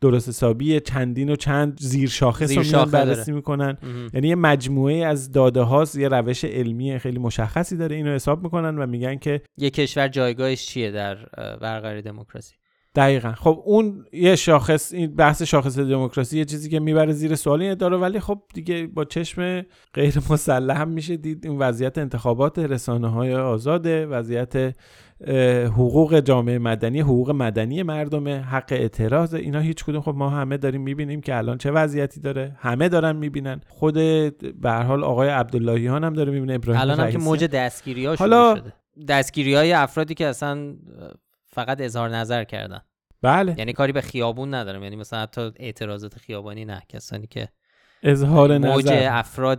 درست 0.00 0.28
حسابی 0.28 0.80
چندین 0.80 1.30
و 1.30 1.36
چند 1.36 1.78
زیر 1.80 2.08
شاخص 2.08 2.46
زیر 2.46 2.58
رو 2.58 2.70
داره. 2.70 2.90
بررسی 2.90 3.32
می‌کنن 3.32 3.78
مهم. 3.82 4.10
یعنی 4.14 4.28
یه 4.28 4.34
مجموعه 4.34 5.06
از 5.06 5.32
داده 5.32 5.60
هاست 5.60 5.98
یه 5.98 6.08
روش 6.08 6.44
علمی 6.44 6.98
خیلی 6.98 7.18
مشخصی 7.18 7.76
داره 7.76 7.96
اینو 7.96 8.14
حساب 8.14 8.42
می‌کنن 8.42 8.78
و 8.78 8.86
میگن 8.86 9.16
که 9.16 9.42
یه 9.56 9.70
کشور 9.70 10.08
جایگاهش 10.08 10.66
چیه 10.66 10.90
در 10.90 11.14
برقراری 11.36 12.02
دموکراسی 12.02 12.54
دقیقا 12.94 13.32
خب 13.32 13.62
اون 13.64 14.04
یه 14.12 14.36
شاخص 14.36 14.92
این 14.92 15.14
بحث 15.16 15.42
شاخص 15.42 15.78
دموکراسی 15.78 16.38
یه 16.38 16.44
چیزی 16.44 16.70
که 16.70 16.80
می‌بره 16.80 17.12
زیر 17.12 17.34
سوال 17.34 17.62
این 17.62 17.74
داره 17.74 17.96
ولی 17.96 18.20
خب 18.20 18.42
دیگه 18.54 18.86
با 18.86 19.04
چشم 19.04 19.66
غیر 19.94 20.14
مسلح 20.30 20.80
هم 20.80 20.88
میشه 20.88 21.16
دید 21.16 21.46
این 21.46 21.58
وضعیت 21.58 21.98
انتخابات 21.98 22.58
رسانه 22.58 23.08
های 23.08 23.34
آزاده 23.34 24.06
وضعیت 24.06 24.76
حقوق 25.66 26.20
جامعه 26.20 26.58
مدنی 26.58 27.00
حقوق 27.00 27.30
مدنی 27.30 27.82
مردم 27.82 28.28
حق 28.28 28.72
اعتراض 28.72 29.34
اینا 29.34 29.60
هیچ 29.60 29.84
کدوم. 29.84 30.00
خب 30.00 30.14
ما 30.16 30.30
همه 30.30 30.56
داریم 30.56 30.80
می‌بینیم 30.80 31.20
که 31.20 31.36
الان 31.36 31.58
چه 31.58 31.70
وضعیتی 31.70 32.20
داره. 32.20 32.56
همه 32.58 32.88
دارن 32.88 33.16
می‌بینن. 33.16 33.60
خود 33.68 33.94
به 33.94 34.70
هر 34.70 34.82
حال 34.82 35.04
آقای 35.04 35.28
عبداللهیان 35.28 36.04
هم 36.04 36.12
داره 36.12 36.32
می‌بینه 36.32 36.54
ابراهیم 36.54 36.80
الان 36.82 37.00
هم 37.00 37.10
که. 37.10 37.18
موج 37.18 37.44
دستگیری 37.44 38.06
ها 38.06 38.14
حالا- 38.14 38.56
شده. 38.56 38.72
دستگیری 39.08 39.54
های 39.54 39.72
افرادی 39.72 40.14
که 40.14 40.26
اصلا 40.26 40.74
فقط 41.46 41.80
اظهار 41.80 42.08
نظر 42.08 42.44
کردن. 42.44 42.80
بله. 43.22 43.54
یعنی 43.58 43.72
کاری 43.72 43.92
به 43.92 44.00
خیابون 44.00 44.54
ندارم. 44.54 44.82
یعنی 44.82 44.96
مثلا 44.96 45.22
حتی 45.22 45.52
اعتراضات 45.56 46.18
خیابانی 46.18 46.64
نه. 46.64 46.82
کسانی 46.88 47.26
که 47.26 47.48
اظهار 48.04 48.58
موج 48.58 48.84
نظر 48.84 49.08
افراد 49.10 49.58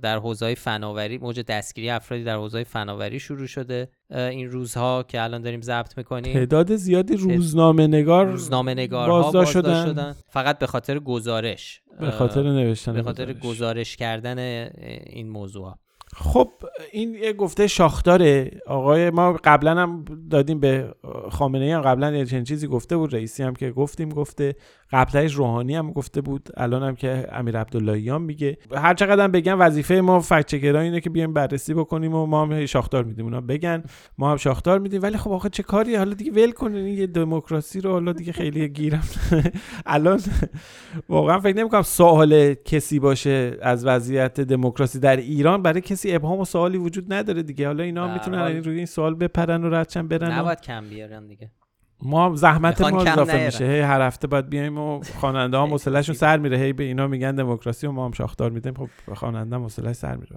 در 0.00 0.18
حوزه 0.18 0.54
فناوری 0.54 1.18
موج 1.18 1.40
دستگیری 1.40 1.90
افرادی 1.90 2.24
در 2.24 2.36
حوزه 2.36 2.64
فناوری 2.64 3.20
شروع 3.20 3.46
شده 3.46 3.88
این 4.10 4.50
روزها 4.50 5.02
که 5.02 5.22
الان 5.22 5.42
داریم 5.42 5.60
ضبط 5.60 5.98
می‌کنیم 5.98 6.32
تعداد 6.32 6.76
زیادی 6.76 7.16
روزنامه 7.16 7.86
نگار 7.86 8.26
روزنامه 8.26 8.74
نگارها 8.74 9.22
بازداشت 9.22 9.54
بازداشت 9.54 9.82
شدن. 9.82 9.92
شدن. 9.92 10.16
فقط 10.28 10.58
به 10.58 10.66
خاطر 10.66 10.98
گزارش 10.98 11.80
به 12.00 12.10
خاطر 12.10 12.42
نوشتن 12.42 12.92
به 12.92 13.02
خاطر 13.02 13.32
گزارش. 13.32 13.42
گزارش 13.42 13.96
کردن 13.96 14.68
این 15.06 15.28
موضوع 15.28 15.64
ها. 15.64 15.78
خب 16.18 16.48
این 16.92 17.14
یه 17.14 17.32
گفته 17.32 17.66
شاخداره. 17.66 18.50
آقای 18.66 19.10
ما 19.10 19.32
قبلا 19.32 19.74
هم 19.74 20.04
دادیم 20.30 20.60
به 20.60 20.94
خامنه 21.30 21.64
ای 21.64 21.70
هم 21.72 21.80
قبلا 21.80 22.16
یه 22.16 22.24
چنین 22.24 22.44
چیزی 22.44 22.66
گفته 22.66 22.96
بود. 22.96 23.14
رئیسی 23.14 23.42
هم 23.42 23.54
که 23.54 23.70
گفتیم 23.70 24.08
گفته. 24.08 24.54
قبلش 24.92 25.34
روحانی 25.34 25.74
هم 25.74 25.92
گفته 25.92 26.20
بود. 26.20 26.48
الان 26.56 26.82
هم 26.82 26.94
که 26.96 27.26
امیر 27.32 27.58
عبداللهیان 27.58 28.22
میگه. 28.22 28.58
هر 28.74 28.94
چقدر 28.94 29.24
هم 29.24 29.32
بگن 29.32 29.52
وظیفه 29.52 29.94
ما 29.94 30.20
فکت 30.20 30.54
اینه 30.54 31.00
که 31.00 31.10
بیایم 31.10 31.32
بررسی 31.32 31.74
بکنیم 31.74 32.14
و 32.14 32.26
ما 32.26 32.42
هم 32.42 32.66
شاخدار 32.66 33.04
میدیم. 33.04 33.24
اونا 33.24 33.40
بگن 33.40 33.82
ما 34.18 34.30
هم 34.30 34.36
شاخدار 34.36 34.78
میدیم. 34.78 35.02
ولی 35.02 35.16
خب 35.16 35.30
آخه 35.30 35.48
چه 35.48 35.62
کاری؟ 35.62 35.94
حالا 35.94 36.14
دیگه 36.14 36.32
ول 36.32 36.50
کنین. 36.50 36.86
یه 36.86 37.06
دموکراسی 37.06 37.80
رو 37.80 37.92
حالا 37.92 38.12
دیگه 38.12 38.32
خیلی 38.32 38.68
گیرم 38.68 39.08
الان 39.86 40.20
واقعا 41.08 41.40
فکر 41.40 41.56
نمی‌کنم 41.56 41.82
سوال 41.82 42.54
کسی 42.54 42.98
باشه 42.98 43.58
از 43.62 43.86
وضعیت 43.86 44.40
دموکراسی 44.40 44.98
در 44.98 45.16
ایران. 45.16 45.62
برای 45.62 45.80
کسی 45.80 46.05
ابهام 46.14 46.40
و 46.40 46.44
سوالی 46.44 46.78
وجود 46.78 47.12
نداره 47.12 47.42
دیگه. 47.42 47.66
حالا 47.66 47.84
اینا 47.84 48.12
می‌تونن 48.14 48.56
روی 48.56 48.76
این 48.76 48.86
سوال 48.86 49.14
بپرن 49.14 49.64
و 49.64 49.70
ردشن 49.74 50.08
برن 50.08 50.28
و 50.28 50.32
نباید 50.32 50.60
کم 50.60 50.88
بیارن 50.88 51.26
دیگه. 51.26 51.50
ما 52.02 52.36
زحمت 52.36 52.80
ما 52.80 53.02
اضافه. 53.02 53.46
میشه. 53.46 53.64
هی 53.64 53.80
هر 53.80 54.00
هفته 54.00 54.26
باید 54.26 54.48
بیایم 54.48 54.78
و 54.78 55.00
خواننده 55.20 55.56
ها 55.56 55.66
حوصله‌شون 55.66 56.14
سر 56.14 56.36
میره. 56.36 56.58
هی 56.58 56.72
به 56.72 56.84
اینا 56.84 57.06
میگن 57.06 57.34
دموکراسی 57.34 57.86
و 57.86 57.92
ما 57.92 58.04
هم 58.04 58.12
شاخدار 58.12 58.50
میدیم. 58.50 58.74
خب 58.74 58.88
به 59.06 59.14
خواننده 59.14 59.56
حوصله‌اش 59.56 59.96
سر 59.96 60.16
میره. 60.16 60.36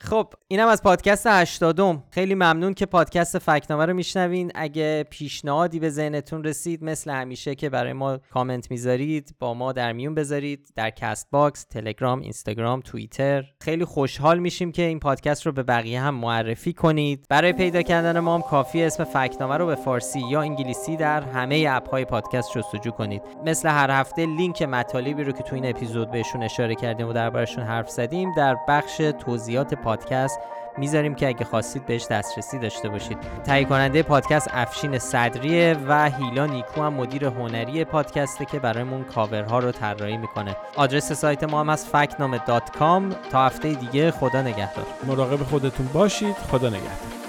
خب 0.00 0.32
اینم 0.48 0.68
از 0.68 0.82
پادکست 0.82 1.26
80 1.26 2.02
خیلی 2.10 2.34
ممنون 2.34 2.74
که 2.74 2.86
پادکست 2.86 3.38
فکت‌نامه 3.38 3.86
رو 3.86 3.94
میشنوین. 3.94 4.52
اگه 4.54 5.04
پیشنهادی 5.10 5.80
به 5.80 5.90
ذهنتون 5.90 6.44
رسید 6.44 6.84
مثل 6.84 7.10
همیشه 7.10 7.54
که 7.54 7.70
برای 7.70 7.92
ما 7.92 8.18
کامنت 8.30 8.70
می‌ذارید 8.70 9.34
با 9.38 9.54
ما 9.54 9.72
در 9.72 9.92
میون 9.92 10.14
بذارید. 10.14 10.68
در 10.76 10.90
کست 10.90 11.28
باکس 11.30 11.64
تلگرام 11.64 12.20
اینستاگرام 12.20 12.80
توییتر. 12.80 13.44
خیلی 13.60 13.84
خوشحال 13.84 14.38
میشیم 14.38 14.72
که 14.72 14.82
این 14.82 14.98
پادکست 14.98 15.46
رو 15.46 15.52
به 15.52 15.62
بقیه 15.62 16.00
هم 16.00 16.14
معرفی 16.14 16.72
کنید. 16.72 17.26
برای 17.28 17.52
پیدا 17.52 17.82
کردن 17.82 18.18
ما 18.18 18.34
هم 18.34 18.42
کافیه 18.42 18.82
اسم 18.82 19.04
فکت‌نامه 19.04 19.56
رو 19.56 19.66
به 19.66 19.74
فارسی 19.74 20.20
یا 20.30 20.40
انگلیسی 20.40 20.91
در 20.96 21.22
همه 21.22 21.66
اپ 21.70 21.90
های 21.90 22.04
پادکست 22.04 22.52
جستجو 22.52 22.90
کنید. 22.90 23.22
مثل 23.46 23.68
هر 23.68 23.90
هفته 23.90 24.26
لینک 24.26 24.62
مطالبی 24.62 25.24
رو 25.24 25.32
که 25.32 25.42
تو 25.42 25.54
این 25.54 25.66
اپیزود 25.66 26.10
بهشون 26.10 26.42
اشاره 26.42 26.74
کردیم 26.74 27.08
و 27.08 27.12
دربارشون 27.12 27.64
حرف 27.64 27.90
زدیم 27.90 28.34
در 28.34 28.56
بخش 28.68 28.96
توضیحات 28.96 29.74
پادکست 29.74 30.40
می‌ذاریم 30.78 31.14
که 31.14 31.28
اگه 31.28 31.44
خواستید 31.44 31.86
بهش 31.86 32.06
دسترسی 32.06 32.58
داشته 32.58 32.88
باشید. 32.88 33.18
تهیه 33.44 33.64
کننده 33.64 34.02
پادکست 34.02 34.50
افشین 34.52 34.98
صدریه 34.98 35.76
و 35.88 36.10
هیلا 36.10 36.46
نیکو 36.46 36.82
هم 36.82 36.94
مدیر 36.94 37.24
هنری 37.24 37.84
پادکسته 37.84 38.44
که 38.44 38.58
برایمون 38.58 39.04
کاورها 39.04 39.58
رو 39.58 39.72
طراحی 39.72 40.16
می‌کنه. 40.16 40.56
آدرس 40.76 41.12
سایت 41.12 41.44
ما 41.44 41.60
هم 41.60 41.68
از 41.68 41.86
فکنامه 41.86 42.38
تا 42.38 43.46
هفته 43.46 43.72
دیگه 43.74 44.10
خدا 44.10 44.42
نگهدار. 44.42 44.86
مراقب 45.06 45.42
خودتون 45.42 45.86
باشید. 45.86 46.36
خدا 46.36 46.68
نگهدار. 46.68 47.21